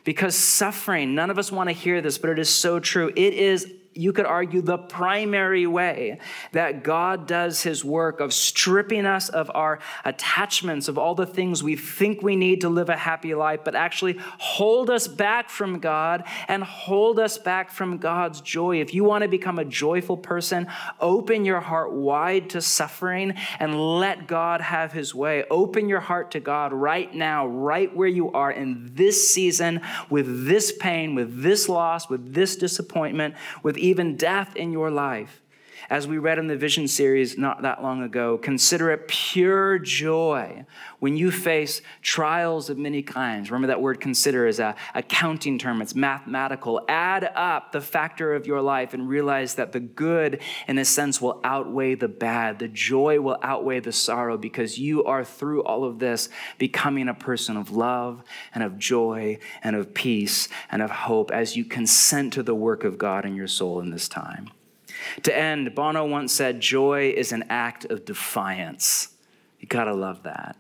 because 0.09 0.34
suffering, 0.34 1.14
none 1.14 1.28
of 1.28 1.38
us 1.38 1.52
want 1.52 1.68
to 1.68 1.74
hear 1.74 2.00
this, 2.00 2.16
but 2.16 2.30
it 2.30 2.38
is 2.38 2.48
so 2.48 2.80
true. 2.80 3.12
It 3.14 3.34
is 3.34 3.70
you 3.99 4.12
could 4.12 4.26
argue, 4.26 4.62
the 4.62 4.78
primary 4.78 5.66
way 5.66 6.20
that 6.53 6.84
God 6.84 7.26
does 7.26 7.64
his 7.64 7.84
work 7.84 8.20
of 8.20 8.32
stripping 8.32 9.05
us 9.05 9.28
of 9.28 9.51
our 9.57 9.80
attachments, 10.05 10.86
of 10.86 10.96
all 10.96 11.16
the 11.16 11.26
things 11.26 11.64
we 11.64 11.74
think 11.74 12.22
we 12.22 12.36
need 12.36 12.61
to 12.61 12.68
live 12.68 12.90
a 12.90 12.96
happy 12.96 13.34
life, 13.34 13.61
but 13.64 13.74
actually 13.74 14.16
hold 14.38 14.88
us 14.88 15.09
back 15.09 15.51
from 15.51 15.80
God 15.80 16.22
and 16.46 16.62
hold 16.62 17.18
us 17.18 17.38
back 17.38 17.70
from 17.72 17.99
God's 17.99 18.40
joy. 18.40 18.80
If 18.80 18.94
you 18.94 19.03
want 19.03 19.22
to 19.22 19.28
become 19.28 19.59
a 19.59 19.64
joyful 19.64 20.16
person, 20.16 20.68
open 21.01 21.44
your 21.44 21.61
heart 21.61 21.92
wide 21.92 22.51
to 22.51 22.62
suffering 22.62 23.34
and 23.59 23.99
let 23.99 24.28
God 24.28 24.61
have 24.61 24.92
his 24.92 25.12
way. 25.12 25.42
Open 25.51 25.88
your 25.88 25.99
heart 25.99 26.30
to 26.30 26.40
God 26.40 26.72
right 26.72 27.12
now, 27.12 27.49
right 27.49 27.94
where 27.96 28.07
you 28.07 28.30
are 28.30 28.53
in 28.53 28.92
this 28.94 29.28
season, 29.28 29.80
with 30.09 30.46
this 30.46 30.70
pain, 30.70 31.16
with 31.16 31.42
this 31.42 31.68
loss, 31.68 32.09
with 32.09 32.32
this 32.32 32.55
disappointment, 32.55 33.34
with 33.64 33.76
even 33.89 34.16
death 34.16 34.55
in 34.55 34.72
your 34.72 34.91
life. 34.91 35.43
As 35.91 36.07
we 36.07 36.18
read 36.18 36.39
in 36.39 36.49
the 36.49 36.57
Vision 36.57 36.86
series 36.86 37.39
not 37.39 37.62
that 37.62 37.82
long 37.82 38.03
ago, 38.03 38.36
consider 38.36 38.91
it 38.91 39.09
pure 39.09 39.78
joy 39.78 40.66
when 40.99 41.16
you 41.16 41.30
face 41.30 41.80
trials 42.03 42.68
of 42.68 42.76
many 42.76 43.01
kinds. 43.01 43.51
Remember 43.51 43.68
that 43.68 43.80
word 43.80 43.99
consider 43.99 44.47
is 44.47 44.61
a 44.61 44.74
accounting 44.95 45.59
term, 45.59 45.80
it's 45.80 45.95
mathematical. 45.95 46.84
Add 46.89 47.30
up 47.34 47.72
the 47.72 47.80
factor 47.80 48.34
of 48.34 48.47
your 48.47 48.61
life 48.61 48.93
and 48.93 49.09
realize 49.09 49.55
that 49.55 49.72
the 49.72 49.80
good, 49.80 50.43
in 50.66 50.76
a 50.76 50.84
sense, 50.84 51.22
will 51.22 51.41
outweigh 51.43 51.95
the 51.95 52.09
bad. 52.09 52.59
The 52.59 52.68
joy 52.68 53.22
will 53.22 53.39
outweigh 53.43 53.80
the 53.80 53.93
sorrow 53.93 54.36
because 54.36 54.78
you 54.78 55.05
are 55.05 55.24
through 55.24 55.62
all 55.62 55.84
of 55.84 56.01
this 56.01 56.28
becoming 56.59 57.09
a 57.09 57.14
person 57.14 57.57
of 57.57 57.70
love 57.70 58.22
and 58.55 58.62
of 58.62 58.76
joy 58.76 59.39
and 59.62 59.74
of 59.74 59.95
peace 59.95 60.49
and 60.70 60.82
of 60.82 60.91
hope 60.91 61.30
as 61.30 61.57
you 61.57 61.64
consent 61.64 62.34
to 62.34 62.43
the 62.43 62.55
work 62.55 62.84
of 62.84 62.99
God 62.99 63.24
in 63.24 63.34
your 63.34 63.49
soul 63.49 63.80
in 63.80 63.91
this 63.91 64.07
time. 64.07 64.51
To 65.22 65.36
end, 65.36 65.74
Bono 65.74 66.04
once 66.04 66.32
said, 66.32 66.61
Joy 66.61 67.12
is 67.16 67.32
an 67.32 67.44
act 67.48 67.84
of 67.86 68.04
defiance. 68.04 69.09
You 69.61 69.68
gotta 69.68 69.94
love 69.94 70.22
that. 70.22 70.56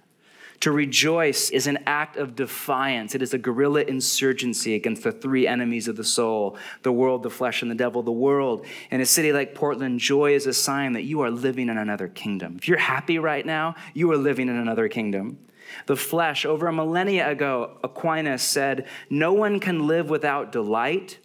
To 0.60 0.72
rejoice 0.72 1.50
is 1.50 1.68
an 1.68 1.78
act 1.86 2.16
of 2.16 2.34
defiance. 2.34 3.14
It 3.14 3.22
is 3.22 3.32
a 3.32 3.38
guerrilla 3.38 3.82
insurgency 3.82 4.74
against 4.74 5.04
the 5.04 5.12
three 5.12 5.46
enemies 5.46 5.86
of 5.86 5.96
the 5.96 6.04
soul 6.04 6.56
the 6.82 6.90
world, 6.90 7.22
the 7.22 7.30
flesh, 7.30 7.62
and 7.62 7.70
the 7.70 7.76
devil. 7.76 8.02
The 8.02 8.10
world. 8.10 8.66
In 8.90 9.00
a 9.00 9.06
city 9.06 9.32
like 9.32 9.54
Portland, 9.54 10.00
joy 10.00 10.34
is 10.34 10.46
a 10.46 10.52
sign 10.52 10.94
that 10.94 11.04
you 11.04 11.20
are 11.20 11.30
living 11.30 11.68
in 11.68 11.78
another 11.78 12.08
kingdom. 12.08 12.56
If 12.58 12.66
you're 12.66 12.78
happy 12.78 13.18
right 13.18 13.46
now, 13.46 13.76
you 13.94 14.10
are 14.10 14.16
living 14.16 14.48
in 14.48 14.56
another 14.56 14.88
kingdom. 14.88 15.38
The 15.86 15.96
flesh, 15.96 16.44
over 16.44 16.66
a 16.66 16.72
millennia 16.72 17.30
ago, 17.30 17.78
Aquinas 17.84 18.42
said, 18.42 18.86
No 19.10 19.32
one 19.32 19.60
can 19.60 19.86
live 19.86 20.10
without 20.10 20.50
delight 20.50 21.18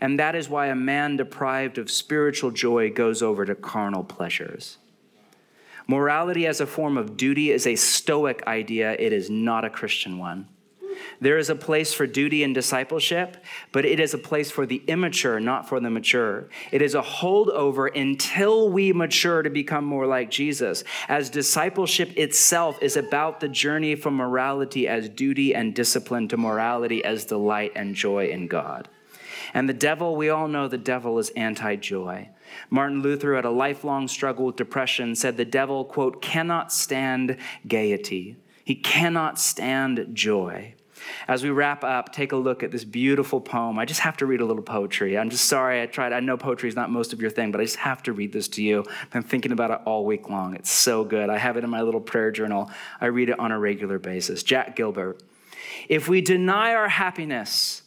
and 0.00 0.18
that 0.18 0.34
is 0.34 0.48
why 0.48 0.66
a 0.66 0.74
man 0.74 1.16
deprived 1.16 1.78
of 1.78 1.90
spiritual 1.90 2.50
joy 2.50 2.90
goes 2.90 3.22
over 3.22 3.44
to 3.44 3.54
carnal 3.54 4.04
pleasures. 4.04 4.78
Morality 5.86 6.46
as 6.46 6.60
a 6.60 6.66
form 6.66 6.96
of 6.96 7.16
duty 7.16 7.50
is 7.50 7.66
a 7.66 7.76
Stoic 7.76 8.42
idea, 8.46 8.92
it 8.98 9.12
is 9.12 9.28
not 9.28 9.64
a 9.64 9.70
Christian 9.70 10.18
one. 10.18 10.48
There 11.20 11.38
is 11.38 11.50
a 11.50 11.54
place 11.54 11.92
for 11.92 12.06
duty 12.06 12.42
and 12.42 12.54
discipleship, 12.54 13.36
but 13.72 13.84
it 13.84 14.00
is 14.00 14.14
a 14.14 14.18
place 14.18 14.50
for 14.50 14.66
the 14.66 14.82
immature, 14.86 15.40
not 15.40 15.68
for 15.68 15.80
the 15.80 15.90
mature. 15.90 16.48
It 16.70 16.82
is 16.82 16.94
a 16.94 17.02
holdover 17.02 17.94
until 17.94 18.68
we 18.68 18.92
mature 18.92 19.42
to 19.42 19.50
become 19.50 19.84
more 19.84 20.06
like 20.06 20.30
Jesus, 20.30 20.84
as 21.08 21.30
discipleship 21.30 22.16
itself 22.16 22.78
is 22.82 22.96
about 22.96 23.40
the 23.40 23.48
journey 23.48 23.94
from 23.94 24.16
morality 24.16 24.86
as 24.88 25.08
duty 25.08 25.54
and 25.54 25.74
discipline 25.74 26.28
to 26.28 26.36
morality 26.36 27.04
as 27.04 27.24
delight 27.24 27.72
and 27.74 27.94
joy 27.94 28.26
in 28.26 28.46
God. 28.46 28.88
And 29.54 29.68
the 29.68 29.74
devil, 29.74 30.16
we 30.16 30.28
all 30.28 30.48
know 30.48 30.68
the 30.68 30.78
devil 30.78 31.18
is 31.18 31.30
anti 31.30 31.76
joy. 31.76 32.30
Martin 32.70 33.02
Luther 33.02 33.34
had 33.34 33.44
a 33.44 33.50
lifelong 33.50 34.08
struggle 34.08 34.46
with 34.46 34.56
depression, 34.56 35.14
said 35.14 35.36
the 35.36 35.44
devil, 35.44 35.84
quote, 35.84 36.20
cannot 36.22 36.72
stand 36.72 37.36
gaiety. 37.66 38.36
He 38.64 38.74
cannot 38.74 39.38
stand 39.38 40.08
joy. 40.12 40.74
As 41.26 41.42
we 41.42 41.50
wrap 41.50 41.82
up, 41.82 42.12
take 42.12 42.32
a 42.32 42.36
look 42.36 42.62
at 42.62 42.70
this 42.70 42.84
beautiful 42.84 43.40
poem. 43.40 43.78
I 43.78 43.84
just 43.84 44.00
have 44.00 44.16
to 44.18 44.26
read 44.26 44.40
a 44.40 44.44
little 44.44 44.62
poetry. 44.62 45.18
I'm 45.18 45.30
just 45.30 45.46
sorry 45.46 45.82
I 45.82 45.86
tried. 45.86 46.12
I 46.12 46.20
know 46.20 46.36
poetry 46.36 46.68
is 46.68 46.76
not 46.76 46.90
most 46.90 47.12
of 47.12 47.20
your 47.20 47.30
thing, 47.30 47.50
but 47.50 47.60
I 47.60 47.64
just 47.64 47.76
have 47.76 48.02
to 48.04 48.12
read 48.12 48.32
this 48.32 48.48
to 48.48 48.62
you. 48.62 48.84
I've 49.02 49.10
been 49.10 49.22
thinking 49.22 49.52
about 49.52 49.70
it 49.70 49.80
all 49.84 50.04
week 50.04 50.28
long. 50.28 50.54
It's 50.54 50.70
so 50.70 51.04
good. 51.04 51.28
I 51.28 51.38
have 51.38 51.56
it 51.56 51.64
in 51.64 51.70
my 51.70 51.82
little 51.82 52.00
prayer 52.00 52.30
journal. 52.30 52.70
I 53.00 53.06
read 53.06 53.28
it 53.30 53.38
on 53.38 53.52
a 53.52 53.58
regular 53.58 53.98
basis. 53.98 54.42
Jack 54.42 54.76
Gilbert. 54.76 55.22
If 55.88 56.08
we 56.08 56.20
deny 56.20 56.74
our 56.74 56.88
happiness, 56.88 57.82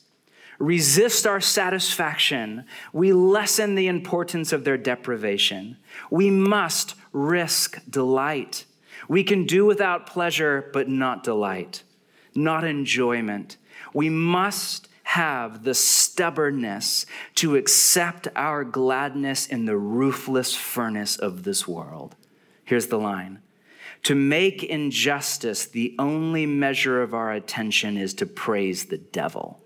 resist 0.59 1.27
our 1.27 1.41
satisfaction, 1.41 2.65
we 2.93 3.13
lessen 3.13 3.75
the 3.75 3.87
importance 3.87 4.53
of 4.53 4.63
their 4.63 4.77
deprivation. 4.77 5.77
We 6.09 6.29
must 6.29 6.95
risk 7.11 7.81
delight. 7.89 8.65
We 9.07 9.23
can 9.23 9.45
do 9.45 9.65
without 9.65 10.07
pleasure, 10.07 10.69
but 10.73 10.87
not 10.89 11.23
delight, 11.23 11.83
not 12.33 12.63
enjoyment. 12.63 13.57
We 13.93 14.09
must 14.09 14.87
have 15.03 15.63
the 15.63 15.73
stubbornness 15.73 17.05
to 17.35 17.55
accept 17.55 18.27
our 18.35 18.63
gladness 18.63 19.47
in 19.47 19.65
the 19.65 19.77
ruthless 19.77 20.55
furnace 20.55 21.15
of 21.15 21.43
this 21.43 21.67
world. 21.67 22.15
Here's 22.63 22.87
the 22.87 22.97
line 22.97 23.41
To 24.03 24.15
make 24.15 24.63
injustice 24.63 25.65
the 25.65 25.95
only 25.99 26.45
measure 26.45 27.01
of 27.01 27.13
our 27.13 27.31
attention 27.31 27.97
is 27.97 28.13
to 28.15 28.25
praise 28.25 28.85
the 28.85 28.97
devil. 28.97 29.61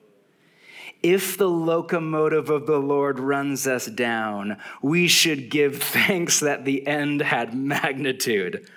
If 1.02 1.38
the 1.38 1.50
locomotive 1.50 2.50
of 2.50 2.66
the 2.66 2.80
Lord 2.80 3.20
runs 3.20 3.66
us 3.66 3.86
down, 3.86 4.58
we 4.82 5.08
should 5.08 5.50
give 5.50 5.82
thanks 5.82 6.42
that 6.42 6.66
the 6.66 6.86
end 6.86 7.22
had 7.22 7.54
magnitude. 7.54 8.68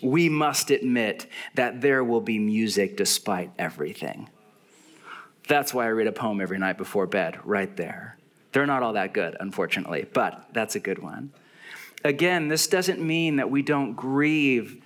We 0.00 0.28
must 0.28 0.70
admit 0.70 1.26
that 1.54 1.80
there 1.80 2.04
will 2.04 2.20
be 2.20 2.38
music 2.38 2.96
despite 2.96 3.50
everything. 3.58 4.28
That's 5.48 5.74
why 5.74 5.86
I 5.86 5.88
read 5.88 6.06
a 6.06 6.12
poem 6.12 6.40
every 6.40 6.58
night 6.58 6.78
before 6.78 7.06
bed, 7.06 7.38
right 7.44 7.76
there. 7.76 8.16
They're 8.52 8.66
not 8.66 8.82
all 8.82 8.92
that 8.92 9.12
good, 9.12 9.36
unfortunately, 9.40 10.06
but 10.12 10.46
that's 10.52 10.76
a 10.76 10.80
good 10.80 11.00
one. 11.00 11.32
Again, 12.04 12.48
this 12.48 12.66
doesn't 12.66 13.00
mean 13.00 13.36
that 13.36 13.50
we 13.50 13.62
don't 13.62 13.94
grieve 13.94 14.81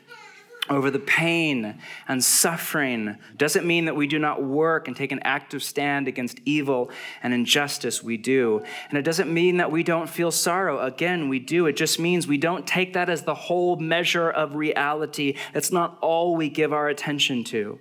over 0.68 0.90
the 0.90 0.98
pain 0.98 1.78
and 2.08 2.22
suffering. 2.22 3.16
Doesn't 3.36 3.66
mean 3.66 3.84
that 3.84 3.96
we 3.96 4.06
do 4.06 4.18
not 4.18 4.42
work 4.42 4.88
and 4.88 4.96
take 4.96 5.12
an 5.12 5.20
active 5.22 5.62
stand 5.62 6.08
against 6.08 6.40
evil 6.44 6.90
and 7.22 7.32
injustice 7.32 8.02
we 8.02 8.16
do. 8.16 8.62
And 8.88 8.98
it 8.98 9.02
doesn't 9.02 9.32
mean 9.32 9.58
that 9.58 9.70
we 9.70 9.82
don't 9.82 10.08
feel 10.08 10.30
sorrow. 10.30 10.80
Again 10.80 11.28
we 11.28 11.38
do. 11.38 11.66
It 11.66 11.76
just 11.76 11.98
means 11.98 12.26
we 12.26 12.38
don't 12.38 12.66
take 12.66 12.92
that 12.94 13.08
as 13.08 13.22
the 13.22 13.34
whole 13.34 13.76
measure 13.76 14.30
of 14.30 14.54
reality. 14.54 15.36
That's 15.52 15.72
not 15.72 15.98
all 16.00 16.36
we 16.36 16.48
give 16.48 16.72
our 16.72 16.88
attention 16.88 17.44
to. 17.44 17.78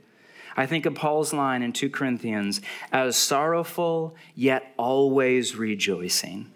I 0.58 0.66
think 0.66 0.86
of 0.86 0.96
paul's 0.96 1.34
line 1.34 1.62
in 1.64 1.74
2 1.74 1.90
corinthians 1.90 2.62
as 2.92 3.18
sorrowful 3.18 4.16
yet 4.36 4.74
always 4.78 5.56
rejoicing. 5.56 6.52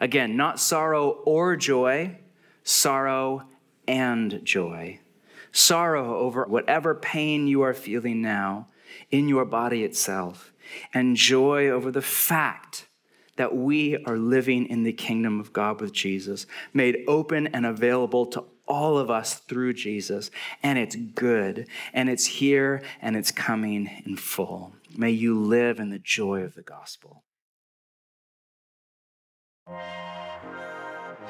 Again 0.00 0.36
not 0.36 0.58
sorrow 0.58 1.10
or 1.24 1.56
joy 1.56 2.18
sorrow 2.64 3.44
and 3.86 4.40
joy 4.42 4.98
sorrow 5.56 6.18
over 6.18 6.44
whatever 6.44 6.94
pain 6.94 7.46
you 7.46 7.62
are 7.62 7.74
feeling 7.74 8.20
now 8.20 8.68
in 9.10 9.28
your 9.28 9.44
body 9.44 9.84
itself, 9.84 10.52
and 10.92 11.16
joy 11.16 11.68
over 11.68 11.90
the 11.90 12.02
fact 12.02 12.88
that 13.36 13.54
we 13.54 13.96
are 14.04 14.16
living 14.16 14.66
in 14.66 14.82
the 14.82 14.92
kingdom 14.92 15.40
of 15.40 15.52
God 15.52 15.80
with 15.80 15.92
Jesus, 15.92 16.46
made 16.72 17.04
open 17.06 17.46
and 17.48 17.66
available 17.66 18.26
to 18.26 18.44
all 18.66 18.98
of 18.98 19.10
us 19.10 19.34
through 19.34 19.74
Jesus. 19.74 20.30
And 20.62 20.78
it's 20.78 20.96
good, 20.96 21.68
and 21.92 22.08
it's 22.08 22.26
here, 22.26 22.82
and 23.00 23.16
it's 23.16 23.30
coming 23.30 23.90
in 24.04 24.16
full. 24.16 24.74
May 24.96 25.10
you 25.10 25.38
live 25.38 25.78
in 25.78 25.90
the 25.90 25.98
joy 25.98 26.40
of 26.40 26.54
the 26.54 26.62
gospel. 26.62 27.22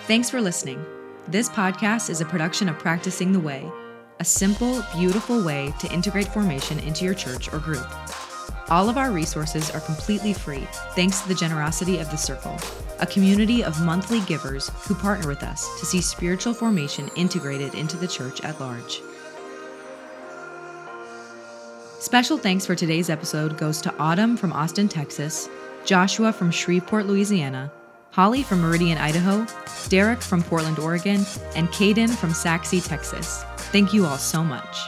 Thanks 0.06 0.30
for 0.30 0.40
listening. 0.40 0.84
This 1.28 1.48
podcast 1.48 2.08
is 2.08 2.20
a 2.20 2.24
production 2.24 2.68
of 2.68 2.78
Practicing 2.78 3.32
the 3.32 3.40
Way 3.40 3.70
a 4.18 4.24
simple, 4.24 4.82
beautiful 4.94 5.42
way 5.42 5.74
to 5.78 5.92
integrate 5.92 6.28
formation 6.28 6.78
into 6.80 7.04
your 7.04 7.14
church 7.14 7.52
or 7.52 7.58
group. 7.58 7.86
All 8.68 8.88
of 8.88 8.96
our 8.96 9.12
resources 9.12 9.70
are 9.70 9.80
completely 9.80 10.32
free 10.32 10.66
thanks 10.94 11.20
to 11.20 11.28
the 11.28 11.34
generosity 11.34 11.98
of 11.98 12.10
the 12.10 12.16
Circle, 12.16 12.58
a 12.98 13.06
community 13.06 13.62
of 13.62 13.84
monthly 13.84 14.20
givers 14.22 14.70
who 14.82 14.94
partner 14.94 15.28
with 15.28 15.42
us 15.42 15.68
to 15.78 15.86
see 15.86 16.00
spiritual 16.00 16.52
formation 16.52 17.08
integrated 17.14 17.74
into 17.74 17.96
the 17.96 18.08
church 18.08 18.40
at 18.40 18.58
large. 18.60 19.00
Special 22.00 22.38
thanks 22.38 22.66
for 22.66 22.74
today's 22.74 23.10
episode 23.10 23.58
goes 23.58 23.80
to 23.82 23.94
Autumn 23.98 24.36
from 24.36 24.52
Austin, 24.52 24.88
Texas, 24.88 25.48
Joshua 25.84 26.32
from 26.32 26.50
Shreveport, 26.50 27.06
Louisiana, 27.06 27.70
Hollie 28.10 28.42
from 28.42 28.62
Meridian, 28.62 28.98
Idaho, 28.98 29.46
Derrick 29.88 30.22
from 30.22 30.42
Portland, 30.42 30.78
Oregon, 30.78 31.24
and 31.54 31.68
Cadyn 31.68 32.08
from 32.08 32.30
Sachse, 32.30 32.86
Texas. 32.86 33.44
Thank 33.72 33.92
you 33.92 34.06
all 34.06 34.18
so 34.18 34.42
much. 34.42 34.78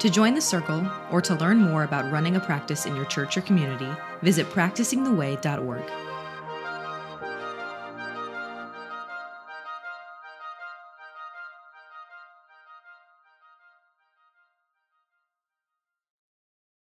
To 0.00 0.08
join 0.08 0.34
the 0.34 0.40
circle 0.40 0.90
or 1.12 1.20
to 1.20 1.34
learn 1.34 1.60
more 1.60 1.84
about 1.84 2.10
running 2.10 2.36
a 2.36 2.40
practice 2.40 2.86
in 2.86 2.96
your 2.96 3.04
church 3.04 3.36
or 3.36 3.42
community, 3.42 3.88
visit 4.22 4.46
practicingtheway.org. 4.48 6.09